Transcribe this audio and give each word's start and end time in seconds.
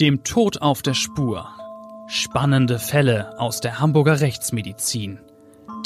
Dem 0.00 0.22
Tod 0.22 0.62
auf 0.62 0.80
der 0.80 0.94
Spur. 0.94 1.48
Spannende 2.06 2.78
Fälle 2.78 3.36
aus 3.40 3.60
der 3.60 3.80
Hamburger 3.80 4.20
Rechtsmedizin. 4.20 5.18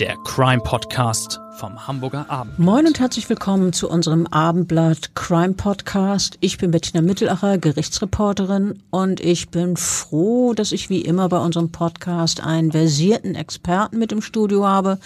Der 0.02 0.16
Crime 0.24 0.60
Podcast 0.60 1.38
vom 1.58 1.86
Hamburger 1.86 2.28
Abend. 2.28 2.58
Moin 2.58 2.88
und 2.88 2.98
herzlich 2.98 3.28
willkommen 3.28 3.72
zu 3.72 3.88
unserem 3.88 4.26
Abendblatt 4.26 5.14
Crime 5.14 5.52
Podcast. 5.52 6.38
Ich 6.40 6.58
bin 6.58 6.72
Bettina 6.72 7.02
Mittelacher, 7.02 7.56
Gerichtsreporterin 7.56 8.82
und 8.90 9.20
ich 9.20 9.50
bin 9.50 9.76
froh, 9.76 10.54
dass 10.54 10.72
ich 10.72 10.90
wie 10.90 11.02
immer 11.02 11.28
bei 11.28 11.38
unserem 11.38 11.70
Podcast 11.70 12.42
einen 12.42 12.72
versierten 12.72 13.36
Experten 13.36 13.96
mit 14.00 14.10
im 14.10 14.22
Studio 14.22 14.66
habe. 14.66 14.98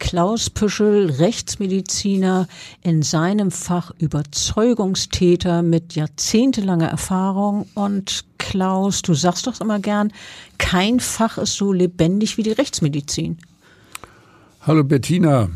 Klaus 0.00 0.50
Püschel, 0.50 1.12
Rechtsmediziner, 1.12 2.48
in 2.82 3.02
seinem 3.02 3.52
Fach 3.52 3.92
Überzeugungstäter 3.98 5.62
mit 5.62 5.94
jahrzehntelanger 5.94 6.88
Erfahrung. 6.88 7.68
Und 7.74 8.24
Klaus, 8.38 9.02
du 9.02 9.14
sagst 9.14 9.46
doch 9.46 9.60
immer 9.60 9.78
gern, 9.78 10.12
kein 10.58 10.98
Fach 10.98 11.38
ist 11.38 11.54
so 11.54 11.72
lebendig 11.72 12.36
wie 12.36 12.42
die 12.42 12.50
Rechtsmedizin. 12.50 13.38
Hallo 14.66 14.82
Bettina, 14.82 15.50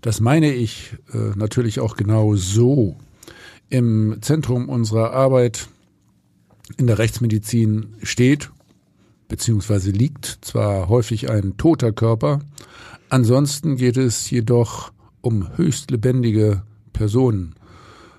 das 0.00 0.18
meine 0.18 0.52
ich 0.52 0.96
äh, 1.12 1.36
natürlich 1.36 1.78
auch 1.78 1.94
genau 1.94 2.34
so. 2.34 2.96
Im 3.70 4.16
Zentrum 4.22 4.68
unserer 4.68 5.12
Arbeit 5.12 5.68
in 6.78 6.88
der 6.88 6.98
Rechtsmedizin 6.98 7.94
steht 8.02 8.50
bzw. 9.28 9.92
liegt 9.92 10.38
zwar 10.40 10.88
häufig 10.88 11.30
ein 11.30 11.56
toter 11.56 11.92
Körper, 11.92 12.40
ansonsten 13.08 13.76
geht 13.76 13.98
es 13.98 14.28
jedoch 14.30 14.90
um 15.20 15.56
höchst 15.56 15.92
lebendige 15.92 16.64
Personen, 16.92 17.54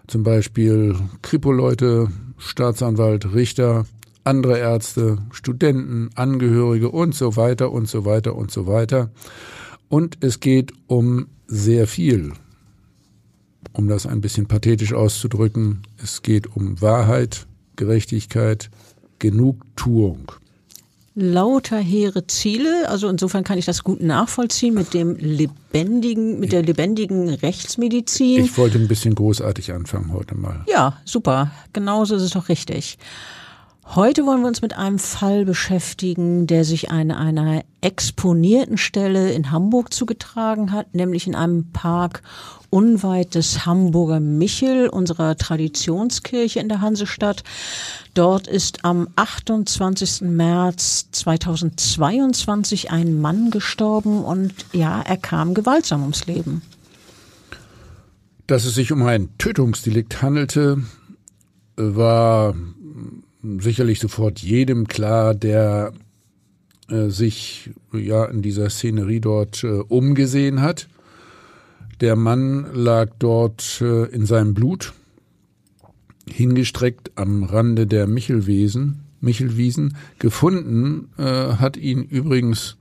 zum 0.08 0.24
Beispiel 0.24 0.96
Kripo-Leute, 1.24 2.08
Staatsanwalt, 2.38 3.34
Richter, 3.34 3.86
andere 4.26 4.58
Ärzte, 4.58 5.20
Studenten, 5.32 6.10
Angehörige 6.16 6.90
und 6.90 7.16
so 7.16 7.36
weiter 7.36 7.72
und 7.72 7.88
so 7.88 8.06
weiter 8.06 8.36
und 8.36 8.52
so 8.52 8.68
weiter. 8.68 9.12
Und 9.88 10.18
es 10.22 10.40
geht 10.40 10.74
um 10.88 11.28
sehr 11.48 11.88
viel. 11.88 12.34
Um 13.72 13.88
das 13.88 14.06
ein 14.06 14.22
bisschen 14.22 14.48
pathetisch 14.48 14.94
auszudrücken, 14.94 15.84
es 16.02 16.22
geht 16.22 16.56
um 16.56 16.82
Wahrheit, 16.82 17.46
Gerechtigkeit, 17.76 18.70
Genugtuung. 19.20 20.32
Lauter 21.18 21.78
hehre 21.78 22.28
Ziele, 22.28 22.90
also 22.90 23.08
insofern 23.08 23.46
kann 23.46 23.58
ich 23.58 23.66
das 23.66 23.86
gut 23.86 24.02
nachvollziehen 24.02 24.74
mit 24.74 24.94
dem 24.94 25.16
lebendigen, 25.16 26.42
mit 26.42 26.52
der 26.52 26.62
lebendigen 26.62 27.30
Rechtsmedizin. 27.30 28.44
Ich 28.44 28.58
wollte 28.58 28.78
ein 28.78 28.90
bisschen 28.90 29.16
großartig 29.16 29.72
anfangen 29.72 30.12
heute 30.12 30.36
mal. 30.36 30.66
Ja, 30.68 30.98
super. 31.06 31.52
Genauso 31.72 32.16
ist 32.16 32.22
es 32.24 32.32
doch 32.32 32.50
richtig. 32.50 32.98
Heute 33.94 34.26
wollen 34.26 34.42
wir 34.42 34.48
uns 34.48 34.62
mit 34.62 34.76
einem 34.76 35.00
Fall 35.00 35.46
beschäftigen, 35.46 36.48
der 36.48 36.66
sich 36.66 36.90
an 36.92 37.12
einer 37.12 37.64
exponierten 37.82 38.78
Stelle 38.78 39.32
in 39.32 39.52
Hamburg 39.52 39.94
zugetragen 39.94 40.72
hat, 40.72 40.96
nämlich 40.96 41.28
in 41.28 41.36
einem 41.36 41.72
Park 41.72 42.24
unweit 42.72 43.36
des 43.36 43.66
Hamburger 43.66 44.20
Michel, 44.20 44.90
unserer 44.90 45.38
Traditionskirche 45.38 46.60
in 46.60 46.68
der 46.68 46.82
Hansestadt. 46.82 47.44
Dort 48.16 48.48
ist 48.48 48.84
am 48.84 49.08
28. 49.16 50.22
März 50.22 51.08
2022 51.12 52.92
ein 52.92 53.22
Mann 53.22 53.50
gestorben 53.50 54.26
und 54.26 54.54
ja, 54.74 55.02
er 55.02 55.18
kam 55.18 55.54
gewaltsam 55.54 56.02
ums 56.02 56.26
Leben. 56.26 56.64
Dass 58.48 58.66
es 58.66 58.76
sich 58.76 58.92
um 58.92 59.04
ein 59.04 59.30
Tötungsdelikt 59.38 60.22
handelte, 60.22 60.84
war 61.78 62.56
sicherlich 63.60 64.00
sofort 64.00 64.40
jedem 64.40 64.88
klar, 64.88 65.36
der 65.36 65.94
äh, 66.90 67.10
sich 67.10 67.72
ja 67.94 68.26
in 68.26 68.42
dieser 68.42 68.70
Szenerie 68.70 69.20
dort 69.20 69.64
äh, 69.64 69.68
umgesehen 69.68 70.62
hat. 70.62 70.88
Der 72.02 72.16
Mann 72.16 72.68
lag 72.74 73.10
dort 73.20 73.82
äh, 73.82 74.06
in 74.06 74.26
seinem 74.26 74.54
Blut, 74.54 74.94
hingestreckt 76.30 77.12
am 77.16 77.44
Rande 77.44 77.88
der 77.88 78.08
Michelwiesen. 78.08 79.02
Michelwiesen. 79.22 79.96
Gefunden 80.20 81.10
äh, 81.18 81.24
hat 81.24 81.78
ihn 81.78 82.04
übrigens 82.04 82.78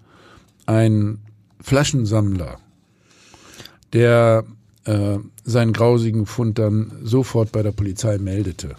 ein 0.67 1.19
Flaschensammler, 1.61 2.59
der 3.93 4.45
äh, 4.85 5.19
seinen 5.45 5.73
grausigen 5.73 6.27
Fund 6.27 6.59
dann 6.59 6.93
sofort 7.03 7.53
bei 7.53 7.63
der 7.63 7.73
Polizei 7.73 8.19
meldete. 8.19 8.77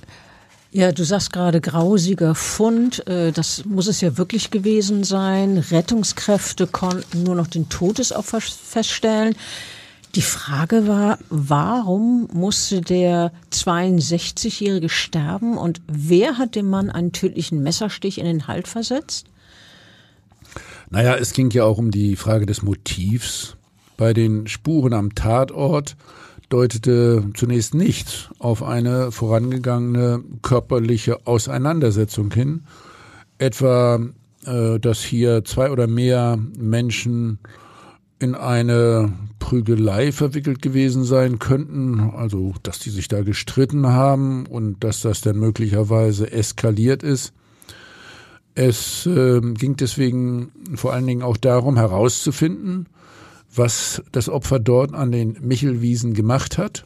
Ja, 0.75 0.91
du 0.91 1.05
sagst 1.05 1.31
gerade 1.31 1.61
grausiger 1.61 2.35
Fund. 2.35 3.07
Äh, 3.07 3.31
das 3.31 3.63
muss 3.63 3.87
es 3.87 4.01
ja 4.01 4.17
wirklich 4.17 4.51
gewesen 4.51 5.05
sein. 5.05 5.57
Rettungskräfte 5.57 6.67
konnten 6.67 7.23
nur 7.23 7.33
noch 7.33 7.47
den 7.47 7.69
Todesopfer 7.69 8.41
feststellen. 8.41 9.37
Die 10.15 10.21
Frage 10.21 10.85
war, 10.85 11.17
warum 11.29 12.27
musste 12.33 12.81
der 12.81 13.31
62-Jährige 13.53 14.89
sterben 14.89 15.57
und 15.57 15.79
wer 15.87 16.37
hat 16.37 16.55
dem 16.55 16.69
Mann 16.69 16.89
einen 16.89 17.13
tödlichen 17.13 17.63
Messerstich 17.63 18.17
in 18.17 18.25
den 18.25 18.47
Halt 18.47 18.67
versetzt? 18.67 19.27
Naja, 20.89 21.15
es 21.15 21.31
ging 21.31 21.51
ja 21.51 21.63
auch 21.63 21.77
um 21.77 21.89
die 21.89 22.17
Frage 22.17 22.45
des 22.45 22.63
Motivs. 22.63 23.55
Bei 23.95 24.11
den 24.11 24.45
Spuren 24.47 24.91
am 24.91 25.15
Tatort 25.15 25.95
deutete 26.49 27.29
zunächst 27.33 27.73
nicht 27.73 28.29
auf 28.39 28.63
eine 28.63 29.11
vorangegangene 29.11 30.23
körperliche 30.41 31.25
Auseinandersetzung 31.25 32.31
hin, 32.31 32.63
etwa 33.37 33.99
äh, 34.45 34.79
dass 34.79 35.01
hier 35.01 35.43
zwei 35.43 35.71
oder 35.71 35.87
mehr 35.87 36.37
Menschen 36.57 37.39
in 38.19 38.35
eine 38.35 39.13
Prügelei 39.39 40.11
verwickelt 40.11 40.61
gewesen 40.61 41.03
sein 41.03 41.39
könnten, 41.39 41.99
also 41.99 42.53
dass 42.63 42.79
die 42.79 42.89
sich 42.89 43.07
da 43.07 43.23
gestritten 43.23 43.87
haben 43.87 44.45
und 44.45 44.83
dass 44.83 45.01
das 45.01 45.21
dann 45.21 45.37
möglicherweise 45.37 46.31
eskaliert 46.31 47.03
ist. 47.03 47.33
Es 48.53 49.05
äh, 49.05 49.41
ging 49.41 49.75
deswegen 49.75 50.51
vor 50.75 50.93
allen 50.93 51.05
Dingen 51.07 51.23
auch 51.23 51.37
darum 51.37 51.75
herauszufinden, 51.75 52.87
was 53.57 54.03
das 54.11 54.29
Opfer 54.29 54.59
dort 54.59 54.93
an 54.93 55.11
den 55.11 55.37
Michelwiesen 55.41 56.13
gemacht 56.13 56.57
hat 56.57 56.85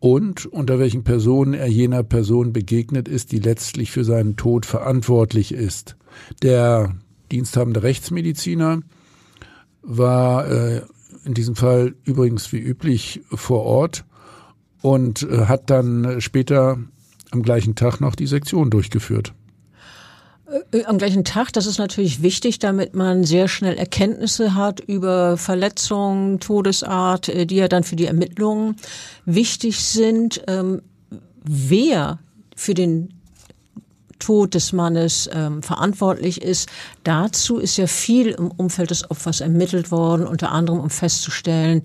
und 0.00 0.46
unter 0.46 0.78
welchen 0.78 1.04
Personen 1.04 1.54
er 1.54 1.66
jener 1.66 2.02
Person 2.02 2.52
begegnet 2.52 3.08
ist, 3.08 3.32
die 3.32 3.40
letztlich 3.40 3.90
für 3.90 4.04
seinen 4.04 4.36
Tod 4.36 4.66
verantwortlich 4.66 5.52
ist. 5.52 5.96
Der 6.42 6.94
diensthabende 7.32 7.82
Rechtsmediziner 7.82 8.80
war 9.82 10.48
äh, 10.48 10.82
in 11.24 11.34
diesem 11.34 11.56
Fall 11.56 11.94
übrigens 12.04 12.52
wie 12.52 12.58
üblich 12.58 13.22
vor 13.30 13.64
Ort 13.64 14.04
und 14.82 15.22
äh, 15.22 15.46
hat 15.46 15.70
dann 15.70 16.20
später 16.20 16.78
am 17.30 17.42
gleichen 17.42 17.74
Tag 17.74 18.00
noch 18.00 18.14
die 18.14 18.26
Sektion 18.26 18.70
durchgeführt. 18.70 19.34
Äh, 20.72 20.84
am 20.84 20.98
gleichen 20.98 21.24
Tag, 21.24 21.52
das 21.52 21.66
ist 21.66 21.78
natürlich 21.78 22.22
wichtig, 22.22 22.58
damit 22.58 22.94
man 22.94 23.24
sehr 23.24 23.48
schnell 23.48 23.76
Erkenntnisse 23.76 24.54
hat 24.54 24.80
über 24.80 25.36
Verletzungen, 25.36 26.40
Todesart, 26.40 27.28
äh, 27.28 27.46
die 27.46 27.56
ja 27.56 27.68
dann 27.68 27.84
für 27.84 27.96
die 27.96 28.06
Ermittlungen 28.06 28.76
wichtig 29.24 29.84
sind. 29.84 30.42
Ähm, 30.46 30.82
wer 31.44 32.18
für 32.56 32.74
den 32.74 33.14
Tod 34.18 34.54
des 34.54 34.72
Mannes 34.72 35.30
ähm, 35.32 35.62
verantwortlich 35.62 36.42
ist. 36.42 36.68
Dazu 37.04 37.58
ist 37.58 37.76
ja 37.76 37.86
viel 37.86 38.30
im 38.30 38.50
Umfeld 38.50 38.90
des 38.90 39.08
Opfers 39.10 39.40
ermittelt 39.40 39.92
worden, 39.92 40.26
unter 40.26 40.50
anderem 40.50 40.80
um 40.80 40.90
festzustellen, 40.90 41.82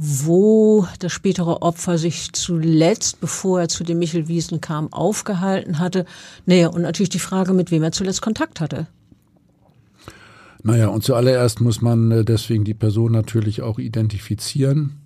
wo 0.00 0.86
das 1.00 1.12
spätere 1.12 1.60
Opfer 1.60 1.98
sich 1.98 2.32
zuletzt, 2.32 3.20
bevor 3.20 3.62
er 3.62 3.68
zu 3.68 3.82
den 3.82 3.98
Michelwiesen 3.98 4.60
kam, 4.60 4.92
aufgehalten 4.92 5.80
hatte. 5.80 6.04
Naja, 6.46 6.68
und 6.68 6.82
natürlich 6.82 7.08
die 7.10 7.18
Frage, 7.18 7.52
mit 7.52 7.72
wem 7.72 7.82
er 7.82 7.90
zuletzt 7.90 8.22
Kontakt 8.22 8.60
hatte. 8.60 8.86
Naja, 10.62 10.86
und 10.86 11.02
zuallererst 11.02 11.60
muss 11.60 11.82
man 11.82 12.12
äh, 12.12 12.24
deswegen 12.24 12.62
die 12.62 12.74
Person 12.74 13.10
natürlich 13.10 13.60
auch 13.62 13.80
identifizieren. 13.80 15.00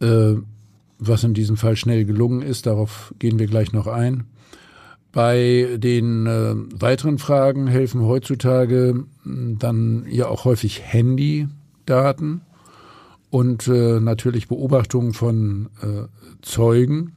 Äh, 0.00 0.36
was 0.98 1.22
in 1.22 1.34
diesem 1.34 1.58
Fall 1.58 1.76
schnell 1.76 2.06
gelungen 2.06 2.40
ist, 2.40 2.64
darauf 2.64 3.14
gehen 3.18 3.38
wir 3.38 3.46
gleich 3.46 3.72
noch 3.72 3.86
ein. 3.86 4.24
Bei 5.12 5.68
den 5.76 6.26
äh, 6.26 6.54
weiteren 6.80 7.18
Fragen 7.18 7.66
helfen 7.66 8.02
heutzutage 8.02 9.04
dann 9.24 10.06
ja 10.08 10.28
auch 10.28 10.46
häufig 10.46 10.82
Handydaten 10.82 12.40
und 13.30 13.68
äh, 13.68 14.00
natürlich 14.00 14.48
Beobachtungen 14.48 15.12
von 15.12 15.68
äh, 15.82 16.06
Zeugen. 16.42 17.14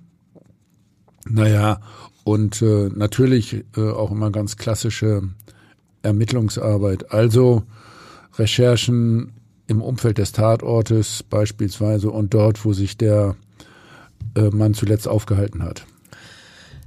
Naja, 1.28 1.80
und 2.24 2.62
äh, 2.62 2.90
natürlich 2.90 3.64
äh, 3.78 3.90
auch 3.90 4.12
immer 4.12 4.32
ganz 4.32 4.58
klassische 4.58 5.24
Ermittlungsarbeit. 6.04 7.12
Also 7.12 7.64
Recherchen 8.38 9.34
im 9.68 9.82
Umfeld 9.82 10.18
des 10.18 10.32
Tatortes 10.32 11.24
beispielsweise 11.24 12.10
und 12.10 12.34
dort, 12.34 12.66
wo 12.66 12.74
sich 12.74 12.98
der 12.98 13.36
äh, 14.36 14.50
Mann 14.50 14.74
zuletzt 14.74 15.08
aufgehalten 15.08 15.64
hat. 15.64 15.86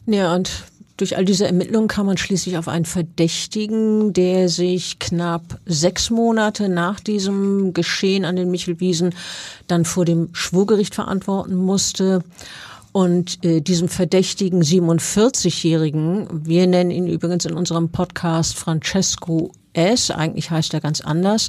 Ja, 0.06 0.34
und 0.34 0.64
durch 0.96 1.17
all 1.17 1.25
diese 1.25 1.46
Ermittlungen 1.46 1.88
kam 1.88 2.06
man 2.06 2.17
schließlich 2.17 2.56
auf 2.56 2.69
einen 2.69 2.85
Verdächtigen, 2.85 4.12
der 4.12 4.49
sich 4.49 4.99
knapp 5.00 5.58
sechs 5.67 6.11
Monate 6.11 6.69
nach 6.69 7.00
diesem 7.00 7.73
Geschehen 7.73 8.25
an 8.25 8.37
den 8.37 8.50
Michelwiesen 8.50 9.14
dann 9.67 9.85
vor 9.85 10.05
dem 10.05 10.29
Schwurgericht 10.32 10.94
verantworten 10.94 11.56
musste. 11.56 12.23
Und 12.93 13.44
äh, 13.44 13.61
diesem 13.61 13.88
verdächtigen 13.88 14.62
47-Jährigen, 14.62 16.46
wir 16.46 16.69
nennen 16.69 16.93
ihn 16.93 17.08
übrigens 17.08 17.44
in 17.44 17.55
unserem 17.55 17.88
Podcast 17.88 18.56
Francesco 18.56 19.50
S., 19.73 20.12
eigentlich 20.12 20.52
heißt 20.52 20.73
er 20.75 20.81
ganz 20.81 21.00
anders. 21.00 21.49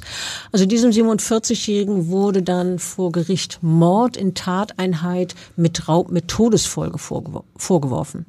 Also 0.50 0.66
diesem 0.66 0.90
47-Jährigen 0.90 2.08
wurde 2.08 2.42
dann 2.42 2.80
vor 2.80 3.12
Gericht 3.12 3.60
Mord 3.62 4.16
in 4.16 4.34
Tateinheit 4.34 5.36
mit 5.54 5.86
Raub 5.86 6.10
mit 6.10 6.26
Todesfolge 6.26 6.98
vorgeworfen. 6.98 8.26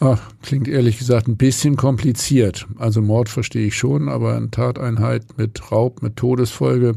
Ach, 0.00 0.20
klingt 0.42 0.68
ehrlich 0.68 0.98
gesagt 0.98 1.26
ein 1.26 1.36
bisschen 1.36 1.76
kompliziert. 1.76 2.66
Also 2.76 3.00
Mord 3.00 3.28
verstehe 3.28 3.66
ich 3.66 3.76
schon, 3.76 4.08
aber 4.08 4.36
eine 4.36 4.50
Tateinheit 4.50 5.38
mit 5.38 5.72
Raub, 5.72 6.02
mit 6.02 6.16
Todesfolge, 6.16 6.96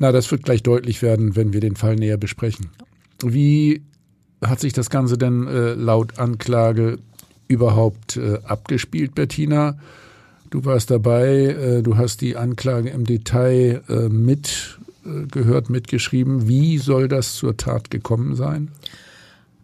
na, 0.00 0.12
das 0.12 0.30
wird 0.30 0.44
gleich 0.44 0.62
deutlich 0.62 1.02
werden, 1.02 1.36
wenn 1.36 1.52
wir 1.52 1.60
den 1.60 1.76
Fall 1.76 1.94
näher 1.94 2.16
besprechen. 2.16 2.70
Wie 3.22 3.82
hat 4.42 4.58
sich 4.58 4.72
das 4.72 4.88
Ganze 4.88 5.18
denn 5.18 5.46
äh, 5.46 5.74
laut 5.74 6.18
Anklage 6.18 6.98
überhaupt 7.48 8.16
äh, 8.16 8.38
abgespielt, 8.44 9.14
Bettina? 9.14 9.78
Du 10.48 10.64
warst 10.64 10.90
dabei, 10.90 11.28
äh, 11.28 11.82
du 11.82 11.98
hast 11.98 12.22
die 12.22 12.36
Anklage 12.36 12.88
im 12.88 13.04
Detail 13.04 13.82
äh, 13.90 14.08
mitgehört, 14.08 15.68
äh, 15.68 15.72
mitgeschrieben. 15.72 16.48
Wie 16.48 16.78
soll 16.78 17.06
das 17.06 17.34
zur 17.34 17.58
Tat 17.58 17.90
gekommen 17.90 18.36
sein? 18.36 18.70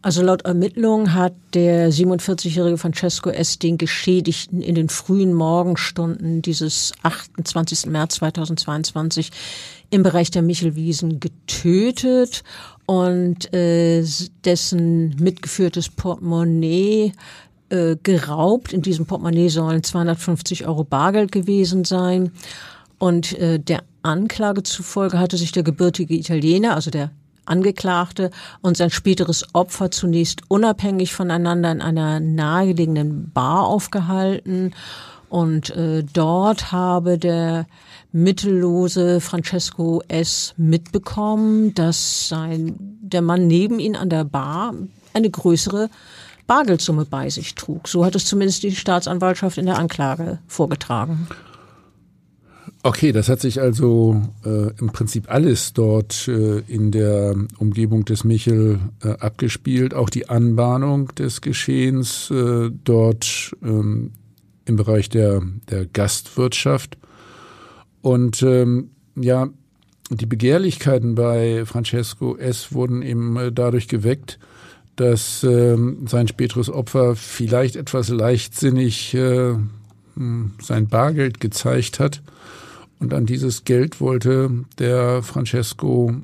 Also 0.03 0.23
laut 0.23 0.43
Ermittlungen 0.43 1.15
hat 1.15 1.35
der 1.53 1.91
47-jährige 1.91 2.79
Francesco 2.79 3.31
S. 3.31 3.59
den 3.59 3.77
Geschädigten 3.77 4.61
in 4.61 4.75
den 4.77 4.89
frühen 4.89 5.35
Morgenstunden 5.35 6.43
dieses 6.43 6.93
28. 7.03 7.87
März 7.87 8.17
2022 8.17 9.33
im 9.91 10.03
Bereich 10.03 10.31
der 10.31 10.43
Michelwiesen 10.43 11.19
getötet 11.19 12.45
und 12.87 13.53
äh, 13.53 14.05
dessen 14.45 15.17
mitgeführtes 15.17 15.89
Portemonnaie 15.89 17.13
äh, 17.69 17.97
geraubt. 18.01 18.73
In 18.73 18.83
diesem 18.83 19.07
Portemonnaie 19.07 19.49
sollen 19.49 19.83
250 19.83 20.69
Euro 20.69 20.85
Bargeld 20.85 21.33
gewesen 21.33 21.85
sein. 21.85 22.31
Und 22.99 23.37
äh, 23.39 23.59
der 23.59 23.83
Anklage 24.03 24.63
zufolge 24.63 25.19
hatte 25.19 25.37
sich 25.37 25.51
der 25.51 25.65
gebürtige 25.65 26.15
Italiener, 26.15 26.75
also 26.75 26.91
der 26.91 27.11
Angeklagte 27.47 28.31
und 28.61 28.77
sein 28.77 28.91
späteres 28.91 29.47
Opfer 29.53 29.91
zunächst 29.91 30.43
unabhängig 30.49 31.15
voneinander 31.15 31.73
in 31.73 31.81
einer 31.81 32.21
nahegelegenen 32.21 33.31
Bar 33.33 33.67
aufgehalten. 33.67 34.75
Und 35.29 35.71
äh, 35.71 36.05
dort 36.13 36.73
habe 36.73 37.19
der 37.19 37.67
mittellose 38.13 39.21
Francesco 39.21 40.03
S. 40.09 40.55
mitbekommen, 40.57 41.75
dass 41.75 42.29
sein, 42.29 42.77
der 43.01 43.23
Mann 43.23 43.47
neben 43.47 43.79
ihn 43.79 43.97
an 43.97 44.09
der 44.09 44.25
Bar 44.25 44.75
eine 45.13 45.31
größere 45.31 45.91
Bargeldsumme 46.47 47.05
bei 47.05 47.29
sich 47.29 47.55
trug. 47.55 47.89
So 47.89 48.05
hat 48.05 48.15
es 48.15 48.25
zumindest 48.25 48.63
die 48.63 48.75
Staatsanwaltschaft 48.75 49.59
in 49.59 49.67
der 49.67 49.79
Anklage 49.79 50.39
vorgetragen. 50.47 51.27
Okay, 52.87 53.11
das 53.11 53.29
hat 53.29 53.41
sich 53.41 53.61
also 53.61 54.23
äh, 54.45 54.71
im 54.79 54.93
Prinzip 54.93 55.29
alles 55.29 55.73
dort 55.73 56.29
äh, 56.29 56.61
in 56.69 56.93
der 56.93 57.35
Umgebung 57.59 58.05
des 58.05 58.23
Michel 58.23 58.79
äh, 59.03 59.09
abgespielt, 59.09 59.93
auch 59.93 60.09
die 60.09 60.29
Anbahnung 60.29 61.13
des 61.17 61.41
Geschehens 61.41 62.31
äh, 62.31 62.71
dort 62.85 63.57
ähm, 63.65 64.13
im 64.67 64.77
Bereich 64.77 65.09
der, 65.09 65.43
der 65.69 65.87
Gastwirtschaft. 65.87 66.97
Und 68.03 68.45
ähm, 68.45 68.91
ja, 69.17 69.49
die 70.11 70.27
Begehrlichkeiten 70.27 71.17
bei 71.17 71.65
Francesco 71.67 72.37
S. 72.37 72.73
wurden 72.73 73.03
eben 73.03 73.37
äh, 73.37 73.51
dadurch 73.51 73.89
geweckt, 73.89 74.39
dass 74.95 75.43
ähm, 75.43 76.07
sein 76.07 76.29
späteres 76.29 76.71
Opfer 76.71 77.17
vielleicht 77.17 77.75
etwas 77.75 78.11
leichtsinnig 78.11 79.13
äh, 79.15 79.55
hm, 80.15 80.53
sein 80.63 80.87
Bargeld 80.87 81.41
gezeigt 81.41 81.99
hat 81.99 82.23
und 82.99 83.13
an 83.13 83.27
dieses 83.27 83.65
Geld 83.65 84.01
wollte 84.01 84.65
der 84.79 85.23
Francesco 85.23 86.15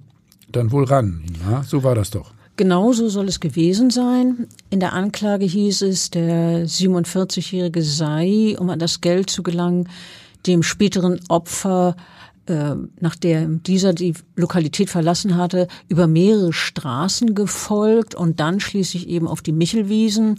dann 0.51 0.73
wohl 0.73 0.85
ran. 0.85 1.23
Ja, 1.49 1.63
so 1.63 1.83
war 1.83 1.95
das 1.95 2.11
doch. 2.11 2.33
Genauso 2.57 3.09
soll 3.09 3.29
es 3.29 3.41
gewesen 3.41 3.91
sein. 3.91 4.47
In 4.69 4.81
der 4.81 4.93
Anklage 4.93 5.47
hieß 5.47 5.83
es, 5.83 6.11
der 6.11 6.67
47-Jährige 6.67 7.83
sei, 7.83 8.57
um 8.59 8.69
an 8.69 8.79
das 8.79 9.01
Geld 9.01 9.31
zu 9.31 9.43
gelangen, 9.43 9.89
dem 10.47 10.63
späteren 10.63 11.21
Opfer, 11.29 11.97
äh, 12.47 12.75
nachdem 12.99 13.63
dieser 13.63 13.93
die 13.93 14.15
Lokalität 14.35 14.91
verlassen 14.91 15.37
hatte, 15.37 15.69
über 15.89 16.07
mehrere 16.07 16.53
Straßen 16.53 17.35
gefolgt 17.35 18.15
und 18.15 18.41
dann 18.41 18.59
schließlich 18.59 19.09
eben 19.09 19.29
auf 19.29 19.43
die 19.43 19.53
Michelwiesen. 19.53 20.37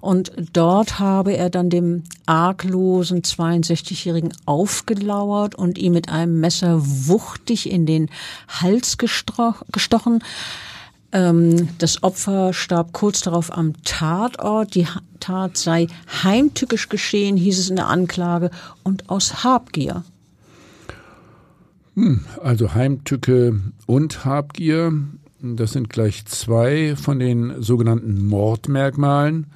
Und 0.00 0.32
dort 0.52 0.98
habe 0.98 1.36
er 1.36 1.50
dann 1.50 1.70
dem 1.70 2.04
arglosen 2.26 3.22
62-Jährigen 3.22 4.32
aufgelauert 4.44 5.54
und 5.54 5.78
ihm 5.78 5.94
mit 5.94 6.08
einem 6.08 6.38
Messer 6.38 6.80
wuchtig 6.82 7.70
in 7.70 7.86
den 7.86 8.10
Hals 8.48 8.98
gestochen. 8.98 10.22
Ähm, 11.12 11.70
das 11.78 12.02
Opfer 12.02 12.52
starb 12.52 12.92
kurz 12.92 13.22
darauf 13.22 13.52
am 13.56 13.72
Tatort. 13.82 14.74
Die 14.74 14.86
Tat 15.20 15.56
sei 15.56 15.88
heimtückisch 16.22 16.88
geschehen, 16.88 17.36
hieß 17.36 17.58
es 17.58 17.70
in 17.70 17.76
der 17.76 17.88
Anklage, 17.88 18.50
und 18.82 19.08
aus 19.08 19.42
Habgier. 19.42 20.04
Hm, 21.98 22.20
also 22.40 22.74
Heimtücke 22.74 23.60
und 23.86 24.24
Habgier, 24.24 24.92
das 25.42 25.72
sind 25.72 25.90
gleich 25.90 26.26
zwei 26.26 26.94
von 26.94 27.18
den 27.18 27.60
sogenannten 27.60 28.24
Mordmerkmalen. 28.24 29.48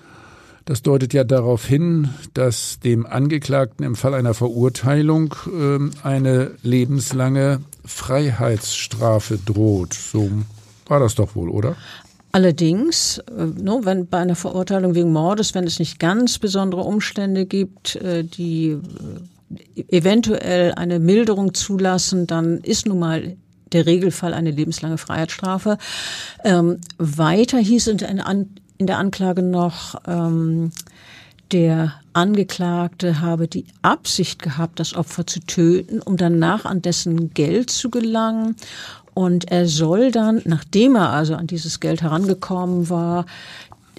Das 0.65 0.83
deutet 0.83 1.15
ja 1.15 1.23
darauf 1.23 1.65
hin, 1.65 2.09
dass 2.35 2.81
dem 2.81 3.07
Angeklagten 3.07 3.87
im 3.87 3.95
Fall 3.95 4.15
einer 4.15 4.35
Verurteilung 4.35 5.37
äh, 5.47 5.79
eine 6.03 6.51
lebenslange 6.65 7.61
Freiheitsstrafe 7.85 9.39
droht. 9.39 9.95
So 9.95 10.29
war 10.89 10.99
das 10.99 11.15
doch 11.15 11.37
wohl, 11.37 11.49
oder? 11.49 11.77
Allerdings, 12.33 13.19
äh, 13.19 13.47
wenn 13.85 14.09
bei 14.09 14.19
einer 14.19 14.35
Verurteilung 14.37 14.97
wegen 14.97 15.13
Mordes, 15.13 15.55
wenn 15.55 15.65
es 15.65 15.79
nicht 15.79 16.01
ganz 16.01 16.41
besondere 16.41 16.81
Umstände 16.81 17.47
gibt, 17.47 17.95
äh, 17.97 18.25
die 18.25 18.71
äh, 18.71 18.81
eventuell 19.89 20.73
eine 20.75 20.99
Milderung 20.99 21.55
zulassen, 21.55 22.27
dann 22.27 22.59
ist 22.59 22.87
nun 22.87 22.99
mal 22.99 23.37
der 23.73 23.87
Regelfall 23.87 24.35
eine 24.35 24.51
lebenslange 24.51 24.99
Freiheitsstrafe. 24.99 25.79
Ähm, 26.45 26.79
weiter 26.99 27.59
hieß 27.59 27.89
in, 27.89 27.99
in 28.79 28.87
der 28.87 28.99
Anklage 28.99 29.43
noch, 29.43 29.97
ähm, 30.07 30.73
der 31.53 31.95
Angeklagte 32.15 33.21
habe 33.21 33.47
die 33.47 33.67
Absicht 33.83 34.41
gehabt, 34.43 34.81
das 34.81 34.95
Opfer 34.95 35.27
zu 35.27 35.41
töten, 35.41 36.01
um 36.01 36.17
danach 36.17 36.65
an 36.65 36.81
dessen 36.81 37.35
Geld 37.35 37.71
zu 37.71 37.91
gelangen. 37.91 38.57
Und 39.15 39.51
er 39.51 39.69
soll 39.69 40.11
dann, 40.11 40.41
nachdem 40.47 40.97
er 40.97 41.11
also 41.11 41.35
an 41.35 41.47
dieses 41.47 41.81
Geld 41.81 42.01
herangekommen 42.01 42.89
war, 42.89 43.27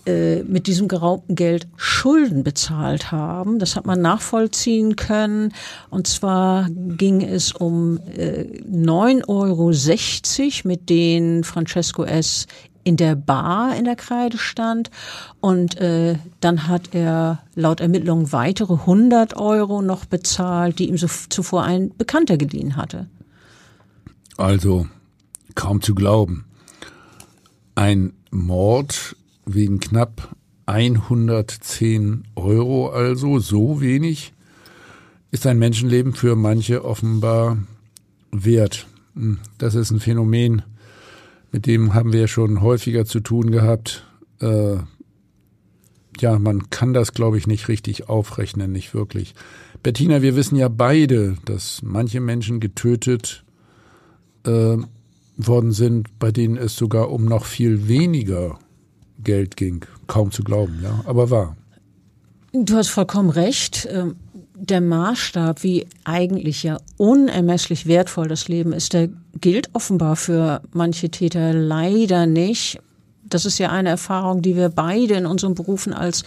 äh, 0.05 0.43
mit 0.43 0.67
diesem 0.67 0.88
geraubten 0.88 1.36
Geld 1.36 1.67
Schulden 1.77 2.43
bezahlt 2.43 3.12
haben. 3.12 3.60
Das 3.60 3.75
hat 3.75 3.86
man 3.86 4.01
nachvollziehen 4.01 4.95
können. 4.95 5.53
Und 5.89 6.07
zwar 6.07 6.67
ging 6.69 7.22
es 7.22 7.53
um 7.53 8.00
äh, 8.17 8.43
9,60 8.69 9.27
Euro, 9.27 10.67
mit 10.67 10.89
denen 10.89 11.43
Francesco 11.43 12.03
S 12.03 12.48
in 12.83 12.98
der 12.98 13.15
Bar 13.15 13.75
in 13.77 13.86
der 13.86 13.95
Kreide 13.95 14.38
stand 14.38 14.91
und 15.39 15.77
äh, 15.77 16.17
dann 16.41 16.67
hat 16.67 16.93
er 16.93 17.41
laut 17.55 17.79
Ermittlungen 17.79 18.31
weitere 18.33 18.74
100 18.74 19.38
Euro 19.38 19.81
noch 19.81 20.05
bezahlt, 20.05 20.79
die 20.79 20.89
ihm 20.89 20.98
so 20.98 21.07
zuvor 21.29 21.63
ein 21.63 21.95
Bekannter 21.98 22.38
geliehen 22.38 22.75
hatte. 22.75 23.07
Also 24.38 24.88
kaum 25.55 25.81
zu 25.81 25.95
glauben. 25.95 26.45
Ein 27.75 28.13
Mord 28.31 29.15
wegen 29.46 29.80
knapp 29.80 30.36
110 30.66 32.24
Euro, 32.36 32.90
also 32.90 33.40
so 33.40 33.82
wenig, 33.82 34.34
ist 35.32 35.48
ein 35.48 35.60
Menschenleben 35.60 36.14
für 36.14 36.36
manche 36.36 36.86
offenbar 36.86 37.58
wert. 38.32 38.88
Hm, 39.16 39.40
das 39.58 39.76
ist 39.76 39.92
ein 39.92 40.00
Phänomen, 40.00 40.62
mit 41.52 41.66
dem 41.66 41.94
haben 41.94 42.14
wir 42.14 42.28
schon 42.28 42.62
häufiger 42.62 43.06
zu 43.06 43.20
tun 43.20 43.52
gehabt. 43.52 44.06
Äh, 44.40 44.78
ja, 46.20 46.40
man 46.40 46.70
kann 46.70 46.94
das, 46.94 47.14
glaube 47.14 47.38
ich, 47.38 47.48
nicht 47.48 47.68
richtig 47.68 48.10
aufrechnen, 48.10 48.72
nicht 48.72 48.94
wirklich. 48.94 49.34
Bettina, 49.82 50.22
wir 50.22 50.36
wissen 50.36 50.56
ja 50.56 50.70
beide, 50.70 51.38
dass 51.46 51.82
manche 51.84 52.22
Menschen 52.22 52.60
getötet 52.60 53.44
äh, 54.46 54.78
worden 55.38 55.72
sind, 55.72 56.20
bei 56.20 56.32
denen 56.32 56.58
es 56.58 56.76
sogar 56.76 57.12
um 57.12 57.26
noch 57.26 57.46
viel 57.46 57.88
weniger 57.88 58.60
Geld 59.24 59.58
ging. 59.58 59.86
Kaum 60.08 60.32
zu 60.32 60.44
glauben, 60.44 60.80
ja, 60.84 61.01
aber 61.06 61.30
wahr. 61.30 61.56
Du 62.53 62.75
hast 62.75 62.89
vollkommen 62.89 63.30
recht. 63.30 63.88
Ähm, 63.92 64.15
der 64.56 64.80
Maßstab, 64.80 65.63
wie 65.63 65.88
eigentlich 66.03 66.63
ja 66.63 66.77
unermesslich 66.98 67.86
wertvoll 67.86 68.27
das 68.27 68.48
Leben 68.48 68.72
ist, 68.72 68.94
der 68.94 69.10
gilt 69.42 69.70
offenbar 69.74 70.15
für 70.15 70.62
manche 70.72 71.10
Täter 71.10 71.53
leider 71.53 72.25
nicht. 72.25 72.80
Das 73.24 73.46
ist 73.46 73.58
ja 73.58 73.72
eine 73.72 73.89
Erfahrung, 73.89 74.42
die 74.42 74.56
wir 74.56 74.70
beide 74.70 75.15
in 75.15 75.25
unseren 75.25 75.56
Berufen 75.56 75.94
als 75.94 76.24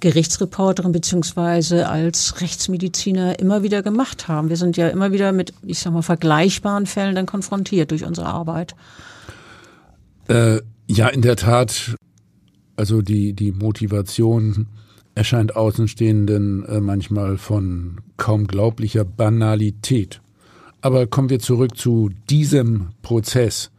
Gerichtsreporterin 0.00 0.92
beziehungsweise 0.92 1.88
als 1.88 2.40
Rechtsmediziner 2.40 3.38
immer 3.38 3.62
wieder 3.62 3.82
gemacht 3.82 4.28
haben. 4.28 4.48
Wir 4.48 4.56
sind 4.56 4.76
ja 4.76 4.88
immer 4.88 5.12
wieder 5.12 5.32
mit, 5.32 5.54
ich 5.62 5.78
sag 5.78 5.92
mal, 5.92 6.02
vergleichbaren 6.02 6.86
Fällen 6.86 7.14
dann 7.14 7.26
konfrontiert 7.26 7.90
durch 7.90 8.04
unsere 8.04 8.26
Arbeit. 8.26 8.74
Äh, 10.28 10.60
ja, 10.88 11.08
in 11.08 11.22
der 11.22 11.36
Tat. 11.36 11.94
Also 12.78 13.02
die, 13.02 13.32
die 13.32 13.50
Motivation 13.50 14.68
erscheint 15.16 15.56
Außenstehenden 15.56 16.64
äh, 16.64 16.80
manchmal 16.80 17.36
von 17.36 18.00
kaum 18.16 18.46
glaublicher 18.46 19.04
Banalität. 19.04 20.20
Aber 20.80 21.08
kommen 21.08 21.28
wir 21.28 21.40
zurück 21.40 21.76
zu 21.76 22.10
diesem 22.30 22.90
Prozess. 23.02 23.72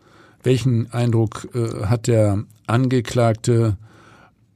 Welchen 0.44 0.92
Eindruck 0.92 1.48
äh, 1.56 1.86
hat 1.86 2.08
der 2.08 2.44
Angeklagte 2.68 3.78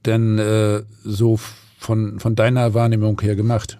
denn 0.04 0.38
äh, 0.38 0.82
so 1.02 1.40
von, 1.78 2.20
von 2.20 2.36
deiner 2.36 2.74
Wahrnehmung 2.74 3.18
her 3.22 3.36
gemacht? 3.36 3.78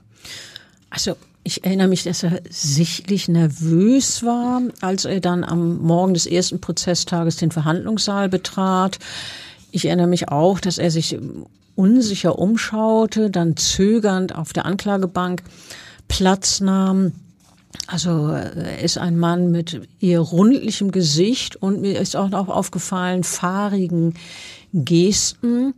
Also 0.88 1.14
ich 1.42 1.62
erinnere 1.62 1.88
mich, 1.88 2.04
dass 2.04 2.22
er 2.22 2.40
sichtlich 2.48 3.28
nervös 3.28 4.22
war, 4.22 4.62
als 4.80 5.04
er 5.04 5.20
dann 5.20 5.44
am 5.44 5.82
Morgen 5.82 6.14
des 6.14 6.24
ersten 6.24 6.58
Prozesstages 6.58 7.36
den 7.36 7.50
Verhandlungssaal 7.50 8.30
betrat. 8.30 8.98
Ich 9.74 9.86
erinnere 9.86 10.06
mich 10.06 10.28
auch, 10.28 10.60
dass 10.60 10.78
er 10.78 10.92
sich 10.92 11.18
unsicher 11.74 12.38
umschaute, 12.38 13.28
dann 13.28 13.56
zögernd 13.56 14.32
auf 14.32 14.52
der 14.52 14.66
Anklagebank 14.66 15.42
Platz 16.06 16.60
nahm. 16.60 17.10
Also 17.88 18.28
er 18.28 18.78
ist 18.82 18.98
ein 18.98 19.18
Mann 19.18 19.50
mit 19.50 19.80
eher 20.00 20.20
rundlichem 20.20 20.92
Gesicht 20.92 21.56
und 21.56 21.80
mir 21.80 21.98
ist 21.98 22.14
auch 22.14 22.28
noch 22.28 22.48
aufgefallen, 22.48 23.24
fahrigen 23.24 24.14
Gesten. 24.72 25.74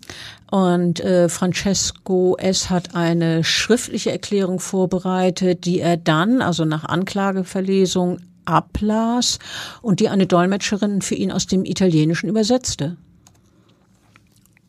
Und 0.50 1.00
äh, 1.00 1.30
Francesco 1.30 2.36
S. 2.38 2.68
hat 2.68 2.94
eine 2.94 3.44
schriftliche 3.44 4.10
Erklärung 4.10 4.60
vorbereitet, 4.60 5.64
die 5.64 5.80
er 5.80 5.96
dann, 5.96 6.42
also 6.42 6.66
nach 6.66 6.84
Anklageverlesung, 6.84 8.18
ablas 8.44 9.38
und 9.80 10.00
die 10.00 10.10
eine 10.10 10.26
Dolmetscherin 10.26 11.00
für 11.00 11.14
ihn 11.14 11.32
aus 11.32 11.46
dem 11.46 11.64
Italienischen 11.64 12.28
übersetzte. 12.28 12.98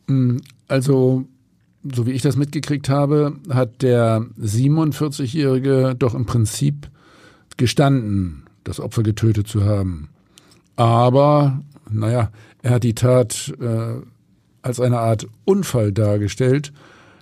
Mm, 0.07 0.37
also, 0.67 1.25
so 1.83 2.05
wie 2.05 2.11
ich 2.11 2.21
das 2.21 2.35
mitgekriegt 2.35 2.89
habe, 2.89 3.33
hat 3.49 3.81
der 3.81 4.25
47-Jährige 4.41 5.95
doch 5.97 6.15
im 6.15 6.25
Prinzip 6.25 6.89
gestanden, 7.57 8.43
das 8.63 8.79
Opfer 8.79 9.03
getötet 9.03 9.47
zu 9.47 9.63
haben. 9.63 10.09
Aber, 10.75 11.61
naja, 11.89 12.31
er 12.61 12.71
hat 12.71 12.83
die 12.83 12.95
Tat 12.95 13.53
äh, 13.59 14.01
als 14.61 14.79
eine 14.79 14.99
Art 14.99 15.27
Unfall 15.45 15.91
dargestellt. 15.91 16.73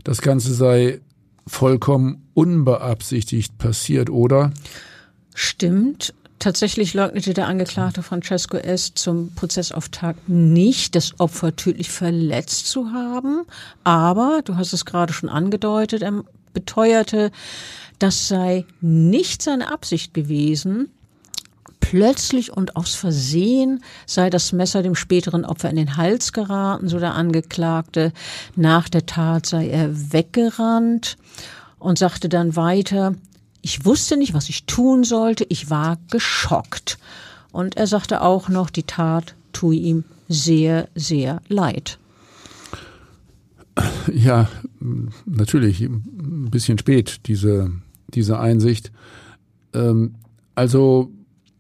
Das 0.04 0.22
Ganze 0.22 0.54
sei 0.54 1.02
vollkommen 1.48 2.24
unbeabsichtigt 2.34 3.58
passiert, 3.58 4.10
oder? 4.10 4.52
Stimmt. 5.34 6.14
Tatsächlich 6.40 6.94
leugnete 6.94 7.34
der 7.34 7.48
Angeklagte 7.48 8.04
Francesco 8.04 8.58
S. 8.58 8.94
zum 8.94 9.34
Prozessauftakt 9.34 10.30
nicht, 10.30 10.96
das 10.96 11.20
Opfer 11.20 11.56
tödlich 11.56 11.90
verletzt 11.90 12.68
zu 12.68 12.92
haben. 12.92 13.46
Aber, 13.84 14.42
du 14.44 14.56
hast 14.56 14.74
es 14.74 14.86
gerade 14.86 15.14
schon 15.14 15.30
angedeutet, 15.30 16.02
er 16.02 16.24
beteuerte, 16.54 17.32
das 18.00 18.28
sei 18.28 18.66
nicht 18.82 19.42
seine 19.42 19.72
Absicht 19.72 20.14
gewesen. 20.14 20.90
Plötzlich 21.80 22.52
und 22.52 22.76
aus 22.76 22.96
Versehen 22.96 23.84
sei 24.06 24.30
das 24.30 24.52
Messer 24.52 24.82
dem 24.82 24.96
späteren 24.96 25.46
Opfer 25.46 25.70
in 25.70 25.76
den 25.76 25.98
Hals 25.98 26.34
geraten, 26.34 26.90
so 26.90 27.00
der 27.00 27.14
Angeklagte. 27.14 28.12
Nach 28.56 28.90
der 28.90 29.06
Tat 29.06 29.46
sei 29.46 29.70
er 29.70 30.12
weggerannt 30.12 31.16
und 31.80 32.00
sagte 32.00 32.28
dann 32.28 32.56
weiter, 32.56 33.14
ich 33.66 33.84
wusste 33.84 34.16
nicht, 34.16 34.36
was 34.36 34.48
ich 34.48 34.66
tun 34.66 35.04
sollte. 35.04 35.44
Ich 35.50 35.72
war 35.72 35.98
geschockt. 36.12 37.00
Und 37.52 37.78
er 37.78 37.88
sagte 37.88 38.22
auch 38.22 38.48
noch, 38.48 38.70
die 38.70 38.84
Tat 38.84 39.34
tue 39.54 39.76
ihm 39.76 40.04
sehr, 40.30 40.88
sehr 40.94 41.42
leid. 41.48 41.98
Ja, 44.14 44.48
natürlich, 45.26 45.82
ein 45.82 46.50
bisschen 46.52 46.78
spät, 46.78 47.22
diese, 47.26 47.72
diese 48.14 48.38
Einsicht. 48.40 48.92
Ähm, 49.74 50.14
also 50.54 51.10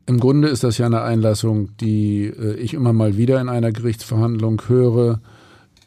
im 0.05 0.19
Grunde 0.19 0.49
ist 0.49 0.63
das 0.63 0.77
ja 0.77 0.85
eine 0.85 1.01
Einlassung, 1.01 1.75
die 1.77 2.25
äh, 2.25 2.53
ich 2.57 2.75
immer 2.75 2.93
mal 2.93 3.17
wieder 3.17 3.41
in 3.41 3.49
einer 3.49 3.71
Gerichtsverhandlung 3.71 4.61
höre, 4.67 5.21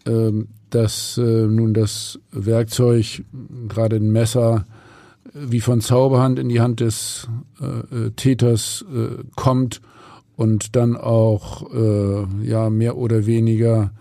ähm, 0.05 0.49
dass 0.71 1.17
äh, 1.17 1.47
nun 1.47 1.75
das 1.75 2.19
Werkzeug, 2.33 3.23
gerade 3.69 3.97
ein 3.97 4.11
Messer, 4.11 4.67
wie 5.35 5.61
von 5.61 5.81
Zauberhand 5.81 6.39
in 6.39 6.49
die 6.49 6.61
Hand 6.61 6.81
des 6.81 7.29
äh, 7.61 8.07
äh, 8.07 8.11
Täters 8.11 8.85
äh, 8.93 9.23
kommt 9.37 9.81
und 10.37 10.77
dann 10.77 10.97
auch 10.97 11.73
äh, 11.73 12.47
ja 12.47 12.71
mehr 12.71 12.97
oder 12.97 13.27
weniger 13.27 13.93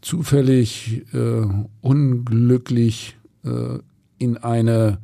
zufällig 0.00 1.04
äh, 1.12 1.46
unglücklich 1.80 3.16
äh, 3.44 3.78
in 4.18 4.36
eine 4.36 4.98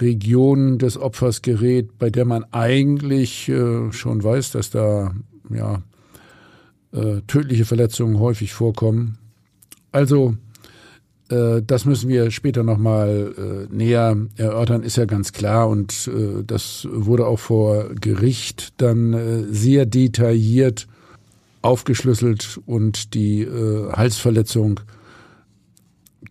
Region 0.00 0.78
des 0.78 0.98
Opfers 0.98 1.42
gerät, 1.42 1.98
bei 1.98 2.10
der 2.10 2.24
man 2.24 2.44
eigentlich 2.52 3.50
schon 3.90 4.24
weiß, 4.24 4.50
dass 4.50 4.70
da 4.70 5.14
ja 5.48 5.82
tödliche 7.28 7.64
Verletzungen 7.64 8.18
häufig 8.18 8.52
vorkommen. 8.52 9.18
Also 9.92 10.36
das 11.28 11.84
müssen 11.84 12.08
wir 12.08 12.30
später 12.30 12.62
nochmal 12.62 13.34
äh, 13.36 13.74
näher 13.74 14.16
erörtern, 14.36 14.82
ist 14.82 14.96
ja 14.96 15.06
ganz 15.06 15.32
klar. 15.32 15.68
Und 15.68 16.08
äh, 16.08 16.44
das 16.44 16.86
wurde 16.90 17.26
auch 17.26 17.40
vor 17.40 17.94
Gericht 17.94 18.74
dann 18.80 19.12
äh, 19.12 19.42
sehr 19.50 19.86
detailliert 19.86 20.86
aufgeschlüsselt 21.62 22.60
und 22.66 23.14
die 23.14 23.42
äh, 23.42 23.90
Halsverletzung, 23.92 24.80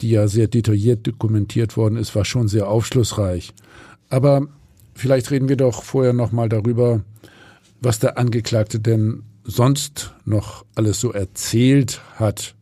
die 0.02 0.12
ja 0.12 0.30
sehr 0.30 0.48
detailliert 0.48 1.06
dokumentiert 1.06 1.76
worden 1.76 1.98
ist, 1.98 2.16
war 2.16 2.24
schon 2.24 2.48
sehr 2.48 2.70
aufschlussreich. 2.70 3.54
Aber 4.10 4.48
vielleicht 4.94 5.30
reden 5.32 5.50
wir 5.50 5.58
doch 5.58 5.84
vorher 5.84 6.14
nochmal 6.14 6.48
darüber, 6.48 7.04
was 7.82 8.00
der 8.00 8.18
Angeklagte 8.18 8.80
denn 8.80 9.24
sonst 9.44 10.14
noch 10.24 10.66
alles 10.74 11.02
so 11.02 11.12
erzählt 11.12 12.02
hat 12.16 12.56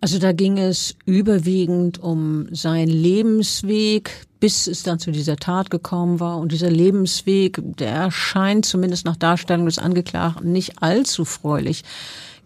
also 0.00 0.18
da 0.18 0.32
ging 0.32 0.58
es 0.58 0.96
überwiegend 1.04 1.98
um 1.98 2.46
seinen 2.54 2.88
Lebensweg, 2.88 4.26
bis 4.40 4.66
es 4.66 4.82
dann 4.82 4.98
zu 4.98 5.10
dieser 5.10 5.36
Tat 5.36 5.70
gekommen 5.70 6.20
war. 6.20 6.38
Und 6.38 6.52
dieser 6.52 6.70
Lebensweg, 6.70 7.60
der 7.62 8.10
scheint 8.10 8.64
zumindest 8.64 9.04
nach 9.04 9.16
Darstellung 9.16 9.66
des 9.66 9.78
Angeklagten 9.78 10.52
nicht 10.52 10.82
allzu 10.82 11.26
freulich 11.26 11.84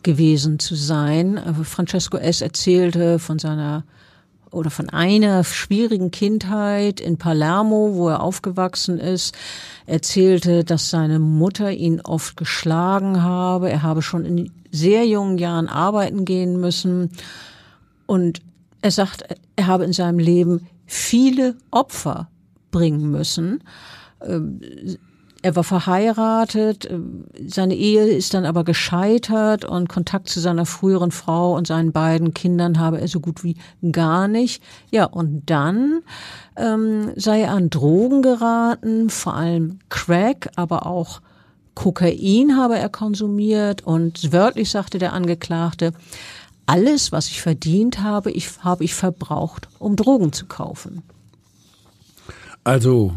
gewesen 0.03 0.59
zu 0.59 0.75
sein. 0.75 1.41
Francesco 1.63 2.17
S. 2.17 2.41
erzählte 2.41 3.21
von 3.21 3.39
seiner 3.39 3.85
oder 4.55 4.71
von 4.71 4.89
einer 4.89 5.45
schwierigen 5.45 6.11
Kindheit 6.11 7.01
in 7.01 7.19
Palermo, 7.19 7.95
wo 7.95 8.09
er 8.09 8.23
aufgewachsen 8.23 8.99
ist, 8.99 9.35
erzählte, 9.87 10.65
dass 10.65 10.91
seine 10.91 11.19
Mutter 11.19 11.71
ihn 11.71 12.01
oft 12.01 12.37
geschlagen 12.37 13.23
habe. 13.23 13.71
Er 13.71 13.83
habe 13.83 14.03
schon 14.03 14.25
in 14.25 14.53
sehr 14.71 15.07
jungen 15.07 15.39
Jahren 15.39 15.69
arbeiten 15.69 16.25
gehen 16.25 16.61
müssen. 16.61 17.11
Und 18.07 18.41
er 18.81 18.91
sagt, 18.91 19.25
er 19.57 19.67
habe 19.67 19.85
in 19.85 19.93
seinem 19.93 20.19
Leben 20.19 20.67
viele 20.87 21.57
Opfer 21.71 22.29
bringen 22.71 23.11
müssen. 23.11 23.63
Er 25.45 25.55
war 25.57 25.63
verheiratet, 25.63 26.89
ähm, 26.91 27.27
seine 27.47 27.75
Ehe 27.75 28.07
ist 28.07 28.33
dann 28.33 28.47
aber 28.47 28.65
gescheitert 28.65 29.67
und 29.67 29.91
Kontakt 29.91 30.31
zu 30.31 30.41
seiner 30.41 30.65
früheren 30.65 31.11
Frau 31.11 31.55
und 31.55 31.67
seinen 31.67 31.93
beiden 31.93 32.33
Kindern 32.33 32.79
habe 32.79 32.99
er 32.99 33.09
so 33.09 33.21
gut 33.21 33.45
wie 33.45 33.59
gar 33.93 34.27
nicht. 34.27 34.63
Ja, 34.91 35.05
und 35.05 35.43
dann 35.51 36.01
ähm, 36.57 37.13
sei 37.17 37.43
er 37.43 37.51
an 37.51 37.69
Drogen 37.69 38.23
geraten, 38.23 39.11
vor 39.11 39.35
allem 39.35 39.81
Crack, 39.91 40.49
aber 40.57 40.87
auch 40.87 41.21
Kokain 41.75 42.57
habe 42.57 42.79
er 42.79 42.89
konsumiert 42.89 43.83
und 43.83 44.33
wörtlich 44.33 44.71
sagte 44.71 44.99
der 44.99 45.13
Angeklagte, 45.13 45.93
alles, 46.65 47.13
was 47.13 47.27
ich 47.27 47.43
verdient 47.43 48.01
habe, 48.01 48.31
ich, 48.31 48.65
habe 48.65 48.83
ich 48.83 48.95
verbraucht, 48.95 49.69
um 49.79 49.95
Drogen 49.95 50.33
zu 50.33 50.47
kaufen. 50.47 51.03
Also 52.67 53.13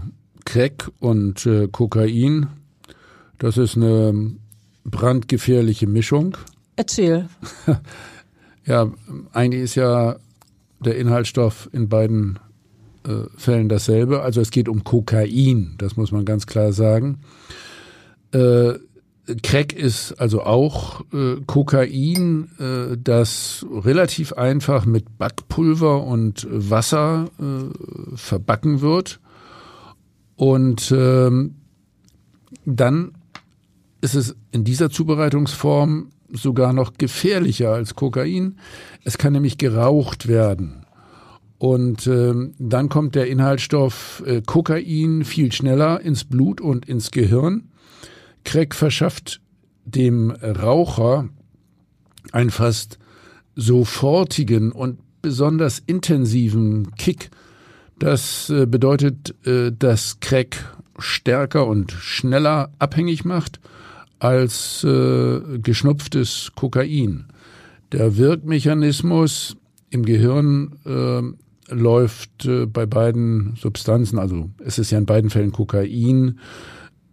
Crack 0.47 0.89
und 1.01 1.45
äh, 1.45 1.67
Kokain, 1.67 2.47
das 3.37 3.57
ist 3.57 3.75
eine 3.75 4.31
brandgefährliche 4.85 5.87
Mischung. 5.87 6.37
Erzähl. 6.77 7.27
ja, 8.65 8.89
eigentlich 9.33 9.63
ist 9.63 9.75
ja 9.75 10.15
der 10.79 10.97
Inhaltsstoff 10.97 11.69
in 11.73 11.89
beiden 11.89 12.39
äh, 13.05 13.25
Fällen 13.35 13.67
dasselbe. 13.67 14.21
Also 14.21 14.39
es 14.39 14.49
geht 14.49 14.69
um 14.69 14.85
Kokain, 14.85 15.75
das 15.79 15.97
muss 15.97 16.13
man 16.13 16.23
ganz 16.23 16.47
klar 16.47 16.71
sagen. 16.71 17.19
Äh, 18.31 18.75
Crack 19.43 19.73
ist 19.73 20.13
also 20.13 20.43
auch 20.43 21.01
äh, 21.11 21.41
Kokain, 21.45 22.51
äh, 22.57 22.95
das 22.97 23.65
relativ 23.69 24.31
einfach 24.31 24.85
mit 24.85 25.17
Backpulver 25.17 26.05
und 26.05 26.47
Wasser 26.49 27.27
äh, 27.37 28.15
verbacken 28.15 28.79
wird. 28.79 29.19
Und 30.37 30.93
ähm, 30.95 31.55
dann 32.65 33.11
ist 33.99 34.15
es 34.15 34.35
in 34.51 34.63
dieser 34.63 34.89
Zubereitungsform 34.89 36.11
sogar 36.31 36.71
noch 36.71 36.93
gefährlicher 36.93 37.73
als 37.73 37.95
Kokain. 37.95 38.57
Es 39.03 39.17
kann 39.17 39.33
nämlich 39.33 39.57
geraucht 39.57 40.27
werden. 40.27 40.85
Und 41.57 42.05
ähm, 42.05 42.53
dann 42.59 42.87
kommt 42.87 43.15
der 43.15 43.27
Inhaltsstoff 43.27 44.23
äh, 44.25 44.41
Kokain 44.45 45.25
viel 45.25 45.51
schneller 45.51 46.01
ins 46.01 46.23
Blut 46.23 46.61
und 46.61 46.87
ins 46.87 47.09
Gehirn. 47.11 47.71
Crack 48.45 48.75
verschafft 48.75 49.41
dem 49.85 50.31
Raucher 50.31 51.29
einen 52.31 52.51
fast 52.51 52.99
sofortigen 53.55 54.71
und 54.71 54.99
besonders 55.21 55.81
intensiven 55.85 56.95
Kick. 56.95 57.31
Das 57.99 58.49
äh, 58.49 58.65
bedeutet, 58.65 59.35
äh, 59.45 59.71
dass 59.71 60.19
Crack 60.19 60.75
stärker 60.99 61.67
und 61.67 61.91
schneller 61.91 62.71
abhängig 62.79 63.25
macht 63.25 63.59
als 64.19 64.83
äh, 64.83 65.59
geschnupftes 65.59 66.51
Kokain. 66.55 67.25
Der 67.91 68.17
Wirkmechanismus 68.17 69.55
im 69.89 70.03
Gehirn 70.03 70.75
läuft 71.69 72.49
bei 72.73 72.85
beiden 72.85 73.55
Substanzen, 73.55 74.19
also 74.19 74.49
es 74.65 74.77
ist 74.77 74.91
ja 74.91 74.97
in 74.97 75.05
beiden 75.05 75.29
Fällen 75.29 75.53
Kokain, 75.53 76.39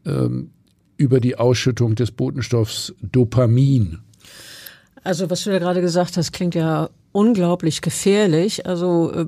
äh, 0.04 0.28
über 0.96 1.20
die 1.20 1.36
Ausschüttung 1.36 1.94
des 1.94 2.10
Botenstoffs 2.10 2.94
Dopamin. 3.00 4.00
Also 5.04 5.30
was 5.30 5.44
du 5.44 5.50
ja 5.50 5.58
gerade 5.58 5.80
gesagt 5.80 6.16
hast, 6.16 6.32
klingt 6.32 6.54
ja 6.54 6.90
unglaublich 7.12 7.80
gefährlich. 7.80 8.66
Also 8.66 9.26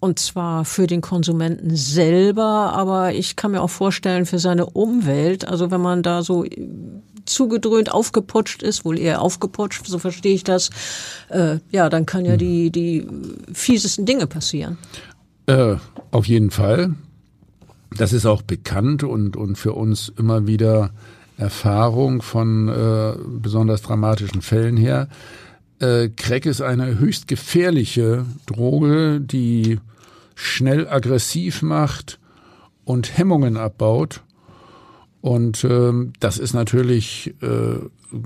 und 0.00 0.18
zwar 0.18 0.64
für 0.64 0.86
den 0.86 1.02
Konsumenten 1.02 1.76
selber, 1.76 2.72
aber 2.72 3.12
ich 3.12 3.36
kann 3.36 3.52
mir 3.52 3.60
auch 3.60 3.70
vorstellen 3.70 4.26
für 4.26 4.38
seine 4.38 4.66
Umwelt. 4.66 5.46
Also 5.46 5.70
wenn 5.70 5.80
man 5.80 6.02
da 6.02 6.22
so 6.22 6.44
zugedröhnt, 7.26 7.92
aufgeputscht 7.92 8.62
ist, 8.62 8.84
wohl 8.84 8.98
eher 8.98 9.20
aufgeputscht, 9.20 9.86
so 9.86 9.98
verstehe 9.98 10.34
ich 10.34 10.44
das, 10.44 10.70
äh, 11.28 11.58
ja, 11.70 11.88
dann 11.88 12.06
kann 12.06 12.24
ja 12.24 12.32
hm. 12.32 12.38
die, 12.38 12.70
die 12.70 13.06
fiesesten 13.52 14.06
Dinge 14.06 14.26
passieren. 14.26 14.78
Äh, 15.46 15.76
auf 16.10 16.26
jeden 16.26 16.50
Fall. 16.50 16.94
Das 17.96 18.12
ist 18.12 18.26
auch 18.26 18.42
bekannt 18.42 19.02
und, 19.02 19.36
und 19.36 19.56
für 19.56 19.72
uns 19.72 20.12
immer 20.16 20.46
wieder 20.46 20.90
Erfahrung 21.36 22.22
von 22.22 22.68
äh, 22.68 23.14
besonders 23.40 23.82
dramatischen 23.82 24.42
Fällen 24.42 24.76
her. 24.76 25.08
Äh, 25.80 26.10
Crack 26.10 26.46
ist 26.46 26.60
eine 26.60 26.98
höchst 26.98 27.26
gefährliche 27.26 28.26
Droge, 28.46 29.20
die 29.20 29.78
schnell 30.34 30.88
aggressiv 30.88 31.62
macht 31.62 32.18
und 32.84 33.16
Hemmungen 33.16 33.56
abbaut. 33.56 34.22
Und 35.20 35.64
ähm, 35.64 36.12
das 36.20 36.38
ist 36.38 36.54
natürlich 36.54 37.34
äh, 37.42 37.78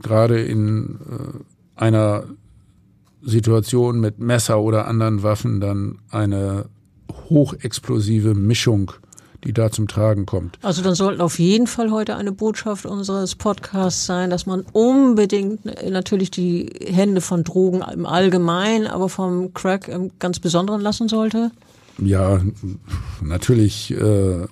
gerade 0.02 0.42
in 0.42 0.98
äh, 1.10 1.80
einer 1.80 2.24
Situation 3.22 4.00
mit 4.00 4.18
Messer 4.18 4.60
oder 4.60 4.86
anderen 4.86 5.22
Waffen 5.22 5.60
dann 5.60 5.98
eine 6.10 6.66
hochexplosive 7.30 8.34
Mischung, 8.34 8.92
die 9.44 9.52
da 9.52 9.70
zum 9.70 9.88
Tragen 9.88 10.26
kommt. 10.26 10.58
Also 10.62 10.82
dann 10.82 10.94
sollten 10.94 11.20
auf 11.20 11.38
jeden 11.38 11.66
Fall 11.66 11.90
heute 11.90 12.16
eine 12.16 12.32
Botschaft 12.32 12.86
unseres 12.86 13.34
Podcasts 13.34 14.06
sein, 14.06 14.30
dass 14.30 14.46
man 14.46 14.64
unbedingt 14.72 15.64
natürlich 15.88 16.30
die 16.30 16.70
Hände 16.86 17.20
von 17.20 17.44
Drogen 17.44 17.82
im 17.92 18.06
Allgemeinen, 18.06 18.86
aber 18.86 19.08
vom 19.08 19.52
Crack 19.54 19.88
im 19.88 20.10
ganz 20.18 20.40
Besonderen 20.40 20.80
lassen 20.80 21.08
sollte. 21.08 21.50
Ja, 21.98 22.40
natürlich. 23.20 23.92
Äh, 23.92 24.46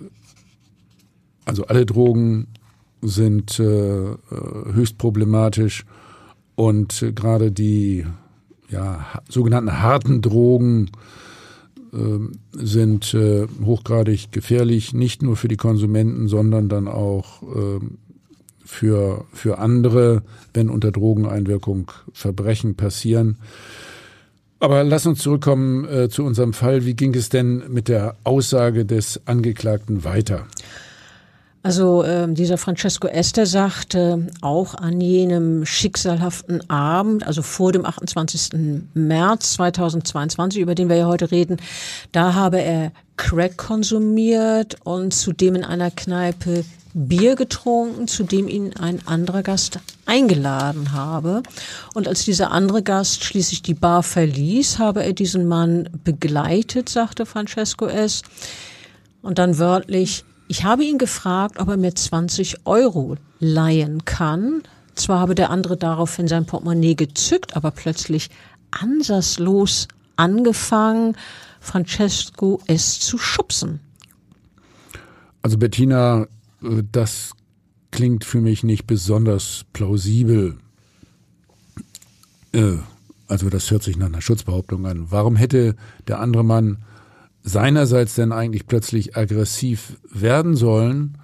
also 1.44 1.64
alle 1.66 1.86
Drogen 1.86 2.46
sind 3.00 3.58
äh, 3.58 4.12
äh 4.12 4.16
höchst 4.72 4.98
problematisch 4.98 5.84
und 6.54 7.02
äh, 7.02 7.12
gerade 7.12 7.50
die 7.50 8.06
ja, 8.68 9.04
sogenannten 9.28 9.82
harten 9.82 10.22
Drogen 10.22 10.90
sind 12.52 13.12
äh, 13.12 13.46
hochgradig 13.64 14.32
gefährlich, 14.32 14.94
nicht 14.94 15.22
nur 15.22 15.36
für 15.36 15.48
die 15.48 15.58
Konsumenten, 15.58 16.26
sondern 16.26 16.68
dann 16.68 16.88
auch 16.88 17.42
äh, 17.42 17.80
für, 18.64 19.26
für 19.32 19.58
andere, 19.58 20.22
wenn 20.54 20.70
unter 20.70 20.90
Drogeneinwirkung 20.90 21.92
Verbrechen 22.12 22.76
passieren. 22.76 23.36
Aber 24.58 24.84
lass 24.84 25.06
uns 25.06 25.18
zurückkommen 25.18 25.84
äh, 25.86 26.08
zu 26.08 26.24
unserem 26.24 26.52
Fall. 26.52 26.86
Wie 26.86 26.94
ging 26.94 27.14
es 27.14 27.28
denn 27.28 27.64
mit 27.68 27.88
der 27.88 28.16
Aussage 28.24 28.86
des 28.86 29.20
Angeklagten 29.26 30.04
weiter? 30.04 30.46
Also 31.62 32.02
äh, 32.02 32.26
dieser 32.32 32.58
Francesco 32.58 33.06
Esther 33.06 33.46
sagte 33.46 34.26
auch 34.40 34.74
an 34.74 35.00
jenem 35.00 35.64
schicksalhaften 35.64 36.68
Abend, 36.68 37.24
also 37.24 37.42
vor 37.42 37.70
dem 37.70 37.84
28. 37.84 38.50
März 38.94 39.52
2022, 39.54 40.60
über 40.60 40.74
den 40.74 40.88
wir 40.88 40.96
ja 40.96 41.06
heute 41.06 41.30
reden, 41.30 41.58
da 42.10 42.34
habe 42.34 42.60
er 42.60 42.90
Crack 43.16 43.56
konsumiert 43.56 44.76
und 44.82 45.14
zudem 45.14 45.54
in 45.54 45.64
einer 45.64 45.92
Kneipe 45.92 46.64
Bier 46.94 47.36
getrunken, 47.36 48.08
zu 48.08 48.24
dem 48.24 48.48
ihn 48.48 48.74
ein 48.76 49.06
anderer 49.06 49.42
Gast 49.42 49.78
eingeladen 50.04 50.92
habe. 50.92 51.42
Und 51.94 52.08
als 52.08 52.24
dieser 52.24 52.50
andere 52.50 52.82
Gast 52.82 53.24
schließlich 53.24 53.62
die 53.62 53.74
Bar 53.74 54.02
verließ, 54.02 54.78
habe 54.78 55.04
er 55.04 55.12
diesen 55.12 55.46
Mann 55.46 55.88
begleitet, 56.04 56.88
sagte 56.88 57.24
Francesco 57.24 57.86
S. 57.86 58.22
Und 59.22 59.38
dann 59.38 59.58
wörtlich, 59.58 60.24
ich 60.52 60.64
habe 60.64 60.84
ihn 60.84 60.98
gefragt, 60.98 61.58
ob 61.58 61.68
er 61.68 61.78
mir 61.78 61.94
20 61.94 62.66
Euro 62.66 63.16
leihen 63.40 64.04
kann. 64.04 64.62
Zwar 64.94 65.18
habe 65.18 65.34
der 65.34 65.48
andere 65.48 65.78
daraufhin 65.78 66.28
sein 66.28 66.44
Portemonnaie 66.44 66.94
gezückt, 66.94 67.56
aber 67.56 67.70
plötzlich 67.70 68.28
ansatzlos 68.70 69.88
angefangen, 70.16 71.16
Francesco 71.58 72.60
S. 72.66 73.00
zu 73.00 73.16
schubsen. 73.16 73.80
Also 75.40 75.56
Bettina, 75.56 76.26
äh, 76.62 76.82
das 76.92 77.30
klingt 77.90 78.26
für 78.26 78.42
mich 78.42 78.62
nicht 78.62 78.86
besonders 78.86 79.64
plausibel. 79.72 80.58
Äh, 82.52 82.76
also 83.26 83.48
das 83.48 83.70
hört 83.70 83.84
sich 83.84 83.96
nach 83.96 84.08
einer 84.08 84.20
Schutzbehauptung 84.20 84.84
an. 84.84 85.10
Warum 85.10 85.34
hätte 85.34 85.76
der 86.08 86.20
andere 86.20 86.44
Mann 86.44 86.84
seinerseits 87.42 88.14
denn 88.14 88.32
eigentlich 88.32 88.66
plötzlich 88.66 89.16
aggressiv 89.16 89.98
werden 90.12 90.54
sollen, 90.54 91.18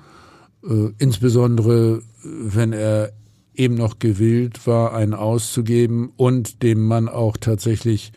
äh, 0.65 0.91
insbesondere 0.99 2.03
wenn 2.23 2.73
er 2.73 3.13
eben 3.55 3.75
noch 3.75 3.99
gewillt 3.99 4.67
war, 4.67 4.95
einen 4.95 5.15
auszugeben 5.15 6.13
und 6.17 6.63
dem 6.63 6.85
Mann 6.87 7.09
auch 7.09 7.37
tatsächlich 7.37 8.13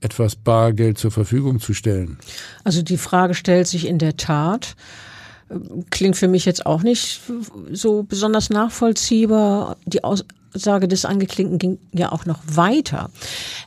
etwas 0.00 0.36
Bargeld 0.36 0.98
zur 0.98 1.10
Verfügung 1.10 1.60
zu 1.60 1.74
stellen? 1.74 2.18
Also 2.64 2.82
die 2.82 2.96
Frage 2.96 3.34
stellt 3.34 3.66
sich 3.66 3.86
in 3.86 3.98
der 3.98 4.16
Tat. 4.16 4.76
Klingt 5.90 6.16
für 6.16 6.28
mich 6.28 6.44
jetzt 6.44 6.66
auch 6.66 6.82
nicht 6.82 7.20
so 7.72 8.02
besonders 8.02 8.50
nachvollziehbar. 8.50 9.76
Die 9.86 10.04
Aus 10.04 10.24
Aussage 10.54 10.88
des 10.88 11.04
Angeklingten 11.04 11.58
ging 11.58 11.78
ja 11.92 12.10
auch 12.10 12.26
noch 12.26 12.40
weiter. 12.46 13.10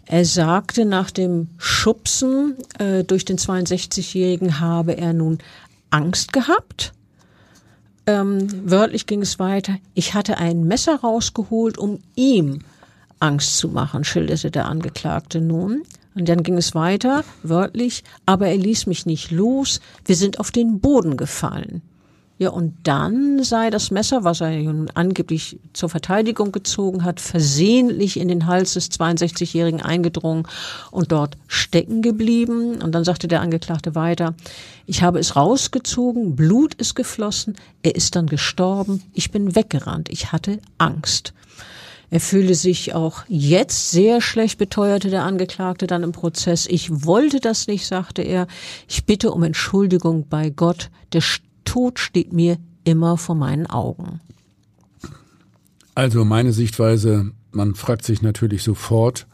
Er 0.06 0.26
sagte, 0.26 0.86
nach 0.86 1.12
dem 1.12 1.48
Schubsen 1.58 2.56
äh, 2.80 3.04
durch 3.04 3.24
den 3.26 3.38
62-Jährigen 3.38 4.60
habe 4.60 4.98
er 4.98 5.14
nun 5.14 5.40
Angst 5.90 6.34
gehabt. 6.34 6.94
Ähm, 8.08 8.70
wörtlich 8.70 9.06
ging 9.06 9.22
es 9.22 9.40
weiter. 9.40 9.76
Ich 9.94 10.14
hatte 10.14 10.38
ein 10.38 10.64
Messer 10.64 10.96
rausgeholt, 10.96 11.78
um 11.78 12.00
ihm 12.16 12.60
Angst 13.20 13.58
zu 13.58 13.70
machen, 13.70 14.04
schilderte 14.04 14.50
der 14.50 14.66
Angeklagte 14.66 15.40
nun. 15.40 15.84
Und 16.14 16.28
dann 16.28 16.44
ging 16.44 16.58
es 16.58 16.76
weiter, 16.76 17.24
wörtlich, 17.44 18.04
aber 18.26 18.48
er 18.48 18.58
ließ 18.58 18.86
mich 18.88 19.06
nicht 19.06 19.32
los, 19.32 19.80
wir 20.06 20.16
sind 20.16 20.40
auf 20.40 20.52
den 20.52 20.80
Boden 20.80 21.16
gefallen. 21.16 21.82
Ja, 22.42 22.50
und 22.50 22.74
dann 22.86 23.44
sei 23.44 23.70
das 23.70 23.92
Messer, 23.92 24.24
was 24.24 24.42
er 24.42 24.50
nun 24.50 24.90
angeblich 24.96 25.60
zur 25.74 25.90
Verteidigung 25.90 26.52
gezogen 26.52 27.04
hat, 27.04 27.20
versehentlich 27.20 28.20
in 28.20 28.30
den 28.30 28.48
Hals 28.48 28.74
des 28.74 28.90
62-Jährigen 28.90 29.80
eingedrungen 29.80 30.48
und 30.90 31.12
dort 31.12 31.38
stecken 31.46 32.02
geblieben. 32.02 32.82
Und 32.82 32.96
dann 32.96 33.04
sagte 33.04 33.28
der 33.28 33.42
Angeklagte 33.42 33.94
weiter, 33.94 34.34
ich 34.88 35.04
habe 35.04 35.20
es 35.20 35.36
rausgezogen, 35.36 36.36
Blut 36.36 36.74
ist 36.74 36.96
geflossen, 36.96 37.58
er 37.84 37.94
ist 37.94 38.16
dann 38.16 38.26
gestorben, 38.26 39.04
ich 39.14 39.30
bin 39.30 39.56
weggerannt, 39.56 40.10
ich 40.10 40.32
hatte 40.32 40.58
Angst. 40.80 41.36
Er 42.12 42.20
fühle 42.20 42.56
sich 42.56 42.94
auch 42.94 43.24
jetzt 43.30 43.92
sehr 43.92 44.20
schlecht, 44.20 44.58
beteuerte 44.58 45.10
der 45.10 45.24
Angeklagte 45.24 45.88
dann 45.88 46.04
im 46.04 46.12
Prozess. 46.12 46.68
Ich 46.68 47.06
wollte 47.06 47.40
das 47.40 47.68
nicht, 47.68 47.88
sagte 47.88 48.22
er. 48.22 48.48
Ich 48.90 49.06
bitte 49.06 49.32
um 49.32 49.44
Entschuldigung 49.44 50.28
bei 50.28 50.50
Gott. 50.50 50.92
Der 51.14 51.24
Tod 51.64 52.00
steht 52.00 52.34
mir 52.34 52.58
immer 52.84 53.16
vor 53.16 53.36
meinen 53.36 53.66
Augen. 53.66 54.20
Also 55.96 56.26
meine 56.26 56.52
Sichtweise, 56.52 57.32
man 57.52 57.76
fragt 57.76 58.04
sich 58.04 58.22
natürlich 58.22 58.64
sofort, 58.64 59.26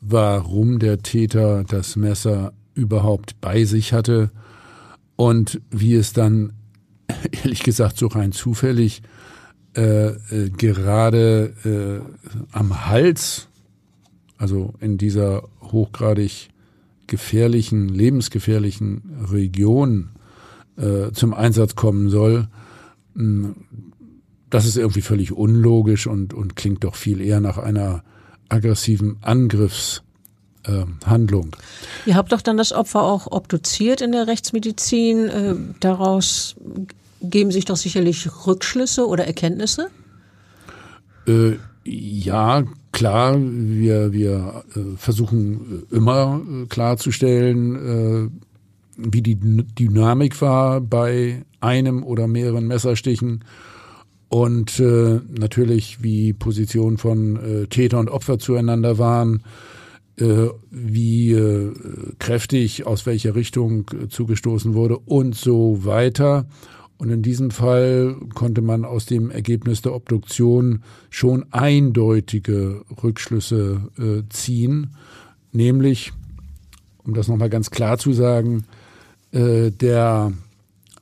warum 0.00 0.78
der 0.78 1.02
Täter 1.02 1.64
das 1.64 1.96
Messer 1.96 2.52
überhaupt 2.74 3.40
bei 3.40 3.64
sich 3.64 3.92
hatte 3.92 4.30
und 5.16 5.60
wie 5.70 5.96
es 5.96 6.12
dann, 6.12 6.52
ehrlich 7.42 7.64
gesagt, 7.64 7.98
so 7.98 8.06
rein 8.06 8.30
zufällig 8.30 9.02
äh, 9.76 10.08
äh, 10.08 10.50
gerade 10.50 11.54
äh, 11.64 12.00
am 12.52 12.86
Hals, 12.86 13.46
also 14.36 14.74
in 14.80 14.98
dieser 14.98 15.44
hochgradig 15.62 16.50
gefährlichen, 17.06 17.88
lebensgefährlichen 17.88 19.28
Region 19.30 20.10
äh, 20.76 21.12
zum 21.12 21.32
Einsatz 21.34 21.76
kommen 21.76 22.10
soll, 22.10 22.48
hm, 23.14 23.54
das 24.48 24.66
ist 24.66 24.76
irgendwie 24.76 25.02
völlig 25.02 25.30
unlogisch 25.32 26.08
und, 26.08 26.34
und 26.34 26.56
klingt 26.56 26.82
doch 26.84 26.96
viel 26.96 27.20
eher 27.20 27.40
nach 27.40 27.58
einer 27.58 28.02
aggressiven 28.48 29.18
Angriffshandlung. 29.20 31.52
Äh, 31.52 32.10
Ihr 32.10 32.16
habt 32.16 32.32
doch 32.32 32.42
dann 32.42 32.56
das 32.56 32.72
Opfer 32.72 33.02
auch 33.02 33.28
obduziert 33.30 34.00
in 34.00 34.10
der 34.10 34.26
Rechtsmedizin. 34.26 35.28
Äh, 35.28 35.54
daraus 35.78 36.56
geben 37.20 37.50
sich 37.50 37.64
doch 37.64 37.76
sicherlich 37.76 38.28
Rückschlüsse 38.46 39.06
oder 39.06 39.26
Erkenntnisse? 39.26 39.90
Äh, 41.26 41.52
ja, 41.84 42.64
klar, 42.92 43.36
wir, 43.38 44.12
wir 44.12 44.64
äh, 44.74 44.96
versuchen 44.96 45.84
immer 45.90 46.40
äh, 46.40 46.66
klarzustellen, 46.66 47.76
äh, 47.76 48.28
wie 48.96 49.22
die 49.22 49.36
Dynamik 49.36 50.40
war 50.42 50.80
bei 50.80 51.44
einem 51.60 52.02
oder 52.02 52.26
mehreren 52.26 52.66
Messerstichen 52.66 53.44
und 54.28 54.78
äh, 54.78 55.20
natürlich 55.28 56.02
wie 56.02 56.32
Positionen 56.32 56.98
von 56.98 57.36
äh, 57.36 57.66
Täter 57.66 57.98
und 57.98 58.10
Opfer 58.10 58.38
zueinander 58.38 58.98
waren, 58.98 59.42
äh, 60.18 60.48
wie 60.70 61.32
äh, 61.32 61.72
kräftig 62.18 62.86
aus 62.86 63.06
welcher 63.06 63.34
Richtung 63.34 63.90
äh, 63.90 64.08
zugestoßen 64.08 64.74
wurde 64.74 64.98
und 64.98 65.34
so 65.34 65.84
weiter. 65.84 66.46
Und 67.00 67.08
in 67.08 67.22
diesem 67.22 67.50
Fall 67.50 68.14
konnte 68.34 68.60
man 68.60 68.84
aus 68.84 69.06
dem 69.06 69.30
Ergebnis 69.30 69.80
der 69.80 69.94
Obduktion 69.94 70.82
schon 71.08 71.50
eindeutige 71.50 72.84
Rückschlüsse 73.02 73.80
äh, 73.98 74.28
ziehen, 74.28 74.94
nämlich, 75.50 76.12
um 77.02 77.14
das 77.14 77.26
nochmal 77.26 77.48
ganz 77.48 77.70
klar 77.70 77.96
zu 77.96 78.12
sagen, 78.12 78.64
äh, 79.32 79.70
der 79.70 80.34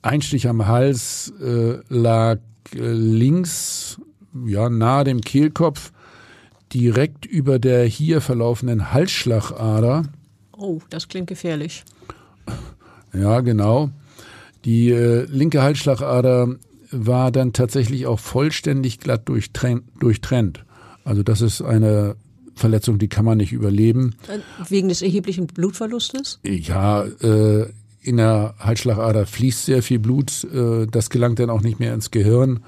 Einstich 0.01 0.47
am 0.47 0.67
Hals 0.67 1.33
äh, 1.41 1.79
lag 1.89 2.37
äh, 2.73 2.93
links, 2.93 3.99
ja, 4.45 4.69
nahe 4.69 5.03
dem 5.03 5.19
Kehlkopf, 5.19 5.91
direkt 6.71 7.25
über 7.25 7.59
der 7.59 7.83
hier 7.83 8.21
verlaufenden 8.21 8.93
Halsschlagader. 8.93 10.03
Oh, 10.53 10.79
das 10.89 11.09
klingt 11.09 11.27
gefährlich. 11.27 11.83
Ja, 13.11 13.41
genau. 13.41 13.89
Die 14.65 14.91
äh, 14.91 15.25
linke 15.25 15.61
Halsschlagader 15.61 16.55
war 16.91 17.31
dann 17.31 17.53
tatsächlich 17.53 18.07
auch 18.07 18.19
vollständig 18.19 18.99
glatt 18.99 19.29
durchtrennt. 19.29 20.65
Also 21.03 21.23
das 21.23 21.41
ist 21.41 21.61
eine 21.61 22.15
Verletzung, 22.55 22.99
die 22.99 23.07
kann 23.07 23.25
man 23.25 23.37
nicht 23.37 23.53
überleben. 23.53 24.15
Äh, 24.27 24.39
wegen 24.69 24.89
des 24.89 25.01
erheblichen 25.01 25.47
Blutverlustes? 25.47 26.39
Ja, 26.43 27.03
äh, 27.03 27.67
in 28.01 28.17
der 28.17 28.55
Halsschlagader 28.59 29.25
fließt 29.25 29.65
sehr 29.65 29.81
viel 29.81 29.99
Blut. 29.99 30.43
Äh, 30.43 30.87
das 30.87 31.09
gelangt 31.09 31.39
dann 31.39 31.49
auch 31.49 31.61
nicht 31.61 31.79
mehr 31.79 31.93
ins 31.93 32.11
Gehirn. 32.11 32.61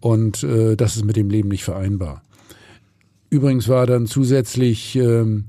Und 0.00 0.42
äh, 0.42 0.76
das 0.76 0.96
ist 0.96 1.04
mit 1.04 1.16
dem 1.16 1.30
Leben 1.30 1.48
nicht 1.48 1.64
vereinbar. 1.64 2.22
Übrigens 3.30 3.68
war 3.68 3.86
dann 3.86 4.06
zusätzlich 4.06 4.94
ähm, 4.96 5.46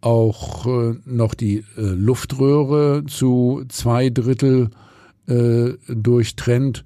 auch 0.00 0.66
äh, 0.66 0.94
noch 1.04 1.34
die 1.34 1.58
äh, 1.76 1.80
Luftröhre 1.80 3.04
zu 3.06 3.64
zwei 3.68 4.10
Drittel 4.10 4.70
äh, 5.26 5.74
durchtrennt 5.88 6.84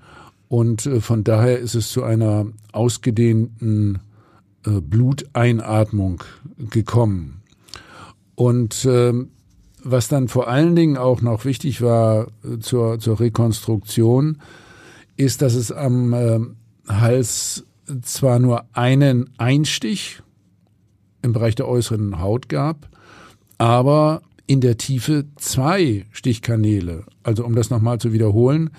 und 0.49 0.87
äh, 0.87 1.01
von 1.01 1.25
daher 1.25 1.59
ist 1.59 1.75
es 1.75 1.91
zu 1.91 2.03
einer 2.03 2.47
ausgedehnten 2.73 4.01
äh, 4.67 4.81
Bluteinatmung 4.81 6.23
gekommen. 6.71 7.43
Und 8.35 8.85
äh, 8.85 9.13
was 9.83 10.09
dann 10.09 10.29
vor 10.29 10.49
allen 10.49 10.77
Dingen 10.77 10.97
auch 10.97 11.23
noch 11.23 11.45
wichtig 11.45 11.81
war 11.83 12.29
äh, 12.45 12.59
zur, 12.59 12.99
zur 12.99 13.21
Rekonstruktion, 13.21 14.39
ist, 15.17 15.43
dass 15.43 15.55
es 15.55 15.73
am 15.73 16.13
äh, 16.13 16.41
Hals 16.89 17.65
zwar 18.03 18.39
nur 18.39 18.65
einen 18.73 19.31
Einstich 19.39 20.21
im 21.23 21.33
Bereich 21.33 21.55
der 21.55 21.69
äußeren 21.69 22.21
Haut 22.21 22.49
gab, 22.49 22.89
aber 23.59 24.23
in 24.47 24.61
der 24.61 24.77
Tiefe 24.77 25.27
zwei 25.37 26.07
Stichkanäle. 26.13 27.05
Also 27.23 27.45
um 27.45 27.55
das 27.55 27.71
nochmal 27.71 27.99
zu 27.99 28.13
wiederholen, 28.13 28.71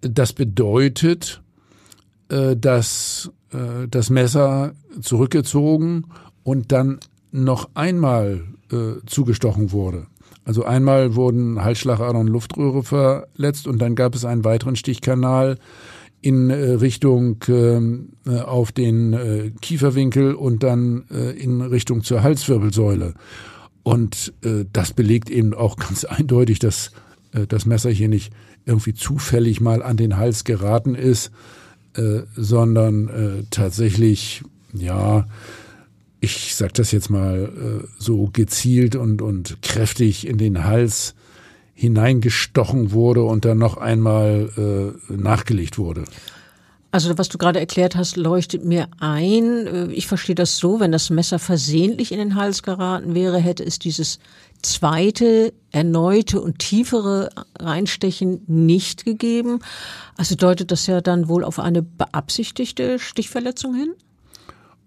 das 0.00 0.32
bedeutet, 0.32 1.42
äh, 2.28 2.56
dass 2.56 3.30
äh, 3.52 3.88
das 3.88 4.10
Messer 4.10 4.74
zurückgezogen 5.00 6.06
und 6.42 6.72
dann 6.72 6.98
noch 7.30 7.70
einmal 7.74 8.44
äh, 8.70 9.04
zugestochen 9.06 9.72
wurde. 9.72 10.06
Also 10.44 10.64
einmal 10.64 11.14
wurden 11.14 11.62
Halsschlagader 11.62 12.18
und 12.18 12.26
Luftröhre 12.26 12.82
verletzt 12.82 13.68
und 13.68 13.80
dann 13.80 13.94
gab 13.94 14.14
es 14.14 14.24
einen 14.24 14.44
weiteren 14.44 14.74
Stichkanal 14.74 15.56
in 16.20 16.50
Richtung 16.50 17.36
ähm, 17.48 18.10
auf 18.26 18.72
den 18.72 19.54
Kieferwinkel 19.60 20.34
und 20.34 20.62
dann 20.62 21.04
in 21.36 21.60
Richtung 21.60 22.02
zur 22.02 22.22
Halswirbelsäule. 22.22 23.14
Und 23.82 24.32
äh, 24.44 24.64
das 24.72 24.92
belegt 24.92 25.30
eben 25.30 25.54
auch 25.54 25.76
ganz 25.76 26.04
eindeutig, 26.04 26.58
dass 26.58 26.92
äh, 27.32 27.46
das 27.46 27.66
Messer 27.66 27.90
hier 27.90 28.08
nicht 28.08 28.32
irgendwie 28.64 28.94
zufällig 28.94 29.60
mal 29.60 29.82
an 29.82 29.96
den 29.96 30.16
Hals 30.16 30.44
geraten 30.44 30.94
ist, 30.94 31.30
äh, 31.96 32.20
sondern 32.36 33.08
äh, 33.08 33.44
tatsächlich, 33.50 34.42
ja, 34.72 35.26
ich 36.20 36.54
sag 36.54 36.74
das 36.74 36.92
jetzt 36.92 37.10
mal 37.10 37.50
äh, 37.84 37.86
so 37.98 38.30
gezielt 38.32 38.94
und, 38.94 39.20
und 39.20 39.60
kräftig 39.62 40.26
in 40.26 40.38
den 40.38 40.64
Hals 40.64 41.14
hineingestochen 41.74 42.92
wurde 42.92 43.22
und 43.24 43.44
dann 43.44 43.58
noch 43.58 43.76
einmal 43.76 44.94
äh, 45.10 45.12
nachgelegt 45.12 45.78
wurde. 45.78 46.04
Also 46.92 47.16
was 47.16 47.30
du 47.30 47.38
gerade 47.38 47.58
erklärt 47.58 47.96
hast, 47.96 48.16
leuchtet 48.16 48.66
mir 48.66 48.86
ein. 49.00 49.90
Ich 49.90 50.06
verstehe 50.06 50.34
das 50.34 50.58
so, 50.58 50.78
wenn 50.78 50.92
das 50.92 51.08
Messer 51.08 51.38
versehentlich 51.38 52.12
in 52.12 52.18
den 52.18 52.34
Hals 52.34 52.62
geraten 52.62 53.14
wäre, 53.14 53.38
hätte 53.38 53.64
es 53.64 53.78
dieses 53.78 54.18
zweite, 54.60 55.54
erneute 55.70 56.42
und 56.42 56.58
tiefere 56.58 57.30
Reinstechen 57.58 58.42
nicht 58.46 59.06
gegeben. 59.06 59.60
Also 60.18 60.34
deutet 60.34 60.70
das 60.70 60.86
ja 60.86 61.00
dann 61.00 61.28
wohl 61.28 61.44
auf 61.44 61.58
eine 61.58 61.82
beabsichtigte 61.82 62.98
Stichverletzung 62.98 63.74
hin? 63.74 63.94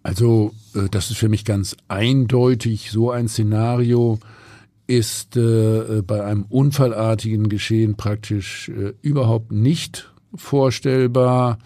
Also 0.03 0.53
äh, 0.75 0.87
das 0.91 1.09
ist 1.09 1.17
für 1.17 1.29
mich 1.29 1.43
ganz 1.43 1.75
eindeutig. 1.87 2.91
So 2.91 3.09
ein 3.09 3.27
Szenario 3.27 4.19
ist 4.85 5.35
äh, 5.37 6.03
bei 6.05 6.23
einem 6.23 6.45
unfallartigen 6.49 7.49
Geschehen 7.49 7.95
praktisch 7.95 8.69
äh, 8.69 8.93
überhaupt 9.01 9.51
nicht 9.51 10.13
vorstellbar. 10.35 11.57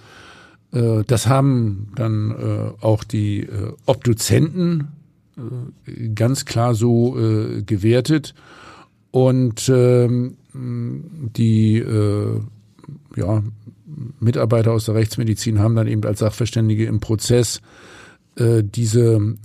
Äh, 0.72 1.04
das 1.06 1.28
haben 1.28 1.92
dann 1.96 2.32
äh, 2.32 2.84
auch 2.84 3.04
die 3.04 3.42
äh, 3.42 3.74
Obduzenten 3.86 4.90
ganz 6.16 6.44
klar 6.44 6.76
so 6.76 7.16
gewertet. 7.66 8.34
Und 9.12 9.72
ähm, 9.74 10.36
die 10.54 11.82
ja, 13.16 13.44
Mitarbeiter 14.20 14.74
aus 14.74 14.84
der 14.84 14.96
Rechtsmedizin 14.96 15.60
haben 15.60 15.78
dann 15.78 15.88
eben 15.88 16.04
als 16.04 16.20
Sachverständige 16.20 16.84
im 16.88 17.00
Prozess 17.00 17.62
diese 18.38 19.36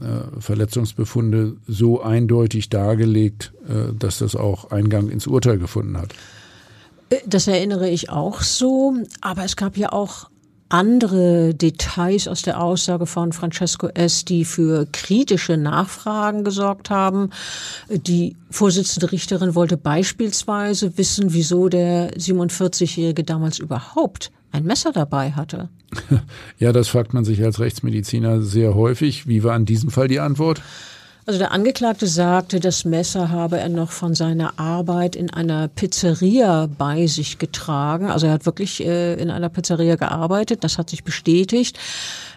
Verletzungsbefunde 0.40 1.58
so 1.68 2.02
eindeutig 2.02 2.70
dargelegt, 2.70 3.52
dass 3.96 4.18
das 4.18 4.34
auch 4.34 4.72
Eingang 4.72 5.10
ins 5.10 5.28
Urteil 5.28 5.58
gefunden 5.58 5.96
hat. 5.96 6.12
Das 7.24 7.46
erinnere 7.46 7.88
ich 7.88 8.10
auch 8.10 8.42
so, 8.42 8.94
aber 9.20 9.44
es 9.44 9.54
gab 9.54 9.76
ja 9.76 9.92
auch 9.92 10.28
andere 10.74 11.54
Details 11.54 12.26
aus 12.26 12.42
der 12.42 12.60
Aussage 12.60 13.06
von 13.06 13.32
Francesco 13.32 13.86
S., 13.94 14.24
die 14.24 14.44
für 14.44 14.86
kritische 14.90 15.56
Nachfragen 15.56 16.42
gesorgt 16.42 16.90
haben. 16.90 17.30
Die 17.88 18.36
Vorsitzende 18.50 19.12
Richterin 19.12 19.54
wollte 19.54 19.76
beispielsweise 19.76 20.98
wissen, 20.98 21.32
wieso 21.32 21.68
der 21.68 22.12
47-Jährige 22.14 23.22
damals 23.22 23.60
überhaupt 23.60 24.32
ein 24.50 24.64
Messer 24.64 24.90
dabei 24.92 25.32
hatte. 25.32 25.68
Ja, 26.58 26.72
das 26.72 26.88
fragt 26.88 27.14
man 27.14 27.24
sich 27.24 27.42
als 27.44 27.60
Rechtsmediziner 27.60 28.40
sehr 28.40 28.74
häufig. 28.74 29.28
Wie 29.28 29.44
war 29.44 29.54
in 29.56 29.64
diesem 29.66 29.90
Fall 29.90 30.08
die 30.08 30.20
Antwort? 30.20 30.60
Also 31.26 31.38
der 31.38 31.52
Angeklagte 31.52 32.06
sagte, 32.06 32.60
das 32.60 32.84
Messer 32.84 33.30
habe 33.30 33.58
er 33.58 33.70
noch 33.70 33.92
von 33.92 34.14
seiner 34.14 34.58
Arbeit 34.58 35.16
in 35.16 35.30
einer 35.30 35.68
Pizzeria 35.68 36.68
bei 36.76 37.06
sich 37.06 37.38
getragen. 37.38 38.10
Also 38.10 38.26
er 38.26 38.34
hat 38.34 38.44
wirklich 38.44 38.84
äh, 38.84 39.14
in 39.14 39.30
einer 39.30 39.48
Pizzeria 39.48 39.96
gearbeitet, 39.96 40.64
das 40.64 40.76
hat 40.76 40.90
sich 40.90 41.02
bestätigt. 41.02 41.78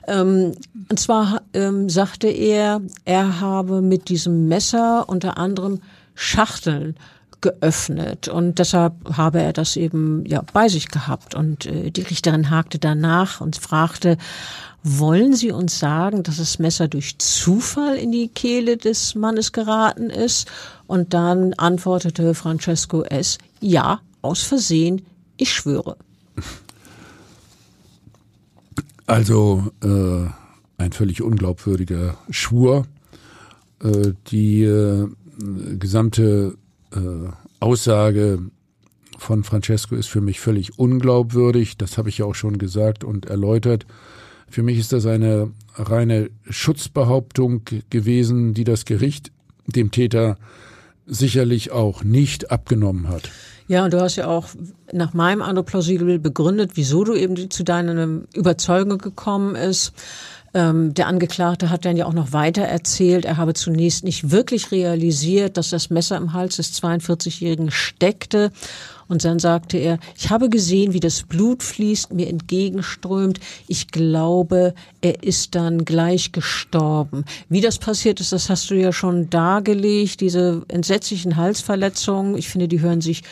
Ähm, 0.07 0.53
und 0.89 0.99
zwar 0.99 1.41
ähm, 1.53 1.89
sagte 1.89 2.29
er, 2.29 2.79
er 3.03 3.41
habe 3.41 3.81
mit 3.81 4.07
diesem 4.07 4.47
Messer 4.47 5.09
unter 5.09 5.37
anderem 5.37 5.81
Schachteln 6.15 6.95
geöffnet 7.41 8.27
und 8.27 8.59
deshalb 8.59 8.93
habe 9.15 9.41
er 9.41 9.53
das 9.53 9.75
eben 9.75 10.25
ja 10.25 10.41
bei 10.53 10.69
sich 10.69 10.87
gehabt 10.87 11.35
und 11.35 11.65
äh, 11.65 11.91
die 11.91 12.01
Richterin 12.01 12.49
hakte 12.49 12.79
danach 12.79 13.41
und 13.41 13.57
fragte 13.57 14.17
wollen 14.83 15.33
Sie 15.33 15.51
uns 15.51 15.79
sagen, 15.79 16.23
dass 16.23 16.37
das 16.37 16.59
Messer 16.59 16.87
durch 16.87 17.17
Zufall 17.17 17.97
in 17.97 18.11
die 18.11 18.29
Kehle 18.29 18.77
des 18.77 19.15
Mannes 19.15 19.51
geraten 19.51 20.09
ist? 20.09 20.49
Und 20.85 21.13
dann 21.13 21.53
antwortete 21.55 22.33
Francesco 22.33 23.03
S. 23.03 23.37
Ja, 23.59 23.99
aus 24.21 24.43
Versehen, 24.43 25.01
ich 25.35 25.53
schwöre. 25.53 25.97
Also 29.07 29.71
äh, 29.83 30.27
ein 30.77 30.91
völlig 30.91 31.21
unglaubwürdiger 31.21 32.17
Schwur. 32.29 32.85
Äh, 33.83 34.13
die 34.27 34.63
äh, 34.63 35.07
gesamte 35.77 36.57
äh, 36.93 37.29
Aussage 37.59 38.39
von 39.17 39.43
Francesco 39.43 39.95
ist 39.95 40.07
für 40.07 40.21
mich 40.21 40.39
völlig 40.39 40.77
unglaubwürdig. 40.77 41.77
Das 41.77 41.97
habe 41.97 42.09
ich 42.09 42.19
ja 42.19 42.25
auch 42.25 42.35
schon 42.35 42.57
gesagt 42.57 43.03
und 43.03 43.25
erläutert. 43.25 43.85
Für 44.49 44.63
mich 44.63 44.77
ist 44.77 44.93
das 44.93 45.05
eine 45.05 45.51
reine 45.75 46.29
Schutzbehauptung 46.49 47.63
gewesen, 47.89 48.53
die 48.53 48.63
das 48.63 48.85
Gericht 48.85 49.31
dem 49.65 49.91
Täter 49.91 50.37
sicherlich 51.05 51.71
auch 51.71 52.03
nicht 52.03 52.51
abgenommen 52.51 53.09
hat. 53.09 53.29
Ja, 53.67 53.83
und 53.83 53.93
du 53.93 53.99
hast 53.99 54.15
ja 54.15 54.27
auch 54.27 54.47
nach 54.93 55.13
meinem 55.13 55.41
Eindruck 55.41 55.65
plausibel 55.65 56.19
begründet, 56.19 56.71
wieso 56.75 57.03
du 57.03 57.15
eben 57.15 57.49
zu 57.49 57.63
deiner 57.63 58.21
Überzeugung 58.33 58.97
gekommen 58.97 59.55
ist. 59.55 59.91
Ähm, 60.53 60.93
der 60.93 61.07
Angeklagte 61.07 61.69
hat 61.69 61.85
dann 61.85 61.97
ja 61.97 62.05
auch 62.05 62.13
noch 62.13 62.33
weiter 62.33 62.63
erzählt, 62.63 63.25
er 63.25 63.37
habe 63.37 63.53
zunächst 63.53 64.03
nicht 64.03 64.31
wirklich 64.31 64.71
realisiert, 64.71 65.57
dass 65.57 65.69
das 65.69 65.89
Messer 65.89 66.17
im 66.17 66.33
Hals 66.33 66.57
des 66.57 66.81
42-Jährigen 66.81 67.71
steckte 67.71 68.51
und 69.07 69.23
dann 69.23 69.39
sagte 69.39 69.77
er, 69.77 69.99
ich 70.17 70.29
habe 70.29 70.49
gesehen, 70.49 70.93
wie 70.93 70.99
das 70.99 71.23
Blut 71.23 71.63
fließt, 71.63 72.13
mir 72.13 72.27
entgegenströmt. 72.27 73.39
Ich 73.67 73.87
glaube, 73.87 74.73
er 75.01 75.23
ist 75.23 75.55
dann 75.55 75.85
gleich 75.85 76.31
gestorben. 76.31 77.23
Wie 77.49 77.61
das 77.61 77.77
passiert 77.77 78.19
ist, 78.19 78.33
das 78.33 78.49
hast 78.49 78.69
du 78.69 78.75
ja 78.75 78.91
schon 78.91 79.29
dargelegt, 79.29 80.19
diese 80.21 80.63
entsetzlichen 80.67 81.37
Halsverletzungen. 81.37 82.37
Ich 82.37 82.49
finde, 82.49 82.67
die 82.67 82.81
hören 82.81 83.01
sich 83.01 83.23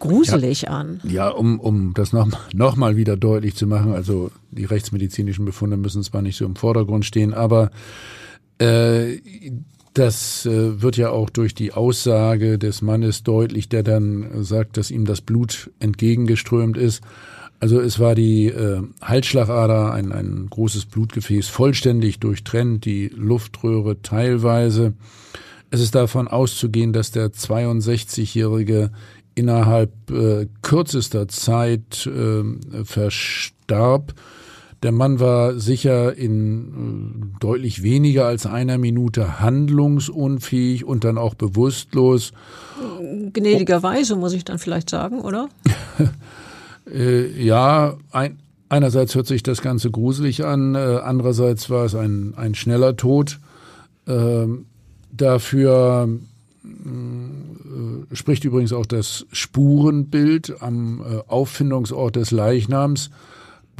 gruselig 0.00 0.62
ja, 0.62 0.70
an. 0.70 1.00
Ja, 1.04 1.28
um, 1.28 1.60
um 1.60 1.94
das 1.94 2.12
noch, 2.12 2.28
noch 2.52 2.76
mal 2.76 2.96
wieder 2.96 3.16
deutlich 3.16 3.54
zu 3.54 3.68
machen, 3.68 3.92
also 3.92 4.32
die 4.50 4.64
rechtsmedizinischen 4.64 5.44
Befunde 5.44 5.76
müssen 5.76 6.02
zwar 6.02 6.22
nicht 6.22 6.36
so 6.36 6.44
im 6.44 6.56
Vordergrund 6.56 7.04
stehen, 7.04 7.32
aber 7.32 7.70
äh, 8.58 9.18
das 9.94 10.46
äh, 10.46 10.82
wird 10.82 10.96
ja 10.96 11.10
auch 11.10 11.30
durch 11.30 11.54
die 11.54 11.72
Aussage 11.72 12.58
des 12.58 12.82
Mannes 12.82 13.22
deutlich, 13.22 13.68
der 13.68 13.82
dann 13.82 14.44
sagt, 14.44 14.76
dass 14.76 14.90
ihm 14.90 15.04
das 15.04 15.20
Blut 15.20 15.70
entgegengeströmt 15.78 16.76
ist. 16.76 17.02
Also 17.58 17.80
es 17.80 17.98
war 17.98 18.14
die 18.14 18.46
äh, 18.46 18.80
Halsschlagader, 19.02 19.92
ein, 19.92 20.12
ein 20.12 20.46
großes 20.48 20.86
Blutgefäß, 20.86 21.48
vollständig 21.48 22.18
durchtrennt, 22.18 22.84
die 22.84 23.10
Luftröhre 23.14 24.00
teilweise. 24.00 24.94
Es 25.70 25.80
ist 25.80 25.94
davon 25.94 26.26
auszugehen, 26.26 26.92
dass 26.92 27.10
der 27.10 27.28
62-Jährige 27.28 28.90
innerhalb 29.34 29.92
äh, 30.10 30.46
kürzester 30.62 31.28
Zeit 31.28 32.06
äh, 32.06 32.84
verstarb. 32.84 34.14
Der 34.82 34.92
Mann 34.92 35.20
war 35.20 35.58
sicher 35.58 36.16
in 36.16 37.34
äh, 37.36 37.38
deutlich 37.40 37.82
weniger 37.82 38.26
als 38.26 38.46
einer 38.46 38.78
Minute 38.78 39.40
handlungsunfähig 39.40 40.84
und 40.84 41.04
dann 41.04 41.18
auch 41.18 41.34
bewusstlos. 41.34 42.32
Gnädigerweise 43.32 44.16
muss 44.16 44.32
ich 44.32 44.44
dann 44.44 44.58
vielleicht 44.58 44.88
sagen, 44.88 45.20
oder? 45.20 45.48
äh, 46.92 47.42
ja, 47.42 47.98
ein, 48.10 48.38
einerseits 48.70 49.14
hört 49.14 49.26
sich 49.26 49.42
das 49.42 49.60
Ganze 49.60 49.90
gruselig 49.90 50.46
an, 50.46 50.74
äh, 50.74 50.78
andererseits 50.78 51.68
war 51.68 51.84
es 51.84 51.94
ein, 51.94 52.34
ein 52.36 52.54
schneller 52.54 52.96
Tod. 52.96 53.38
Ähm, 54.06 54.64
dafür 55.12 56.08
äh, 57.80 58.14
spricht 58.14 58.44
übrigens 58.44 58.72
auch 58.72 58.86
das 58.86 59.26
Spurenbild 59.32 60.60
am 60.60 61.00
äh, 61.00 61.18
Auffindungsort 61.28 62.16
des 62.16 62.30
Leichnams. 62.30 63.10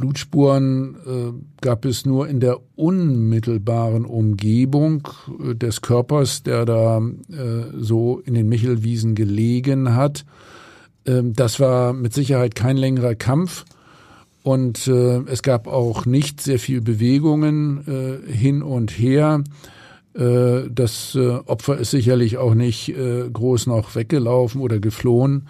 Blutspuren 0.01 0.95
äh, 1.05 1.61
gab 1.61 1.85
es 1.85 2.05
nur 2.07 2.27
in 2.27 2.39
der 2.39 2.57
unmittelbaren 2.75 4.03
Umgebung 4.03 5.07
äh, 5.39 5.53
des 5.53 5.81
Körpers, 5.81 6.41
der 6.41 6.65
da 6.65 6.97
äh, 6.97 7.03
so 7.77 8.19
in 8.25 8.33
den 8.33 8.49
Michelwiesen 8.49 9.13
gelegen 9.13 9.95
hat. 9.95 10.25
Ähm, 11.05 11.33
das 11.33 11.59
war 11.59 11.93
mit 11.93 12.13
Sicherheit 12.13 12.55
kein 12.55 12.77
längerer 12.77 13.15
Kampf. 13.15 13.65
Und 14.43 14.87
es 14.87 15.43
gab 15.43 15.67
auch 15.67 16.07
nicht 16.07 16.41
sehr 16.41 16.57
viel 16.57 16.81
Bewegungen 16.81 18.23
hin 18.25 18.63
und 18.63 18.89
her. 18.89 19.43
Äh, 20.13 20.69
das 20.69 21.15
äh, 21.15 21.29
Opfer 21.45 21.77
ist 21.77 21.91
sicherlich 21.91 22.37
auch 22.37 22.53
nicht 22.53 22.89
äh, 22.89 23.29
groß 23.31 23.67
noch 23.67 23.95
weggelaufen 23.95 24.61
oder 24.61 24.79
geflohen. 24.79 25.47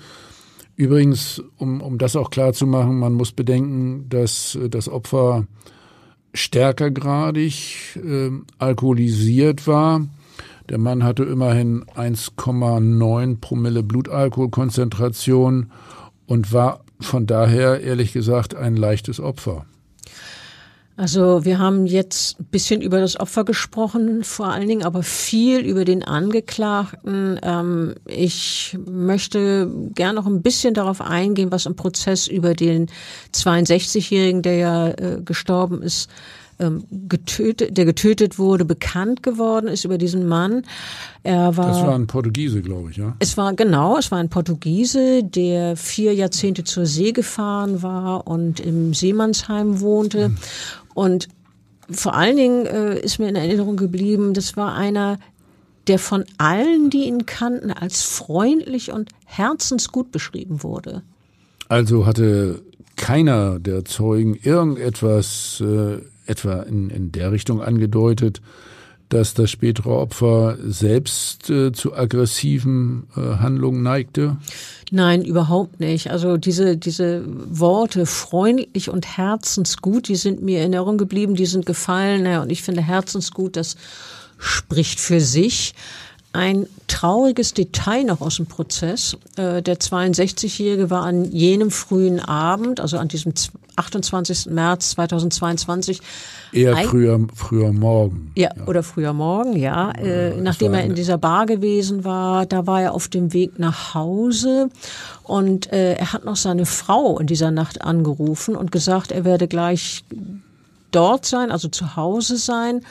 Übrigens, 0.76 1.43
um, 1.58 1.82
um 1.82 1.97
das 1.97 2.15
auch 2.15 2.30
klar 2.30 2.54
zu 2.54 2.65
machen, 2.65 2.97
man 2.97 3.13
muss 3.13 3.32
bedenken, 3.32 4.08
dass 4.10 4.58
das 4.69 4.89
Opfer 4.89 5.45
stärkergradig 6.34 7.97
äh, 7.97 8.30
alkoholisiert 8.58 9.67
war. 9.67 10.08
Der 10.69 10.78
Mann 10.78 11.04
hatte 11.04 11.24
immerhin 11.24 11.84
1,9 11.95 13.41
Promille 13.41 13.84
Blutalkoholkonzentration 13.84 15.71
und 16.28 16.54
war 16.54 16.82
von 17.02 17.26
daher 17.26 17.82
ehrlich 17.82 18.13
gesagt 18.13 18.56
ein 18.56 18.76
leichtes 18.76 19.19
Opfer. 19.19 19.65
Also 21.01 21.45
wir 21.45 21.57
haben 21.57 21.87
jetzt 21.87 22.39
ein 22.39 22.45
bisschen 22.51 22.79
über 22.79 22.99
das 22.99 23.19
Opfer 23.19 23.43
gesprochen, 23.43 24.23
vor 24.23 24.49
allen 24.49 24.67
Dingen 24.67 24.83
aber 24.83 25.01
viel 25.01 25.61
über 25.61 25.83
den 25.83 26.03
Angeklagten. 26.03 27.39
Ähm, 27.41 27.95
ich 28.05 28.77
möchte 28.87 29.67
gern 29.95 30.13
noch 30.13 30.27
ein 30.27 30.43
bisschen 30.43 30.75
darauf 30.75 31.01
eingehen, 31.01 31.51
was 31.51 31.65
im 31.65 31.75
Prozess 31.75 32.27
über 32.27 32.53
den 32.53 32.85
62-Jährigen, 33.33 34.43
der 34.43 34.55
ja 34.57 34.89
äh, 34.89 35.21
gestorben 35.25 35.81
ist, 35.81 36.07
ähm, 36.61 36.83
getötet, 36.91 37.75
der 37.75 37.85
getötet 37.85 38.37
wurde, 38.37 38.65
bekannt 38.65 39.23
geworden 39.23 39.67
ist 39.67 39.83
über 39.83 39.97
diesen 39.97 40.27
Mann. 40.27 40.61
Er 41.23 41.57
war, 41.57 41.67
das 41.67 41.81
war 41.81 41.95
ein 41.95 42.07
Portugiese, 42.07 42.61
glaube 42.61 42.91
ich, 42.91 42.97
ja. 42.97 43.15
Es 43.17 43.35
war 43.35 43.53
genau, 43.55 43.97
es 43.97 44.11
war 44.11 44.19
ein 44.19 44.29
Portugiese, 44.29 45.23
der 45.23 45.75
vier 45.75 46.13
Jahrzehnte 46.13 46.63
zur 46.63 46.85
See 46.85 47.11
gefahren 47.11 47.81
war 47.81 48.27
und 48.27 48.59
im 48.59 48.93
Seemannsheim 48.93 49.81
wohnte. 49.81 50.29
Mhm. 50.29 50.37
Und 50.93 51.27
vor 51.89 52.13
allen 52.13 52.38
Dingen 52.38 52.65
äh, 52.65 52.99
ist 52.99 53.19
mir 53.19 53.30
in 53.30 53.36
Erinnerung 53.36 53.77
geblieben, 53.77 54.34
das 54.34 54.56
war 54.56 54.75
einer, 54.75 55.19
der 55.88 55.99
von 55.99 56.23
allen, 56.38 56.89
die 56.89 57.06
ihn 57.06 57.25
kannten, 57.25 57.71
als 57.71 58.04
freundlich 58.04 58.91
und 58.91 59.10
herzensgut 59.25 60.12
beschrieben 60.12 60.63
wurde. 60.63 61.04
Also 61.67 62.06
hatte 62.06 62.62
keiner 62.95 63.60
der 63.60 63.86
Zeugen 63.86 64.36
irgendetwas 64.36 65.62
äh, 65.65 65.99
etwa 66.25 66.62
in, 66.62 66.89
in 66.89 67.12
der 67.12 67.32
Richtung 67.32 67.62
angedeutet, 67.62 68.41
dass 69.13 69.34
das 69.34 69.50
spätere 69.50 69.89
Opfer 69.89 70.58
selbst 70.63 71.50
äh, 71.50 71.71
zu 71.71 71.93
aggressiven 71.95 73.08
äh, 73.15 73.38
Handlungen 73.38 73.84
neigte? 73.84 74.38
Nein, 74.91 75.24
überhaupt 75.24 75.80
nicht. 75.80 76.12
Also 76.12 76.38
diese, 76.38 76.78
diese 76.78 77.24
Worte 77.26 78.06
freundlich 78.06 78.89
und 78.89 79.17
herzensgut, 79.17 80.08
die 80.08 80.15
sind 80.15 80.41
mir 80.41 80.58
in 80.63 80.74
Erinnerung 80.74 80.97
geblieben, 80.97 81.36
die 81.36 81.45
sind 81.45 81.65
gefallen. 81.65 82.26
Ja, 82.26 82.41
und 82.41 82.50
ich 82.50 82.62
finde 82.62 82.82
herzensgut, 82.82 83.56
das 83.56 83.76
spricht 84.38 85.00
für 85.00 85.19
sich. 85.19 85.74
Ein 86.34 86.67
trauriges 86.88 87.54
Detail 87.54 88.04
noch 88.04 88.22
aus 88.22 88.38
dem 88.38 88.46
Prozess. 88.46 89.17
Äh, 89.36 89.62
der 89.62 89.78
62-Jährige 89.80 90.89
war 90.89 91.04
an 91.04 91.26
jenem 91.32 91.72
frühen 91.72 92.20
Abend, 92.20 92.80
also 92.80 92.98
an 92.98 93.08
diesem 93.08 93.34
28. 93.76 94.48
März 94.48 94.91
2022, 94.91 96.02
Eher 96.52 96.76
früher, 96.78 97.20
früher 97.34 97.72
morgen. 97.72 98.32
Ja, 98.36 98.50
ja, 98.56 98.67
oder 98.67 98.84
früher 98.84 99.13
morgen, 99.13 99.56
ja. 99.56 99.91
Äh, 99.91 100.39
nachdem 100.41 100.74
er 100.74 100.84
in 100.84 100.96
dieser 100.96 101.17
Bar 101.17 101.46
gewesen 101.46 102.04
war, 102.04 102.46
da 102.46 102.67
war 102.67 102.82
er 102.82 102.94
auf 102.94 103.08
dem 103.08 103.34
Weg 103.34 103.58
nach 103.60 103.94
Hause 103.94 104.70
und 105.24 105.72
äh, 105.72 105.94
er 105.94 106.13
hat 106.13 106.26
noch 106.26 106.36
seine 106.36 106.65
Frau 106.65 107.17
in 107.20 107.28
dieser 107.28 107.52
Nacht 107.52 107.82
angerufen 107.82 108.56
und 108.56 108.72
gesagt, 108.72 109.12
er 109.12 109.24
werde 109.24 109.48
gleich 109.48 110.04
dort 110.91 111.26
sein, 111.26 111.52
also 111.52 111.70
zu 111.70 111.96
Hause 111.96 112.38
sein. 112.38 112.82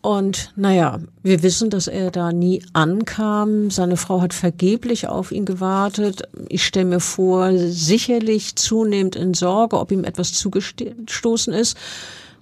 Und 0.00 0.52
naja, 0.54 1.00
wir 1.22 1.42
wissen, 1.42 1.70
dass 1.70 1.88
er 1.88 2.10
da 2.10 2.32
nie 2.32 2.62
ankam. 2.72 3.70
Seine 3.70 3.96
Frau 3.96 4.20
hat 4.20 4.32
vergeblich 4.32 5.08
auf 5.08 5.32
ihn 5.32 5.44
gewartet. 5.44 6.22
Ich 6.48 6.64
stelle 6.64 6.86
mir 6.86 7.00
vor, 7.00 7.50
sicherlich 7.56 8.54
zunehmend 8.54 9.16
in 9.16 9.34
Sorge, 9.34 9.78
ob 9.78 9.90
ihm 9.90 10.04
etwas 10.04 10.32
zugestoßen 10.34 11.52
ist. 11.52 11.76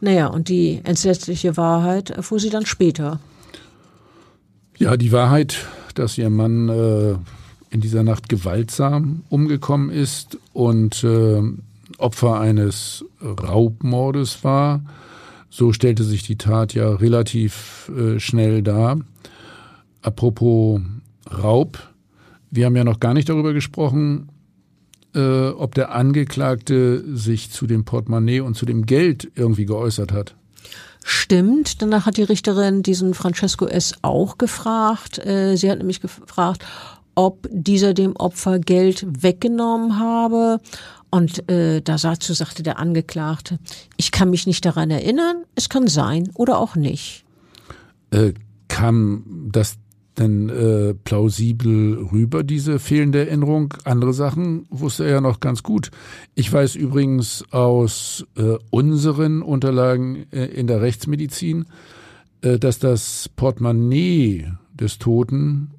Naja, 0.00 0.26
und 0.26 0.48
die 0.48 0.80
entsetzliche 0.84 1.56
Wahrheit 1.56 2.10
erfuhr 2.10 2.38
sie 2.38 2.50
dann 2.50 2.66
später. 2.66 3.20
Ja, 4.76 4.98
die 4.98 5.12
Wahrheit, 5.12 5.66
dass 5.94 6.18
ihr 6.18 6.28
Mann 6.28 6.68
äh, 6.68 7.14
in 7.70 7.80
dieser 7.80 8.02
Nacht 8.02 8.28
gewaltsam 8.28 9.22
umgekommen 9.30 9.88
ist 9.88 10.36
und 10.52 11.02
äh, 11.02 11.40
Opfer 11.96 12.38
eines 12.38 13.04
Raubmordes 13.22 14.44
war, 14.44 14.82
so 15.50 15.72
stellte 15.72 16.04
sich 16.04 16.22
die 16.22 16.38
Tat 16.38 16.74
ja 16.74 16.90
relativ 16.90 17.90
äh, 17.96 18.18
schnell 18.20 18.62
dar. 18.62 19.00
Apropos 20.02 20.80
Raub, 21.30 21.78
wir 22.50 22.66
haben 22.66 22.76
ja 22.76 22.84
noch 22.84 23.00
gar 23.00 23.14
nicht 23.14 23.28
darüber 23.28 23.52
gesprochen, 23.52 24.28
äh, 25.14 25.48
ob 25.48 25.74
der 25.74 25.92
Angeklagte 25.92 27.02
sich 27.16 27.50
zu 27.50 27.66
dem 27.66 27.84
Portemonnaie 27.84 28.40
und 28.40 28.56
zu 28.56 28.66
dem 28.66 28.86
Geld 28.86 29.30
irgendwie 29.34 29.66
geäußert 29.66 30.12
hat. 30.12 30.36
Stimmt. 31.08 31.82
Danach 31.82 32.06
hat 32.06 32.16
die 32.16 32.24
Richterin 32.24 32.82
diesen 32.82 33.14
Francesco 33.14 33.66
S. 33.66 33.94
auch 34.02 34.38
gefragt. 34.38 35.24
Äh, 35.24 35.56
sie 35.56 35.70
hat 35.70 35.78
nämlich 35.78 36.00
gefragt, 36.00 36.64
ob 37.16 37.48
dieser 37.50 37.94
dem 37.94 38.14
Opfer 38.14 38.60
Geld 38.60 39.04
weggenommen 39.22 39.98
habe. 39.98 40.60
Und 41.10 41.48
äh, 41.50 41.80
dazu 41.80 42.32
sagte 42.34 42.62
der 42.62 42.78
Angeklagte, 42.78 43.58
ich 43.96 44.12
kann 44.12 44.30
mich 44.30 44.46
nicht 44.46 44.64
daran 44.64 44.90
erinnern, 44.90 45.44
es 45.54 45.68
kann 45.68 45.88
sein 45.88 46.30
oder 46.34 46.58
auch 46.58 46.76
nicht. 46.76 47.24
Äh, 48.10 48.34
kam 48.68 49.48
das 49.50 49.78
denn 50.18 50.48
äh, 50.48 50.94
plausibel 50.94 52.08
rüber, 52.12 52.42
diese 52.42 52.78
fehlende 52.78 53.26
Erinnerung? 53.26 53.74
Andere 53.84 54.12
Sachen 54.12 54.66
wusste 54.70 55.04
er 55.04 55.10
ja 55.10 55.20
noch 55.20 55.40
ganz 55.40 55.62
gut. 55.62 55.90
Ich 56.34 56.52
weiß 56.52 56.74
übrigens 56.74 57.44
aus 57.50 58.24
äh, 58.36 58.56
unseren 58.70 59.42
Unterlagen 59.42 60.26
äh, 60.32 60.46
in 60.46 60.66
der 60.66 60.80
Rechtsmedizin, 60.80 61.66
äh, 62.42 62.58
dass 62.58 62.78
das 62.78 63.30
Portemonnaie 63.36 64.52
des 64.74 64.98
Toten, 64.98 65.70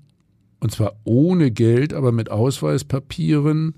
und 0.60 0.72
zwar 0.72 0.94
ohne 1.04 1.52
Geld, 1.52 1.94
aber 1.94 2.12
mit 2.12 2.32
Ausweispapieren, 2.32 3.76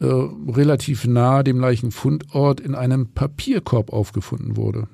äh, 0.00 0.06
relativ 0.06 1.06
nah 1.06 1.42
dem 1.42 1.60
Leichenfundort 1.60 2.60
in 2.60 2.74
einem 2.74 3.08
Papierkorb 3.12 3.92
aufgefunden 3.92 4.56
wurde. 4.56 4.88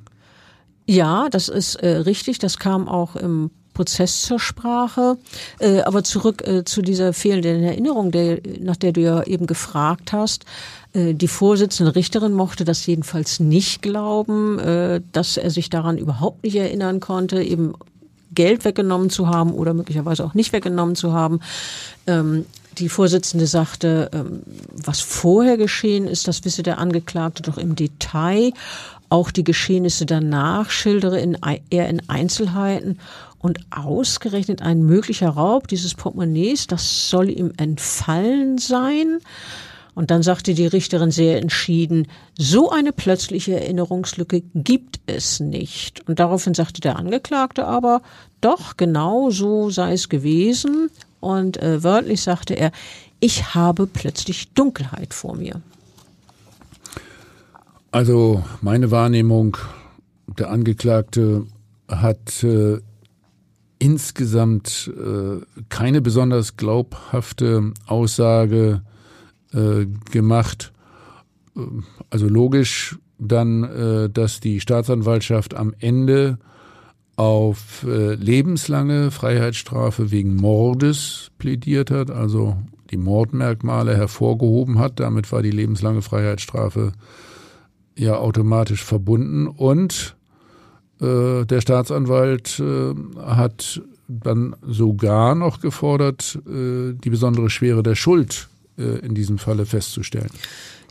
Ja, 0.87 1.29
das 1.31 1.49
ist 1.49 1.77
äh, 1.77 1.89
richtig. 1.89 2.39
Das 2.39 2.59
kam 2.59 2.89
auch 2.89 3.17
im 3.17 3.51
Prozess 3.75 4.23
zur 4.23 4.41
Sprache. 4.41 5.19
Äh, 5.61 5.83
aber 5.83 6.03
zurück 6.03 6.47
äh, 6.47 6.65
zu 6.65 6.83
dieser 6.83 7.13
fehlenden 7.13 7.63
Erinnerung, 7.63 8.11
der, 8.11 8.41
nach 8.61 8.77
der 8.77 8.93
du 8.93 9.01
ja 9.01 9.23
eben 9.23 9.47
gefragt 9.47 10.13
hast. 10.13 10.45
Äh, 10.95 11.15
die 11.15 11.29
Vorsitzende 11.29 11.95
Richterin 11.95 12.33
mochte 12.33 12.65
das 12.65 12.85
jedenfalls 12.87 13.39
nicht 13.39 13.83
glauben, 13.83 14.59
äh, 14.59 15.01
dass 15.13 15.37
er 15.37 15.51
sich 15.51 15.71
daran 15.71 15.97
überhaupt 15.97 16.43
nicht 16.43 16.57
erinnern 16.57 17.01
konnte, 17.01 17.43
eben 17.43 17.75
Geld 18.39 18.65
weggenommen 18.65 19.11
zu 19.11 19.27
haben 19.27 19.53
oder 19.53 19.75
möglicherweise 19.75 20.25
auch 20.25 20.33
nicht 20.33 20.53
weggenommen 20.53 20.95
zu 20.95 21.13
haben. 21.13 21.41
Ähm, 22.07 22.47
die 22.79 22.89
Vorsitzende 22.89 23.49
sagte, 23.49 24.11
ähm, 24.15 24.43
was 24.73 25.01
vorher 25.01 25.57
geschehen 25.57 26.07
ist, 26.07 26.29
das 26.29 26.45
wisse 26.45 26.63
der 26.63 26.79
Angeklagte 26.79 27.43
doch 27.43 27.59
im 27.59 27.75
Detail. 27.75 28.53
Auch 29.09 29.33
die 29.33 29.43
Geschehnisse 29.43 30.07
danach 30.07 30.71
schildere 30.71 31.19
in, 31.19 31.37
er 31.71 31.89
in 31.89 32.09
Einzelheiten. 32.09 33.01
Und 33.41 33.59
ausgerechnet 33.71 34.63
ein 34.63 34.85
möglicher 34.85 35.31
Raub 35.31 35.67
dieses 35.67 35.95
Portemonnaies, 35.95 36.69
das 36.69 37.11
soll 37.11 37.31
ihm 37.31 37.53
entfallen 37.57 38.59
sein. 38.59 39.19
Und 39.99 40.13
dann 40.13 40.23
sagte 40.23 40.55
die 40.55 40.69
Richterin 40.69 41.11
sehr 41.11 41.41
entschieden, 41.41 42.07
so 42.39 42.71
eine 42.71 42.93
plötzliche 42.93 43.59
Erinnerungslücke 43.59 44.43
gibt 44.55 45.01
es 45.07 45.41
nicht. 45.41 46.09
Und 46.09 46.21
daraufhin 46.21 46.55
sagte 46.55 46.81
der 46.81 46.95
Angeklagte 46.95 47.67
aber, 47.67 48.03
doch, 48.41 48.77
genau 48.77 49.31
so 49.31 49.71
sei 49.71 49.93
es 49.93 50.09
gewesen. 50.09 50.91
Und 51.21 51.61
äh, 51.63 51.83
wörtlich 51.83 52.23
sagte 52.23 52.55
er, 52.55 52.73
ich 53.21 53.55
habe 53.55 53.87
plötzlich 53.87 54.53
Dunkelheit 54.53 55.13
vor 55.15 55.37
mir. 55.37 55.61
Also 57.91 58.45
meine 58.61 58.91
Wahrnehmung, 58.91 59.57
der 60.27 60.51
Angeklagte 60.51 61.47
hat 61.89 62.45
äh, 62.45 62.79
insgesamt 63.79 64.91
äh, 64.97 65.41
keine 65.69 66.01
besonders 66.01 66.57
glaubhafte 66.57 67.73
Aussage 67.87 68.83
äh, 69.53 69.87
gemacht. 70.11 70.73
Äh, 71.57 71.61
also 72.11 72.29
logisch 72.29 72.99
dann, 73.19 73.65
äh, 73.65 74.11
dass 74.11 74.41
die 74.41 74.61
Staatsanwaltschaft 74.61 75.55
am 75.55 75.75
Ende 75.79 76.39
auf 77.19 77.85
äh, 77.85 78.15
lebenslange 78.15 79.11
Freiheitsstrafe 79.11 80.13
wegen 80.13 80.37
Mordes 80.37 81.33
plädiert 81.39 81.91
hat, 81.91 82.13
also 82.13 82.57
die 82.93 82.97
Mordmerkmale 82.97 83.97
hervorgehoben 83.97 84.79
hat. 84.79 85.01
Damit 85.01 85.33
war 85.33 85.43
die 85.43 85.51
lebenslange 85.51 86.01
Freiheitsstrafe 86.01 86.93
ja 87.97 88.17
automatisch 88.19 88.85
verbunden 88.85 89.49
und 89.49 90.17
äh, 91.01 91.45
der 91.45 91.61
Staatsanwalt 91.61 92.61
äh, 92.61 92.95
hat 93.21 93.83
dann 94.07 94.55
sogar 94.63 95.35
noch 95.35 95.61
gefordert, 95.61 96.39
äh, 96.47 96.93
die 96.93 97.11
besondere 97.11 97.51
Schwere 97.51 97.83
der 97.83 97.97
Schuld 97.97 98.49
in 98.85 99.15
diesem 99.15 99.39
Falle 99.39 99.67
festzustellen. 99.67 100.31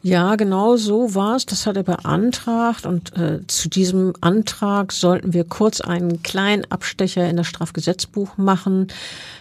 Ja, 0.04 0.36
genau 0.36 0.78
so 0.78 1.16
war 1.16 1.36
es. 1.36 1.46
Das 1.46 1.66
hat 1.66 1.76
er 1.76 1.84
beantragt 1.84 2.86
und 2.86 3.18
äh, 3.18 3.40
zu 3.48 3.68
diesem 3.68 4.14
Antrag 4.22 4.92
sollten 4.92 5.34
wir 5.34 5.44
kurz 5.44 5.82
einen 5.82 6.22
kleinen 6.22 6.66
Abstecher 6.70 7.28
in 7.28 7.36
das 7.36 7.48
Strafgesetzbuch 7.48 8.38
machen. 8.38 8.88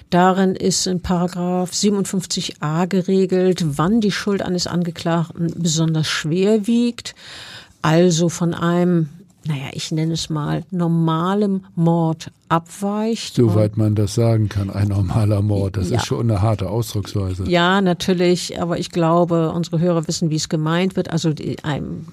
Darin 0.08 0.56
ist 0.56 0.86
in 0.86 1.00
Paragraph 1.00 1.72
57a 1.72 2.86
geregelt, 2.86 3.64
wann 3.76 4.00
die 4.00 4.12
Schuld 4.12 4.40
eines 4.40 4.66
Angeklagten 4.66 5.52
besonders 5.56 6.08
schwer 6.08 6.66
wiegt. 6.66 7.14
Also 7.82 8.28
von 8.28 8.54
einem 8.54 9.10
naja, 9.46 9.70
ich 9.72 9.90
nenne 9.92 10.14
es 10.14 10.30
mal, 10.30 10.64
normalem 10.70 11.64
Mord 11.74 12.30
abweicht. 12.48 13.34
Soweit 13.34 13.76
man 13.76 13.94
das 13.94 14.14
sagen 14.14 14.48
kann, 14.48 14.70
ein 14.70 14.88
normaler 14.88 15.42
Mord. 15.42 15.76
Das 15.76 15.90
ja. 15.90 15.96
ist 15.96 16.06
schon 16.06 16.30
eine 16.30 16.42
harte 16.42 16.68
Ausdrucksweise. 16.68 17.48
Ja, 17.48 17.80
natürlich, 17.80 18.60
aber 18.60 18.78
ich 18.78 18.90
glaube, 18.90 19.50
unsere 19.52 19.80
Hörer 19.80 20.06
wissen, 20.08 20.30
wie 20.30 20.36
es 20.36 20.48
gemeint 20.48 20.96
wird. 20.96 21.10
Also 21.10 21.32
einem, 21.62 22.06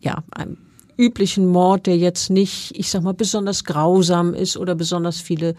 ja, 0.00 0.22
einem 0.30 0.56
üblichen 0.96 1.46
Mord, 1.46 1.86
der 1.86 1.96
jetzt 1.96 2.30
nicht, 2.30 2.72
ich 2.76 2.90
sag 2.90 3.02
mal, 3.02 3.14
besonders 3.14 3.64
grausam 3.64 4.34
ist 4.34 4.56
oder 4.56 4.74
besonders 4.74 5.20
viele 5.20 5.54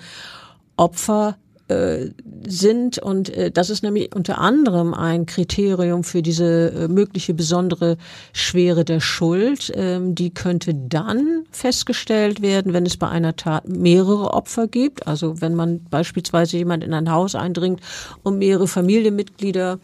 Opfer 0.75 1.37
äh, 1.67 2.11
sind 2.47 2.97
und 2.97 3.29
äh, 3.29 3.51
das 3.51 3.69
ist 3.69 3.83
nämlich 3.83 4.15
unter 4.15 4.37
anderem 4.37 4.93
ein 4.93 5.25
Kriterium 5.25 6.03
für 6.03 6.21
diese 6.21 6.71
äh, 6.71 6.87
mögliche 6.87 7.33
besondere 7.33 7.97
Schwere 8.31 8.85
der 8.85 8.99
Schuld. 8.99 9.71
Ähm, 9.75 10.15
die 10.15 10.33
könnte 10.33 10.73
dann 10.73 11.43
festgestellt 11.51 12.41
werden, 12.41 12.73
wenn 12.73 12.85
es 12.85 12.97
bei 12.97 13.09
einer 13.09 13.35
Tat 13.35 13.67
mehrere 13.67 14.33
Opfer 14.33 14.67
gibt. 14.67 15.07
Also 15.07 15.41
wenn 15.41 15.55
man 15.55 15.83
beispielsweise 15.89 16.57
jemand 16.57 16.83
in 16.83 16.93
ein 16.93 17.11
Haus 17.11 17.35
eindringt 17.35 17.81
und 18.23 18.37
mehrere 18.37 18.67
Familienmitglieder 18.67 19.79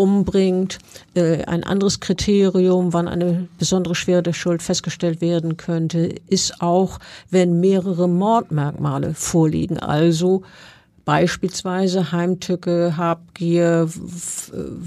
umbringt. 0.00 0.78
Äh, 1.14 1.44
ein 1.44 1.62
anderes 1.62 2.00
Kriterium, 2.00 2.94
wann 2.94 3.06
eine 3.06 3.48
besondere 3.58 3.94
Schwere 3.94 4.22
der 4.22 4.32
Schuld 4.32 4.62
festgestellt 4.62 5.20
werden 5.20 5.58
könnte, 5.58 6.14
ist 6.26 6.62
auch, 6.62 6.98
wenn 7.28 7.60
mehrere 7.60 8.08
Mordmerkmale 8.08 9.12
vorliegen. 9.14 9.78
Also 9.78 10.42
beispielsweise 11.10 12.12
Heimtücke, 12.12 12.96
Habgier, 12.96 13.88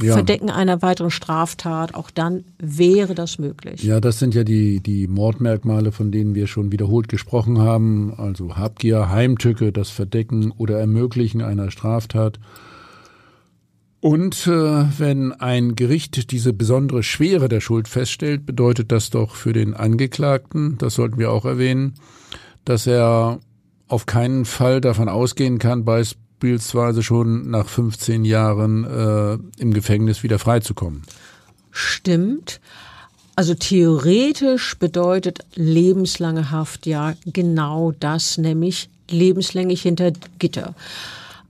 ja. 0.02 0.14
Verdecken 0.14 0.50
einer 0.50 0.82
weiteren 0.82 1.12
Straftat, 1.12 1.96
auch 1.96 2.10
dann 2.10 2.46
wäre 2.60 3.14
das 3.14 3.40
möglich. 3.40 3.84
Ja, 3.84 4.00
das 4.00 4.20
sind 4.20 4.34
ja 4.34 4.46
die, 4.46 4.80
die 4.80 5.10
Mordmerkmale, 5.10 5.92
von 5.92 6.14
denen 6.14 6.34
wir 6.34 6.48
schon 6.48 6.72
wiederholt 6.72 7.10
gesprochen 7.10 7.60
haben. 7.60 8.14
Also 8.16 8.56
Habgier, 8.56 9.10
Heimtücke, 9.10 9.74
das 9.74 9.90
Verdecken 9.90 10.52
oder 10.52 10.80
Ermöglichen 10.80 11.42
einer 11.42 11.72
Straftat. 11.72 12.40
Und 14.00 14.48
äh, 14.48 14.86
wenn 14.98 15.34
ein 15.34 15.76
Gericht 15.76 16.32
diese 16.32 16.54
besondere 16.54 17.04
Schwere 17.04 17.50
der 17.50 17.60
Schuld 17.60 17.90
feststellt, 17.90 18.46
bedeutet 18.46 18.94
das 18.94 19.10
doch 19.10 19.36
für 19.36 19.52
den 19.52 19.74
Angeklagten, 19.74 20.78
das 20.78 20.94
sollten 20.94 21.18
wir 21.18 21.32
auch 21.32 21.44
erwähnen, 21.44 21.96
dass 22.64 22.88
er 22.88 23.42
auf 23.88 24.06
keinen 24.06 24.46
Fall 24.46 24.82
davon 24.82 25.10
ausgehen 25.10 25.60
kann, 25.60 25.86
beispielsweise 25.86 27.04
schon 27.04 27.50
nach 27.50 27.68
15 27.68 28.26
Jahren 28.26 28.84
äh, 28.86 29.62
im 29.62 29.74
Gefängnis 29.74 30.24
wieder 30.24 30.40
freizukommen. 30.40 31.04
Stimmt. 31.72 32.60
Also 33.36 33.56
theoretisch 33.56 34.78
bedeutet 34.78 35.40
lebenslange 35.56 36.52
Haft 36.52 36.86
ja 36.86 37.14
genau 37.26 37.92
das, 38.00 38.38
nämlich 38.38 38.90
lebenslänglich 39.10 39.82
hinter 39.82 40.12
Gitter. 40.38 40.76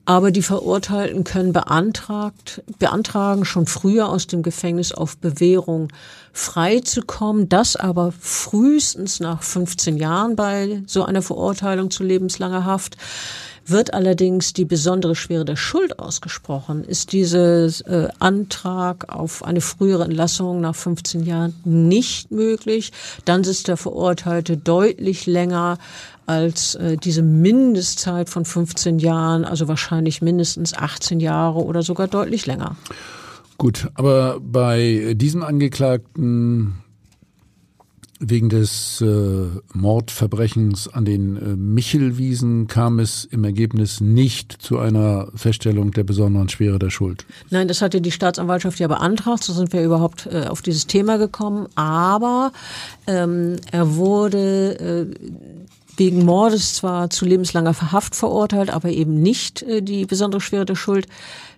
Aber 0.06 0.32
die 0.32 0.41
Verurteilten 0.41 1.24
können 1.24 1.54
beantragt, 1.54 2.62
beantragen, 2.78 3.45
schon 3.45 3.68
früher 3.68 4.10
aus 4.10 4.28
dem 4.28 4.43
Gefängnis 4.43 4.91
auf 4.91 5.18
Bewährung 5.18 5.88
freizukommen. 6.34 7.47
Das 7.47 7.78
aber 7.78 8.14
frühestens 8.20 9.22
nach 9.22 9.43
15 9.43 9.95
Jahren 9.95 10.36
bei 10.36 10.84
so 10.88 11.06
einer 11.06 11.22
Verurteilung 11.22 11.89
zu 11.89 12.04
lebenslanger 12.04 12.66
Haft. 12.66 12.97
Wird 13.66 13.93
allerdings 13.93 14.51
die 14.51 14.66
besondere 14.66 15.16
Schwere 15.16 15.45
der 15.45 15.56
Schuld 15.56 15.97
ausgesprochen, 15.97 16.84
ist 16.84 17.14
dieser 17.14 17.68
äh, 17.68 18.10
Antrag 18.20 19.08
auf 19.08 19.41
eine 19.41 19.62
frühere 19.62 20.04
Entlassung 20.04 20.60
nach 20.60 20.76
15 20.76 21.24
Jahren 21.24 21.56
nicht 21.64 22.30
möglich. 22.30 22.91
Dann 23.24 23.41
ist 23.43 23.70
der 23.70 23.78
Verurteilte 23.78 24.58
deutlich 24.58 25.28
länger 25.28 25.78
als 26.26 26.76
äh, 26.76 26.97
diese 26.97 27.21
Mindestzeit 27.21 28.30
von 28.30 28.45
15 28.45 28.99
Jahren, 28.99 29.45
also 29.45 29.67
wahrscheinlich 29.67 30.21
mindestens 30.21 30.74
18 30.74 31.19
Jahre 31.19 31.63
oder 31.63 31.82
sogar 31.82 32.07
deutlich 32.07 32.45
länger. 32.45 32.76
Gut, 33.57 33.89
aber 33.95 34.39
bei 34.41 35.13
diesem 35.15 35.43
Angeklagten 35.43 36.84
wegen 38.30 38.49
des 38.49 39.01
äh, 39.01 39.47
Mordverbrechens 39.74 40.88
an 40.88 41.05
den 41.05 41.36
äh, 41.36 41.55
Michelwiesen 41.55 42.67
kam 42.67 42.99
es 42.99 43.26
im 43.26 43.43
Ergebnis 43.43 44.01
nicht 44.01 44.51
zu 44.61 44.80
einer 44.80 45.28
Feststellung 45.36 45.91
der 45.91 46.03
besonderen 46.03 46.49
Schwere 46.49 46.80
der 46.80 46.89
Schuld. 46.89 47.26
Nein, 47.49 47.67
das 47.67 47.82
hatte 47.82 48.01
die 48.01 48.11
Staatsanwaltschaft 48.11 48.80
ja 48.80 48.88
beantragt, 48.88 49.43
so 49.43 49.53
sind 49.53 49.74
wir 49.74 49.84
überhaupt 49.84 50.28
äh, 50.28 50.45
auf 50.47 50.61
dieses 50.61 50.88
Thema 50.88 51.17
gekommen. 51.17 51.67
Aber 51.76 52.51
ähm, 53.07 53.57
er 53.71 53.95
wurde 53.95 55.09
äh, 55.11 55.53
wegen 55.97 56.25
Mordes 56.25 56.75
zwar 56.75 57.09
zu 57.09 57.25
lebenslanger 57.25 57.73
Verhaft 57.73 58.15
verurteilt, 58.15 58.69
aber 58.71 58.89
eben 58.89 59.21
nicht 59.21 59.61
äh, 59.63 59.81
die 59.81 60.05
besondere 60.05 60.41
Schwere 60.41 60.65
der 60.65 60.75
Schuld 60.75 61.07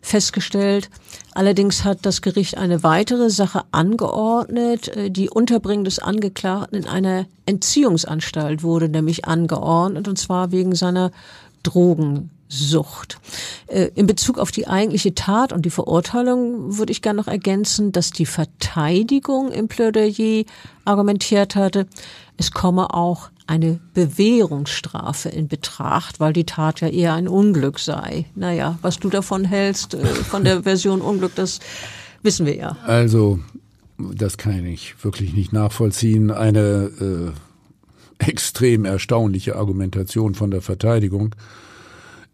festgestellt. 0.01 0.89
Allerdings 1.33 1.83
hat 1.83 1.99
das 2.05 2.21
Gericht 2.21 2.57
eine 2.57 2.83
weitere 2.83 3.29
Sache 3.29 3.63
angeordnet. 3.71 4.89
Äh, 4.89 5.11
die 5.11 5.29
Unterbringung 5.29 5.85
des 5.85 5.99
Angeklagten 5.99 6.77
in 6.77 6.87
einer 6.87 7.25
Entziehungsanstalt 7.45 8.63
wurde 8.63 8.89
nämlich 8.89 9.25
angeordnet, 9.25 10.07
und 10.07 10.17
zwar 10.17 10.51
wegen 10.51 10.75
seiner 10.75 11.11
Drogensucht. 11.63 12.34
Äh, 13.67 13.89
in 13.95 14.07
Bezug 14.07 14.37
auf 14.37 14.51
die 14.51 14.67
eigentliche 14.67 15.15
Tat 15.15 15.51
und 15.51 15.65
die 15.65 15.69
Verurteilung 15.69 16.77
würde 16.77 16.91
ich 16.91 17.01
gerne 17.01 17.17
noch 17.19 17.27
ergänzen, 17.27 17.91
dass 17.91 18.11
die 18.11 18.25
Verteidigung 18.25 19.51
im 19.51 19.67
Plädoyer 19.67 20.45
argumentiert 20.85 21.55
hatte, 21.55 21.87
es 22.37 22.51
komme 22.51 22.93
auch 22.93 23.29
eine 23.47 23.79
Bewährungsstrafe 23.93 25.29
in 25.29 25.47
Betracht, 25.47 26.19
weil 26.19 26.33
die 26.33 26.45
Tat 26.45 26.81
ja 26.81 26.87
eher 26.87 27.13
ein 27.13 27.27
Unglück 27.27 27.79
sei. 27.79 28.25
Naja, 28.35 28.77
was 28.81 28.99
du 28.99 29.09
davon 29.09 29.45
hältst, 29.45 29.93
äh, 29.93 30.05
von 30.05 30.43
der 30.43 30.63
Version 30.63 31.01
Unglück, 31.01 31.35
das 31.35 31.59
wissen 32.23 32.45
wir 32.45 32.55
ja. 32.55 32.77
Also, 32.85 33.39
das 33.97 34.37
kann 34.37 34.65
ich 34.65 34.95
wirklich 35.03 35.33
nicht 35.33 35.53
nachvollziehen. 35.53 36.31
Eine 36.31 37.33
äh, 38.19 38.25
extrem 38.29 38.85
erstaunliche 38.85 39.55
Argumentation 39.55 40.33
von 40.35 40.51
der 40.51 40.61
Verteidigung. 40.61 41.35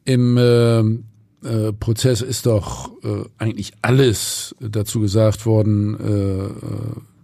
Im 0.05 0.37
äh, 0.37 0.79
äh, 1.43 1.73
Prozess 1.73 2.21
ist 2.21 2.45
doch 2.45 2.91
äh, 3.03 3.23
eigentlich 3.37 3.73
alles 3.81 4.55
dazu 4.59 4.99
gesagt 4.99 5.45
worden, 5.45 5.99
äh, 5.99 6.45
äh 6.45 6.49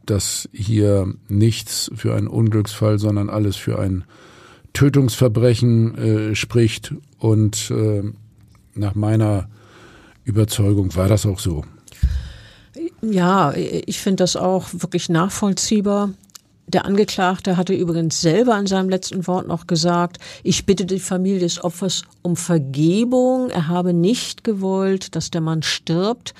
dass 0.05 0.47
hier 0.53 1.13
nichts 1.27 1.91
für 1.93 2.15
einen 2.15 2.29
Unglücksfall, 2.29 2.97
sondern 2.97 3.29
alles 3.29 3.57
für 3.57 3.77
ein 3.77 4.05
Tötungsverbrechen 4.71 5.97
äh, 5.97 6.33
spricht. 6.33 6.93
Und 7.19 7.73
nach 8.73 8.95
meiner 8.95 9.49
Überzeugung 10.23 10.95
war 10.95 11.09
das 11.09 11.25
auch 11.25 11.39
so. 11.39 11.65
Ja, 13.01 13.53
ich 13.53 13.99
finde 13.99 14.23
das 14.23 14.37
auch 14.37 14.69
wirklich 14.71 15.09
nachvollziehbar. 15.09 16.11
Der 16.67 16.85
Angeklagte 16.85 17.55
hatte 17.55 17.73
übrigens 17.73 18.19
selber 18.19 18.59
in 18.59 18.67
seinem 18.67 18.89
letzten 18.89 19.25
Wort 19.25 19.47
noch 19.47 19.67
gesagt, 19.67 20.17
ich 20.43 20.65
bitte 20.65 20.85
die 20.85 20.99
Familie 20.99 21.39
des 21.39 21.63
Opfers 21.63 22.03
um 22.23 22.35
Vergebung. 22.35 23.49
Er 23.49 23.69
habe 23.69 23.93
nicht 23.93 24.43
gewollt, 24.43 25.15
dass 25.15 25.31
der 25.31 25.39
Mann 25.39 25.63
stirbt. 25.63 26.33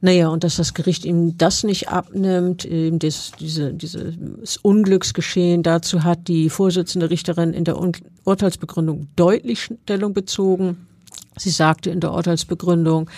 Naja, 0.00 0.28
und 0.28 0.44
dass 0.44 0.56
das 0.56 0.74
Gericht 0.74 1.04
ihm 1.04 1.36
das 1.38 1.64
nicht 1.64 1.88
abnimmt, 1.88 2.64
eben 2.64 3.00
das, 3.00 3.32
diese, 3.40 3.74
dieses 3.74 4.56
Unglücksgeschehen, 4.58 5.64
dazu 5.64 6.04
hat 6.04 6.28
die 6.28 6.50
Vorsitzende 6.50 7.10
Richterin 7.10 7.52
in 7.52 7.64
der 7.64 7.76
Urteilsbegründung 8.24 9.08
deutlich 9.16 9.62
Stellung 9.62 10.14
bezogen. 10.14 10.87
Sie 11.36 11.50
sagte 11.50 11.90
in 11.90 12.00
der 12.00 12.12
Urteilsbegründung, 12.12 13.08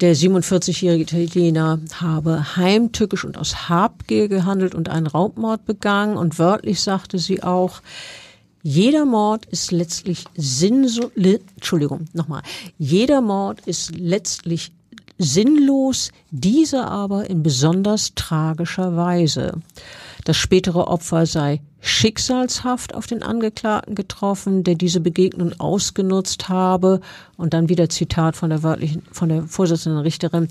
der 0.00 0.14
47-jährige 0.14 1.02
Italiener 1.02 1.80
habe 2.00 2.56
heimtückisch 2.56 3.24
und 3.24 3.36
aus 3.36 3.68
Habgier 3.68 4.28
gehandelt 4.28 4.74
und 4.76 4.88
einen 4.88 5.08
Raubmord 5.08 5.64
begangen. 5.64 6.16
Und 6.16 6.38
wörtlich 6.38 6.80
sagte 6.80 7.18
sie 7.18 7.42
auch, 7.42 7.82
jeder 8.62 9.04
Mord 9.04 9.46
ist 9.46 9.72
letztlich 9.72 10.24
sinnso, 10.36 11.10
Entschuldigung, 11.16 12.04
nochmal. 12.12 12.42
Jeder 12.78 13.20
Mord 13.20 13.60
ist 13.66 13.96
letztlich 13.96 14.72
sinnlos, 15.18 16.12
diese 16.30 16.84
aber 16.86 17.28
in 17.28 17.42
besonders 17.42 18.14
tragischer 18.14 18.96
Weise. 18.96 19.54
Das 20.24 20.36
spätere 20.36 20.86
Opfer 20.86 21.26
sei 21.26 21.60
schicksalshaft 21.80 22.94
auf 22.94 23.06
den 23.06 23.22
Angeklagten 23.22 23.94
getroffen, 23.94 24.64
der 24.64 24.74
diese 24.74 25.00
Begegnung 25.00 25.52
ausgenutzt 25.58 26.48
habe, 26.48 27.00
und 27.36 27.54
dann 27.54 27.68
wieder 27.68 27.88
Zitat 27.88 28.36
von 28.36 28.50
der 28.50 28.62
wörtlichen, 28.62 29.02
von 29.12 29.28
der 29.28 29.44
Vorsitzenden 29.44 30.00
Richterin, 30.02 30.48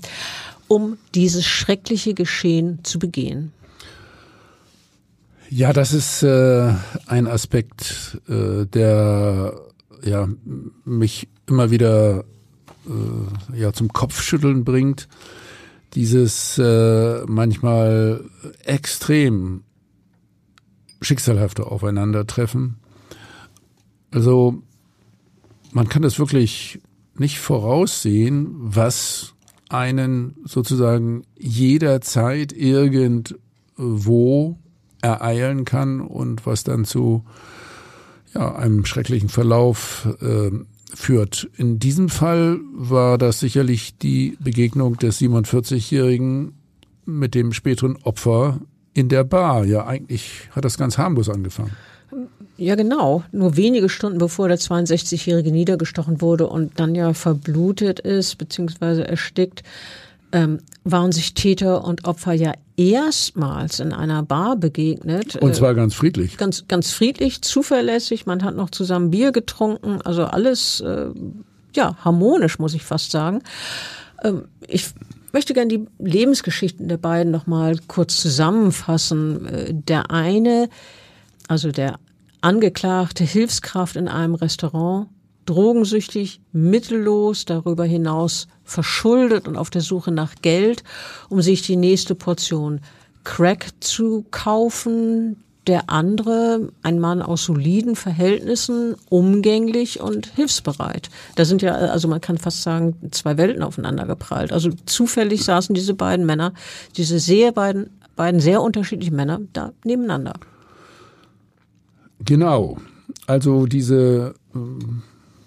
um 0.68 0.96
dieses 1.14 1.44
schreckliche 1.44 2.14
Geschehen 2.14 2.80
zu 2.82 2.98
begehen. 2.98 3.52
Ja, 5.50 5.72
das 5.72 5.92
ist 5.92 6.22
äh, 6.22 6.72
ein 7.06 7.26
Aspekt, 7.26 8.18
äh, 8.28 8.66
der 8.66 9.54
ja 10.02 10.28
mich 10.84 11.28
immer 11.46 11.70
wieder 11.70 12.24
äh, 12.86 13.58
ja 13.58 13.72
zum 13.72 13.92
Kopfschütteln 13.92 14.64
bringt, 14.64 15.08
dieses 15.94 16.58
äh, 16.58 17.22
manchmal 17.26 18.24
extrem 18.64 19.62
schicksalhafte 21.00 21.66
Aufeinandertreffen. 21.66 22.76
Also 24.10 24.62
man 25.72 25.88
kann 25.88 26.02
das 26.02 26.18
wirklich 26.18 26.80
nicht 27.16 27.38
voraussehen, 27.38 28.54
was 28.58 29.34
einen 29.68 30.36
sozusagen 30.44 31.24
jederzeit 31.38 32.52
irgendwo 32.52 34.58
ereilen 35.02 35.64
kann 35.64 36.00
und 36.00 36.46
was 36.46 36.64
dann 36.64 36.84
zu 36.84 37.24
ja, 38.34 38.54
einem 38.54 38.84
schrecklichen 38.84 39.28
Verlauf 39.28 40.08
äh, 40.20 40.50
führt. 40.94 41.50
In 41.56 41.78
diesem 41.78 42.08
Fall 42.08 42.60
war 42.72 43.18
das 43.18 43.40
sicherlich 43.40 43.98
die 43.98 44.36
Begegnung 44.40 44.96
des 44.96 45.20
47-Jährigen 45.20 46.54
mit 47.04 47.34
dem 47.34 47.52
späteren 47.52 47.96
Opfer 47.96 48.60
in 48.98 49.08
der 49.08 49.24
Bar. 49.24 49.64
Ja, 49.64 49.86
eigentlich 49.86 50.48
hat 50.50 50.64
das 50.64 50.76
ganz 50.76 50.98
harmlos 50.98 51.28
angefangen. 51.28 51.70
Ja, 52.56 52.74
genau. 52.74 53.22
Nur 53.30 53.56
wenige 53.56 53.88
Stunden 53.88 54.18
bevor 54.18 54.48
der 54.48 54.58
62-Jährige 54.58 55.52
niedergestochen 55.52 56.20
wurde 56.20 56.48
und 56.48 56.80
dann 56.80 56.94
ja 56.96 57.14
verblutet 57.14 58.00
ist, 58.00 58.36
beziehungsweise 58.36 59.06
erstickt, 59.06 59.62
ähm, 60.32 60.58
waren 60.82 61.12
sich 61.12 61.34
Täter 61.34 61.84
und 61.84 62.06
Opfer 62.06 62.32
ja 62.32 62.52
erstmals 62.76 63.78
in 63.78 63.92
einer 63.92 64.24
Bar 64.24 64.56
begegnet. 64.56 65.36
Und 65.36 65.54
zwar 65.54 65.74
ganz 65.74 65.94
friedlich. 65.94 66.36
Ganz, 66.36 66.66
ganz 66.66 66.90
friedlich, 66.90 67.42
zuverlässig. 67.42 68.26
Man 68.26 68.42
hat 68.42 68.56
noch 68.56 68.70
zusammen 68.70 69.10
Bier 69.10 69.30
getrunken. 69.30 70.02
Also 70.02 70.24
alles, 70.24 70.80
äh, 70.80 71.06
ja, 71.74 71.96
harmonisch, 72.04 72.58
muss 72.58 72.74
ich 72.74 72.84
fast 72.84 73.12
sagen. 73.12 73.42
Ähm, 74.24 74.44
ich 74.66 74.90
möchte 75.32 75.54
gerne 75.54 75.68
die 75.68 75.86
Lebensgeschichten 75.98 76.88
der 76.88 76.96
beiden 76.96 77.32
nochmal 77.32 77.78
kurz 77.86 78.16
zusammenfassen. 78.16 79.46
Äh, 79.46 79.74
der 79.74 80.10
eine, 80.10 80.68
also 81.48 81.70
der 81.72 81.98
Angeklagte 82.40 83.24
Hilfskraft 83.24 83.96
in 83.96 84.06
einem 84.06 84.34
Restaurant, 84.34 85.08
drogensüchtig, 85.44 86.40
mittellos, 86.52 87.46
darüber 87.46 87.84
hinaus 87.84 88.48
verschuldet 88.64 89.48
und 89.48 89.56
auf 89.56 89.70
der 89.70 89.80
Suche 89.80 90.12
nach 90.12 90.34
Geld, 90.42 90.84
um 91.30 91.42
sich 91.42 91.62
die 91.62 91.76
nächste 91.76 92.14
Portion 92.14 92.80
Crack 93.24 93.70
zu 93.80 94.24
kaufen. 94.30 95.42
Der 95.68 95.90
andere, 95.90 96.72
ein 96.82 96.98
Mann 96.98 97.20
aus 97.20 97.44
soliden 97.44 97.94
Verhältnissen, 97.94 98.96
umgänglich 99.10 100.00
und 100.00 100.26
hilfsbereit. 100.34 101.10
Da 101.34 101.44
sind 101.44 101.60
ja, 101.60 101.74
also 101.74 102.08
man 102.08 102.22
kann 102.22 102.38
fast 102.38 102.62
sagen, 102.62 102.96
zwei 103.10 103.36
Welten 103.36 103.62
aufeinander 103.62 104.06
geprallt. 104.06 104.50
Also 104.50 104.70
zufällig 104.86 105.44
saßen 105.44 105.74
diese 105.74 105.92
beiden 105.92 106.24
Männer, 106.24 106.54
diese 106.96 107.18
sehr 107.18 107.52
beiden, 107.52 107.90
beiden 108.16 108.40
sehr 108.40 108.62
unterschiedlichen 108.62 109.14
Männer 109.14 109.42
da 109.52 109.72
nebeneinander. 109.84 110.34
Genau. 112.24 112.78
Also 113.26 113.66
diese 113.66 114.34
äh, 114.54 114.58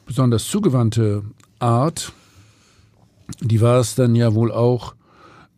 besonders 0.06 0.46
zugewandte 0.46 1.24
Art, 1.58 2.14
die 3.40 3.60
war 3.60 3.80
es 3.80 3.96
dann 3.96 4.14
ja 4.14 4.36
wohl 4.36 4.52
auch, 4.52 4.94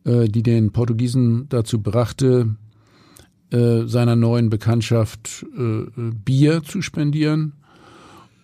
äh, 0.06 0.30
die 0.30 0.42
den 0.42 0.72
Portugiesen 0.72 1.50
dazu 1.50 1.82
brachte, 1.82 2.56
äh, 3.54 3.88
seiner 3.88 4.16
neuen 4.16 4.50
Bekanntschaft 4.50 5.46
äh, 5.56 5.84
Bier 5.96 6.64
zu 6.64 6.82
spendieren. 6.82 7.54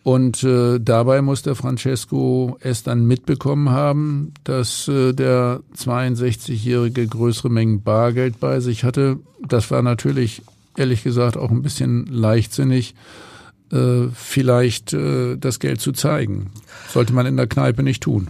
Und 0.04 0.44
äh, 0.44 0.80
dabei 0.80 1.22
muss 1.22 1.42
der 1.42 1.56
Francesco 1.56 2.58
es 2.62 2.84
dann 2.84 3.06
mitbekommen 3.06 3.70
haben, 3.70 4.34
dass 4.44 4.88
äh, 4.88 5.14
der 5.14 5.62
62-Jährige 5.76 7.08
größere 7.08 7.50
Mengen 7.50 7.82
Bargeld 7.82 8.40
bei 8.40 8.60
sich 8.60 8.84
hatte. 8.84 9.18
Das 9.48 9.72
war 9.72 9.82
natürlich 9.82 10.42
ehrlich 10.78 11.04
gesagt 11.04 11.38
auch 11.38 11.52
ein 11.52 11.64
bisschen 11.64 12.06
leichtsinnig, 12.06 12.96
äh, 13.72 14.08
vielleicht 14.14 14.94
äh, 14.94 15.38
das 15.38 15.60
Geld 15.60 15.82
zu 15.82 15.92
zeigen. 15.92 16.52
Sollte 16.88 17.14
man 17.14 17.26
in 17.26 17.36
der 17.38 17.48
Kneipe 17.48 17.84
nicht 17.84 18.04
tun. 18.04 18.28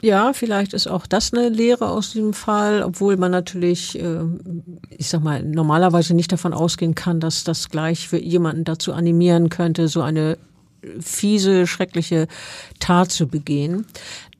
Ja, 0.00 0.32
vielleicht 0.32 0.74
ist 0.74 0.86
auch 0.86 1.06
das 1.06 1.32
eine 1.32 1.48
Lehre 1.48 1.90
aus 1.90 2.12
diesem 2.12 2.32
Fall, 2.32 2.82
obwohl 2.82 3.16
man 3.16 3.32
natürlich, 3.32 3.98
äh, 3.98 4.20
ich 4.90 5.08
sag 5.08 5.24
mal, 5.24 5.42
normalerweise 5.42 6.14
nicht 6.14 6.30
davon 6.30 6.52
ausgehen 6.54 6.94
kann, 6.94 7.18
dass 7.18 7.42
das 7.42 7.68
gleich 7.68 8.06
für 8.08 8.18
jemanden 8.18 8.64
dazu 8.64 8.92
animieren 8.92 9.48
könnte, 9.48 9.88
so 9.88 10.02
eine 10.02 10.38
fiese, 11.00 11.66
schreckliche 11.66 12.28
Tat 12.78 13.10
zu 13.10 13.26
begehen. 13.26 13.86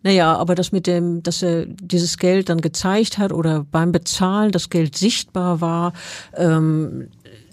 Naja, 0.04 0.36
aber 0.36 0.54
das 0.54 0.70
mit 0.70 0.86
dem, 0.86 1.24
dass 1.24 1.42
er 1.42 1.66
dieses 1.66 2.18
Geld 2.18 2.48
dann 2.48 2.61
gezeigt 2.61 3.18
hat 3.18 3.32
oder 3.32 3.66
beim 3.68 3.90
Bezahlen 3.90 4.52
das 4.52 4.70
Geld 4.70 4.96
sichtbar 4.96 5.61
war, 5.61 5.92
ähm, 6.36 7.09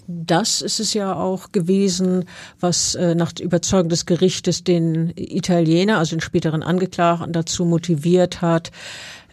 das 0.08 0.62
ist 0.62 0.80
es 0.80 0.94
ja 0.94 1.14
auch 1.14 1.52
gewesen, 1.52 2.24
was 2.60 2.94
äh, 2.94 3.14
nach 3.14 3.32
Überzeugung 3.40 3.88
des 3.88 4.06
Gerichtes 4.06 4.62
den 4.64 5.12
Italiener, 5.16 5.98
also 5.98 6.16
den 6.16 6.20
späteren 6.20 6.62
Angeklagten, 6.62 7.32
dazu 7.32 7.64
motiviert 7.64 8.40
hat, 8.40 8.70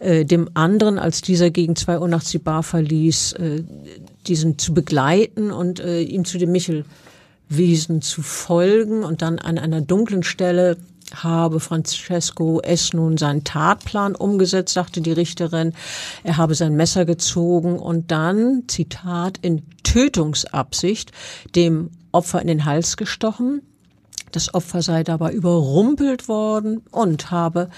äh, 0.00 0.24
dem 0.24 0.50
anderen, 0.54 0.98
als 0.98 1.22
dieser 1.22 1.50
gegen 1.50 1.76
zwei 1.76 1.98
Uhr 1.98 2.08
nachts 2.08 2.30
die 2.30 2.38
Bar 2.38 2.62
verließ, 2.62 3.34
äh, 3.34 3.62
diesen 4.26 4.58
zu 4.58 4.74
begleiten 4.74 5.50
und 5.52 5.80
äh, 5.80 6.00
ihm 6.00 6.24
zu 6.24 6.38
dem 6.38 6.52
Michelwiesen 6.52 8.02
zu 8.02 8.22
folgen 8.22 9.04
und 9.04 9.22
dann 9.22 9.38
an 9.38 9.58
einer 9.58 9.80
dunklen 9.80 10.22
Stelle 10.22 10.76
habe 11.22 11.60
Francesco 11.60 12.60
S. 12.60 12.92
nun 12.92 13.16
seinen 13.16 13.44
Tatplan 13.44 14.14
umgesetzt, 14.14 14.74
sagte 14.74 15.00
die 15.00 15.12
Richterin. 15.12 15.72
Er 16.22 16.36
habe 16.36 16.54
sein 16.54 16.74
Messer 16.74 17.04
gezogen 17.04 17.78
und 17.78 18.10
dann, 18.10 18.64
Zitat, 18.68 19.38
in 19.42 19.62
Tötungsabsicht 19.82 21.12
dem 21.54 21.90
Opfer 22.12 22.40
in 22.40 22.48
den 22.48 22.64
Hals 22.64 22.96
gestochen. 22.96 23.62
Das 24.32 24.52
Opfer 24.52 24.82
sei 24.82 25.04
dabei 25.04 25.32
überrumpelt 25.32 26.26
worden 26.26 26.82
und 26.90 27.30
habe 27.30 27.68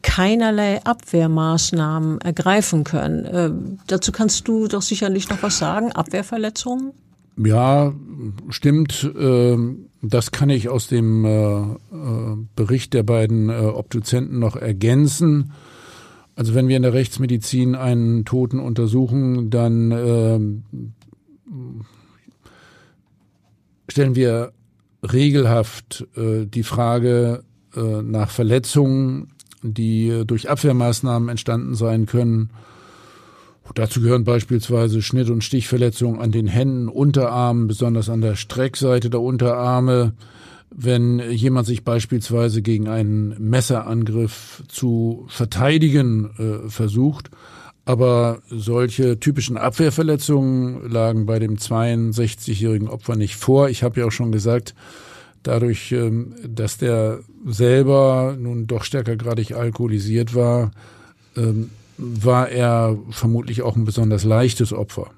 keinerlei 0.00 0.82
Abwehrmaßnahmen 0.82 2.22
ergreifen 2.22 2.84
können. 2.84 3.24
Äh, 3.26 3.50
dazu 3.86 4.12
kannst 4.12 4.48
du 4.48 4.66
doch 4.66 4.80
sicherlich 4.80 5.28
noch 5.28 5.42
was 5.42 5.58
sagen. 5.58 5.92
Abwehrverletzungen? 5.92 6.92
Ja, 7.36 7.92
stimmt. 8.48 9.10
Ähm, 9.14 9.90
das 10.08 10.30
kann 10.30 10.50
ich 10.50 10.68
aus 10.68 10.86
dem 10.88 11.24
äh, 11.24 11.60
äh, 11.60 11.76
Bericht 12.54 12.94
der 12.94 13.02
beiden 13.02 13.50
äh, 13.50 13.54
Obduzenten 13.54 14.38
noch 14.38 14.56
ergänzen. 14.56 15.52
Also 16.34 16.54
wenn 16.54 16.68
wir 16.68 16.76
in 16.76 16.82
der 16.82 16.92
Rechtsmedizin 16.92 17.74
einen 17.74 18.24
Toten 18.24 18.60
untersuchen, 18.60 19.48
dann 19.48 20.62
stellen 23.88 24.14
wir 24.14 24.52
regelhaft 25.02 26.06
die 26.14 26.62
Frage 26.62 27.42
nach 27.74 28.28
Verletzungen, 28.28 29.28
die 29.62 30.24
durch 30.26 30.50
Abwehrmaßnahmen 30.50 31.30
entstanden 31.30 31.74
sein 31.74 32.04
können 32.04 32.50
Dazu 33.74 34.00
gehören 34.00 34.24
beispielsweise 34.24 35.02
Schnitt- 35.02 35.30
und 35.30 35.44
Stichverletzungen 35.44 36.20
an 36.20 36.32
den 36.32 36.46
Händen, 36.46 36.88
Unterarmen, 36.88 37.66
besonders 37.66 38.08
an 38.08 38.20
der 38.20 38.36
Streckseite 38.36 39.10
der 39.10 39.20
Unterarme. 39.20 40.14
Wenn 40.70 41.20
jemand 41.30 41.66
sich 41.66 41.84
beispielsweise 41.84 42.60
gegen 42.62 42.88
einen 42.88 43.36
Messerangriff 43.38 44.62
zu 44.68 45.26
verteidigen 45.28 46.30
äh, 46.38 46.68
versucht, 46.68 47.30
aber 47.84 48.40
solche 48.50 49.20
typischen 49.20 49.56
Abwehrverletzungen 49.56 50.90
lagen 50.90 51.24
bei 51.24 51.38
dem 51.38 51.56
62-jährigen 51.56 52.88
Opfer 52.88 53.14
nicht 53.14 53.36
vor. 53.36 53.68
Ich 53.68 53.84
habe 53.84 54.00
ja 54.00 54.06
auch 54.06 54.12
schon 54.12 54.32
gesagt, 54.32 54.74
dadurch, 55.44 55.92
ähm, 55.92 56.34
dass 56.46 56.78
der 56.78 57.20
selber 57.46 58.36
nun 58.38 58.66
doch 58.66 58.82
stärker 58.82 59.16
gradig 59.16 59.54
alkoholisiert 59.54 60.34
war, 60.34 60.72
ähm, 61.36 61.70
war 61.98 62.48
er 62.48 62.98
vermutlich 63.10 63.62
auch 63.62 63.76
ein 63.76 63.84
besonders 63.84 64.24
leichtes 64.24 64.72
Opfer. 64.72 65.10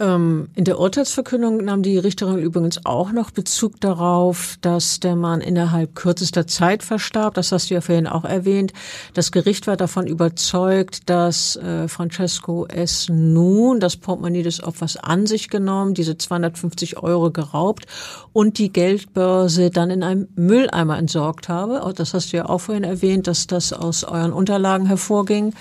Ähm, 0.00 0.48
in 0.54 0.64
der 0.64 0.78
Urteilsverkündung 0.78 1.58
nahm 1.64 1.82
die 1.82 1.98
Richterin 1.98 2.38
übrigens 2.38 2.84
auch 2.84 3.12
noch 3.12 3.30
Bezug 3.30 3.80
darauf, 3.80 4.56
dass 4.60 5.00
der 5.00 5.16
Mann 5.16 5.40
innerhalb 5.40 5.94
kürzester 5.94 6.46
Zeit 6.46 6.82
verstarb. 6.82 7.34
Das 7.34 7.52
hast 7.52 7.70
du 7.70 7.74
ja 7.74 7.80
vorhin 7.80 8.06
auch 8.06 8.24
erwähnt. 8.24 8.72
Das 9.14 9.32
Gericht 9.32 9.66
war 9.66 9.76
davon 9.76 10.06
überzeugt, 10.06 11.08
dass 11.10 11.56
äh, 11.56 11.88
Francesco 11.88 12.66
S. 12.66 13.08
nun 13.10 13.80
das 13.80 13.96
Portemonnaie 13.96 14.42
des 14.42 14.62
Opfers 14.62 14.96
an 14.96 15.26
sich 15.26 15.48
genommen, 15.48 15.94
diese 15.94 16.16
250 16.16 16.98
Euro 17.02 17.30
geraubt 17.30 17.86
und 18.32 18.58
die 18.58 18.72
Geldbörse 18.72 19.70
dann 19.70 19.90
in 19.90 20.02
einem 20.02 20.28
Mülleimer 20.34 20.98
entsorgt 20.98 21.48
habe. 21.48 21.92
Das 21.94 22.14
hast 22.14 22.32
du 22.32 22.38
ja 22.38 22.48
auch 22.48 22.58
vorhin 22.58 22.84
erwähnt, 22.84 23.26
dass 23.26 23.46
das 23.46 23.72
aus 23.72 24.04
euren 24.04 24.32
Unterlagen 24.32 24.86
hervorging. 24.86 25.52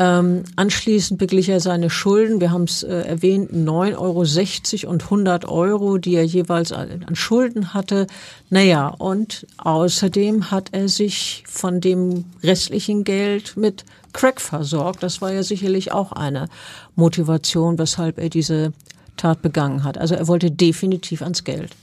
Ähm, 0.00 0.44
anschließend 0.54 1.18
beglich 1.18 1.48
er 1.48 1.58
seine 1.58 1.90
Schulden. 1.90 2.40
Wir 2.40 2.52
haben 2.52 2.64
es 2.64 2.84
äh, 2.84 3.00
erwähnt, 3.00 3.50
9,60 3.52 4.84
Euro 4.84 4.92
und 4.92 5.02
100 5.02 5.48
Euro, 5.48 5.98
die 5.98 6.14
er 6.14 6.24
jeweils 6.24 6.70
an, 6.70 7.04
Schulden 7.14 7.74
hatte. 7.74 8.06
Naja, 8.48 8.86
und 8.86 9.44
außerdem 9.56 10.52
hat 10.52 10.68
er 10.70 10.88
sich 10.88 11.42
von 11.48 11.80
dem 11.80 12.26
restlichen 12.44 13.02
Geld 13.02 13.56
mit 13.56 13.84
Crack 14.12 14.40
versorgt. 14.40 15.02
Das 15.02 15.20
war 15.20 15.32
ja 15.32 15.42
sicherlich 15.42 15.90
auch 15.90 16.12
eine 16.12 16.48
Motivation, 16.94 17.76
weshalb 17.76 18.18
er 18.18 18.28
diese 18.28 18.72
Tat 19.16 19.42
begangen 19.42 19.82
hat. 19.82 19.98
Also 19.98 20.14
er 20.14 20.28
wollte 20.28 20.52
definitiv 20.52 21.22
ans 21.22 21.42
Geld. 21.42 21.74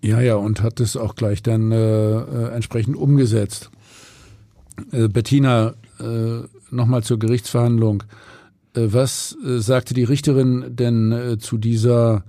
Ja, 0.00 0.20
ja, 0.20 0.36
und 0.36 0.62
hat 0.62 0.78
es 0.78 0.96
auch 0.96 1.16
gleich 1.16 1.42
dann 1.42 1.72
äh, 1.72 1.76
äh 1.76 2.54
entsprechend 2.54 2.96
umgesetzt. 2.96 3.70
Äh, 4.92 5.08
Bettina, 5.08 5.74
äh, 6.00 6.46
nochmal 6.70 7.02
zur 7.02 7.18
Gerichtsverhandlung. 7.18 8.04
Äh, 8.74 8.88
was 8.92 9.36
äh, 9.44 9.58
sagte 9.58 9.94
die 9.94 10.04
Richterin 10.04 10.64
denn 10.68 11.12
äh, 11.12 11.38
zu 11.38 11.58
dieser 11.58 12.24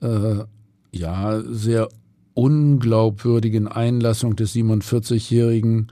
äh, 0.00 0.44
ja 0.92 1.42
sehr 1.42 1.88
unglaubwürdigen 2.34 3.68
Einlassung 3.68 4.36
des 4.36 4.54
47-Jährigen, 4.54 5.88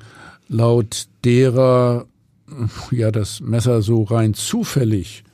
laut 0.49 1.07
derer 1.25 2.07
äh, 2.49 2.97
ja 2.97 3.11
das 3.11 3.41
Messer 3.41 3.83
so 3.83 4.03
rein 4.03 4.35
zufällig 4.35 5.25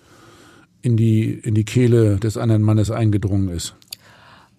in 0.82 0.96
die 0.96 1.32
in 1.32 1.54
die 1.54 1.64
Kehle 1.64 2.16
des 2.16 2.36
anderen 2.36 2.62
Mannes 2.62 2.90
eingedrungen 2.90 3.48
ist? 3.48 3.74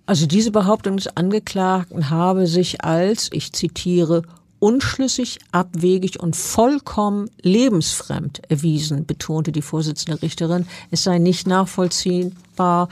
Also 0.05 0.25
diese 0.25 0.49
Behauptung 0.49 0.97
des 0.97 1.15
Angeklagten 1.15 2.09
habe 2.09 2.47
sich 2.47 2.83
als, 2.83 3.29
ich 3.31 3.53
zitiere, 3.53 4.23
unschlüssig, 4.59 5.39
abwegig 5.51 6.19
und 6.19 6.35
vollkommen 6.35 7.29
lebensfremd 7.41 8.41
erwiesen, 8.49 9.05
betonte 9.05 9.51
die 9.51 9.61
Vorsitzende 9.61 10.21
Richterin. 10.21 10.67
Es 10.91 11.03
sei 11.03 11.17
nicht 11.17 11.47
nachvollziehbar, 11.47 12.89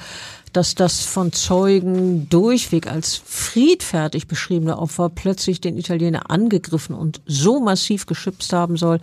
dass 0.53 0.75
das 0.75 1.03
von 1.03 1.33
Zeugen 1.33 2.29
durchweg 2.29 2.87
als 2.87 3.21
friedfertig 3.23 4.27
beschriebene 4.27 4.79
Opfer 4.79 5.09
plötzlich 5.09 5.61
den 5.61 5.77
Italiener 5.77 6.31
angegriffen 6.31 6.95
und 6.95 7.21
so 7.25 7.59
massiv 7.59 8.05
geschützt 8.05 8.53
haben 8.53 8.77
soll, 8.77 8.99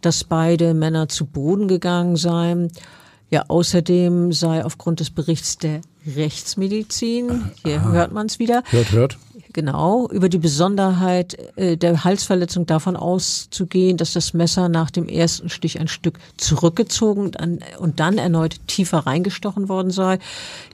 dass 0.00 0.24
beide 0.24 0.74
Männer 0.74 1.08
zu 1.08 1.26
Boden 1.26 1.68
gegangen 1.68 2.16
seien. 2.16 2.70
Ja, 3.30 3.44
außerdem 3.46 4.32
sei 4.32 4.64
aufgrund 4.64 5.00
des 5.00 5.10
Berichts 5.10 5.56
der 5.58 5.82
Rechtsmedizin, 6.16 7.50
hier 7.62 7.80
Aha. 7.80 7.92
hört 7.92 8.12
man 8.12 8.26
es 8.26 8.38
wieder, 8.38 8.64
hört, 8.70 8.90
hört 8.90 9.18
genau, 9.52 10.08
über 10.10 10.28
die 10.28 10.38
Besonderheit 10.38 11.36
äh, 11.56 11.76
der 11.76 12.04
Halsverletzung 12.04 12.66
davon 12.66 12.96
auszugehen, 12.96 13.96
dass 13.96 14.12
das 14.12 14.34
Messer 14.34 14.68
nach 14.68 14.90
dem 14.90 15.08
ersten 15.08 15.48
Stich 15.48 15.80
ein 15.80 15.88
Stück 15.88 16.18
zurückgezogen 16.36 17.32
und 17.78 18.00
dann 18.00 18.18
erneut 18.18 18.56
tiefer 18.66 18.98
reingestochen 18.98 19.68
worden 19.68 19.90
sei. 19.90 20.18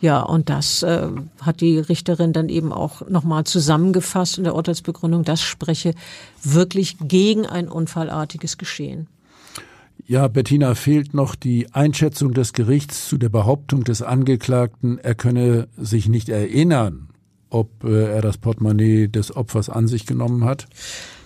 Ja, 0.00 0.20
und 0.22 0.48
das 0.48 0.82
äh, 0.82 1.08
hat 1.40 1.60
die 1.60 1.78
Richterin 1.78 2.32
dann 2.32 2.48
eben 2.48 2.72
auch 2.72 3.08
nochmal 3.08 3.44
zusammengefasst 3.44 4.38
in 4.38 4.44
der 4.44 4.54
Urteilsbegründung. 4.54 5.24
Das 5.24 5.40
spreche 5.40 5.94
wirklich 6.42 6.96
gegen 7.00 7.46
ein 7.46 7.68
unfallartiges 7.68 8.58
Geschehen. 8.58 9.08
Ja, 10.08 10.28
Bettina, 10.28 10.76
fehlt 10.76 11.14
noch 11.14 11.34
die 11.34 11.72
Einschätzung 11.74 12.32
des 12.32 12.52
Gerichts 12.52 13.08
zu 13.08 13.18
der 13.18 13.28
Behauptung 13.28 13.82
des 13.82 14.02
Angeklagten, 14.02 14.98
er 14.98 15.16
könne 15.16 15.66
sich 15.76 16.08
nicht 16.08 16.28
erinnern, 16.28 17.05
ob 17.50 17.84
äh, 17.84 18.14
er 18.14 18.22
das 18.22 18.38
Portemonnaie 18.38 19.08
des 19.08 19.34
Opfers 19.34 19.68
an 19.68 19.88
sich 19.88 20.06
genommen 20.06 20.44
hat? 20.44 20.66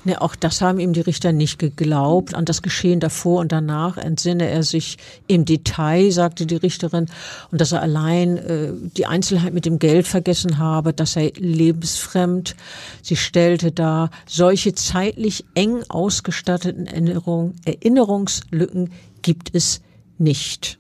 Ne, 0.05 0.23
auch 0.23 0.35
das 0.35 0.62
haben 0.62 0.81
ihm 0.81 0.95
die 0.95 1.03
Richter 1.03 1.33
nicht 1.33 1.59
geglaubt. 1.59 2.35
An 2.35 2.47
das 2.47 2.62
Geschehen 2.62 3.01
davor 3.01 3.41
und 3.41 3.53
danach 3.53 3.99
entsinne 3.99 4.49
er 4.49 4.62
sich 4.62 4.97
im 5.27 5.45
Detail, 5.45 6.11
sagte 6.11 6.47
die 6.47 6.57
Richterin, 6.57 7.07
und 7.51 7.61
dass 7.61 7.73
er 7.73 7.83
allein 7.83 8.39
äh, 8.39 8.73
die 8.97 9.05
Einzelheit 9.05 9.53
mit 9.53 9.66
dem 9.66 9.79
Geld 9.79 10.07
vergessen 10.07 10.57
habe, 10.57 10.95
dass 10.95 11.16
er 11.16 11.33
lebensfremd. 11.37 12.57
Sie 13.03 13.16
stellte 13.16 13.73
dar, 13.73 14.11
solche 14.27 14.75
zeitlich 14.75 15.45
eng 15.55 15.83
ausgestatteten 15.91 16.87
Erinnerung, 16.87 17.55
Erinnerungslücken 17.66 18.93
gibt 19.21 19.55
es 19.55 19.83
nicht. 20.16 20.79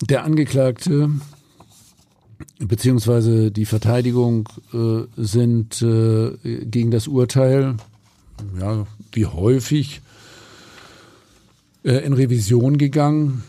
Der 0.00 0.22
Angeklagte 0.22 1.10
beziehungsweise 2.58 3.50
die 3.50 3.64
Verteidigung 3.66 4.48
äh, 4.72 5.02
sind 5.16 5.80
äh, 5.82 6.30
gegen 6.64 6.90
das 6.90 7.06
Urteil, 7.06 7.76
ja, 8.58 8.86
wie 9.12 9.26
häufig, 9.26 10.00
äh, 11.84 12.04
in 12.04 12.12
Revision 12.12 12.78
gegangen. 12.78 13.42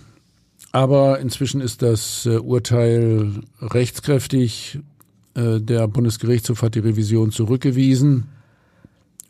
Aber 0.71 1.19
inzwischen 1.19 1.61
ist 1.61 1.81
das 1.81 2.25
äh, 2.25 2.37
Urteil 2.37 3.41
rechtskräftig. 3.59 4.79
Äh, 5.33 5.59
der 5.59 5.87
Bundesgerichtshof 5.87 6.61
hat 6.61 6.75
die 6.75 6.79
Revision 6.79 7.31
zurückgewiesen. 7.31 8.25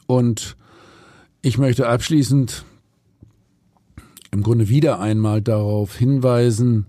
Und 0.05 0.57
ich 1.41 1.57
möchte 1.57 1.87
abschließend 1.87 2.65
im 4.31 4.43
Grunde 4.43 4.67
wieder 4.69 4.99
einmal 4.99 5.41
darauf 5.41 5.95
hinweisen, 5.95 6.85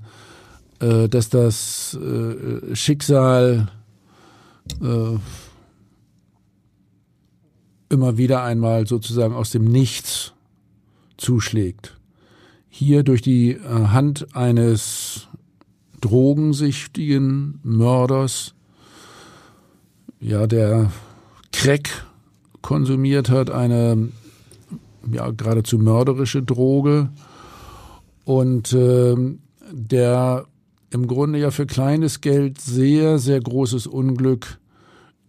äh, 0.81 1.09
dass 1.09 1.29
das 1.29 1.95
äh, 1.95 2.75
Schicksal 2.75 3.69
äh, 4.81 5.19
immer 7.89 8.17
wieder 8.17 8.43
einmal 8.43 8.87
sozusagen 8.87 9.35
aus 9.35 9.51
dem 9.51 9.65
Nichts 9.65 10.33
zuschlägt. 11.17 11.99
Hier 12.69 13.03
durch 13.03 13.21
die 13.21 13.53
äh, 13.53 13.59
Hand 13.89 14.35
eines 14.35 15.29
drogensüchtigen 16.01 17.61
Mörders, 17.63 18.55
ja, 20.21 20.47
der 20.47 20.91
Crack 21.53 22.07
konsumiert 22.63 23.29
hat, 23.29 23.51
eine 23.51 24.09
ja 25.11 25.31
geradezu 25.31 25.79
mörderische 25.79 26.43
Droge 26.43 27.11
und 28.25 28.73
äh, 28.73 29.17
der 29.73 30.47
im 30.91 31.07
Grunde 31.07 31.39
ja 31.39 31.51
für 31.51 31.67
kleines 31.67 32.21
Geld 32.21 32.61
sehr, 32.61 33.19
sehr 33.19 33.41
großes 33.41 33.87
Unglück 33.87 34.59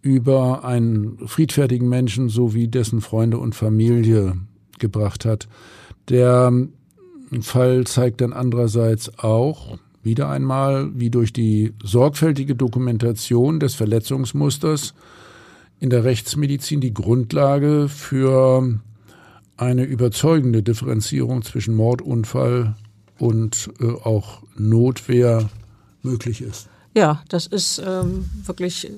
über 0.02 0.64
einen 0.64 1.18
friedfertigen 1.26 1.88
Menschen 1.88 2.28
sowie 2.28 2.68
dessen 2.68 3.00
Freunde 3.00 3.38
und 3.38 3.54
Familie 3.54 4.36
gebracht 4.78 5.24
hat. 5.24 5.48
Der 6.08 6.52
Fall 7.40 7.86
zeigt 7.86 8.20
dann 8.20 8.32
andererseits 8.32 9.18
auch 9.18 9.78
wieder 10.02 10.28
einmal, 10.28 10.90
wie 10.94 11.10
durch 11.10 11.32
die 11.32 11.72
sorgfältige 11.82 12.56
Dokumentation 12.56 13.60
des 13.60 13.76
Verletzungsmusters 13.76 14.94
in 15.78 15.90
der 15.90 16.04
Rechtsmedizin 16.04 16.80
die 16.80 16.92
Grundlage 16.92 17.88
für 17.88 18.80
eine 19.56 19.84
überzeugende 19.84 20.62
Differenzierung 20.62 21.42
zwischen 21.42 21.74
Mordunfall 21.76 22.74
und 23.22 23.70
äh, 23.80 23.84
auch 23.84 24.42
Notwehr 24.56 25.48
möglich 26.02 26.42
ist. 26.42 26.68
Ja, 26.92 27.22
das 27.28 27.46
ist 27.46 27.78
ähm, 27.78 28.28
wirklich 28.44 28.90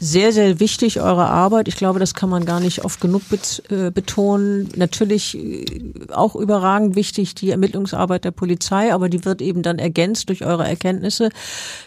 sehr, 0.00 0.32
sehr 0.32 0.58
wichtig, 0.58 1.00
eure 1.00 1.26
Arbeit. 1.26 1.68
Ich 1.68 1.76
glaube, 1.76 2.00
das 2.00 2.12
kann 2.14 2.28
man 2.28 2.44
gar 2.44 2.58
nicht 2.58 2.84
oft 2.84 3.00
genug 3.00 3.22
äh, 3.70 3.90
betonen. 3.92 4.68
Natürlich 4.74 5.38
äh, 5.38 5.64
auch 6.12 6.34
überragend 6.34 6.96
wichtig 6.96 7.36
die 7.36 7.50
Ermittlungsarbeit 7.50 8.24
der 8.24 8.32
Polizei, 8.32 8.92
aber 8.92 9.08
die 9.08 9.24
wird 9.24 9.40
eben 9.40 9.62
dann 9.62 9.78
ergänzt 9.78 10.28
durch 10.28 10.44
eure 10.44 10.66
Erkenntnisse. 10.66 11.30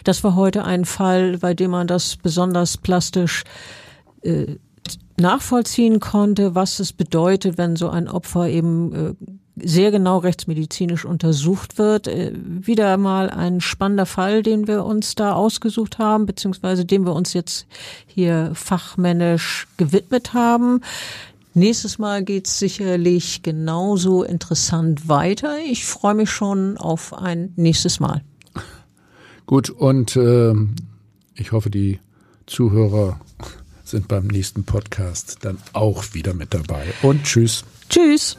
Das 0.02 0.24
war 0.24 0.34
heute 0.34 0.64
ein 0.64 0.86
Fall, 0.86 1.36
bei 1.38 1.52
dem 1.52 1.72
man 1.72 1.86
das 1.86 2.16
besonders 2.16 2.78
plastisch 2.78 3.44
äh, 4.22 4.56
nachvollziehen 5.20 6.00
konnte, 6.00 6.54
was 6.54 6.80
es 6.80 6.94
bedeutet, 6.94 7.58
wenn 7.58 7.76
so 7.76 7.90
ein 7.90 8.08
Opfer 8.08 8.48
eben 8.48 8.94
äh, 8.94 9.14
sehr 9.56 9.90
genau 9.90 10.18
rechtsmedizinisch 10.18 11.04
untersucht 11.04 11.78
wird. 11.78 12.06
Äh, 12.06 12.32
wieder 12.34 12.96
mal 12.96 13.30
ein 13.30 13.60
spannender 13.60 14.06
Fall, 14.06 14.42
den 14.42 14.66
wir 14.66 14.84
uns 14.84 15.14
da 15.14 15.34
ausgesucht 15.34 15.98
haben, 15.98 16.26
beziehungsweise 16.26 16.84
dem 16.84 17.04
wir 17.04 17.14
uns 17.14 17.32
jetzt 17.34 17.66
hier 18.06 18.52
fachmännisch 18.54 19.66
gewidmet 19.76 20.34
haben. 20.34 20.80
Nächstes 21.54 21.98
Mal 21.98 22.24
geht's 22.24 22.58
sicherlich 22.58 23.42
genauso 23.42 24.22
interessant 24.22 25.08
weiter. 25.08 25.58
Ich 25.68 25.84
freue 25.84 26.14
mich 26.14 26.30
schon 26.30 26.78
auf 26.78 27.12
ein 27.12 27.52
nächstes 27.56 28.00
Mal. 28.00 28.22
Gut, 29.44 29.68
und 29.68 30.16
äh, 30.16 30.54
ich 31.34 31.52
hoffe, 31.52 31.68
die 31.68 32.00
Zuhörer 32.46 33.20
sind 33.84 34.08
beim 34.08 34.28
nächsten 34.28 34.64
Podcast 34.64 35.40
dann 35.42 35.58
auch 35.74 36.14
wieder 36.14 36.32
mit 36.32 36.54
dabei. 36.54 36.86
Und 37.02 37.24
tschüss. 37.24 37.64
Tschüss. 37.90 38.38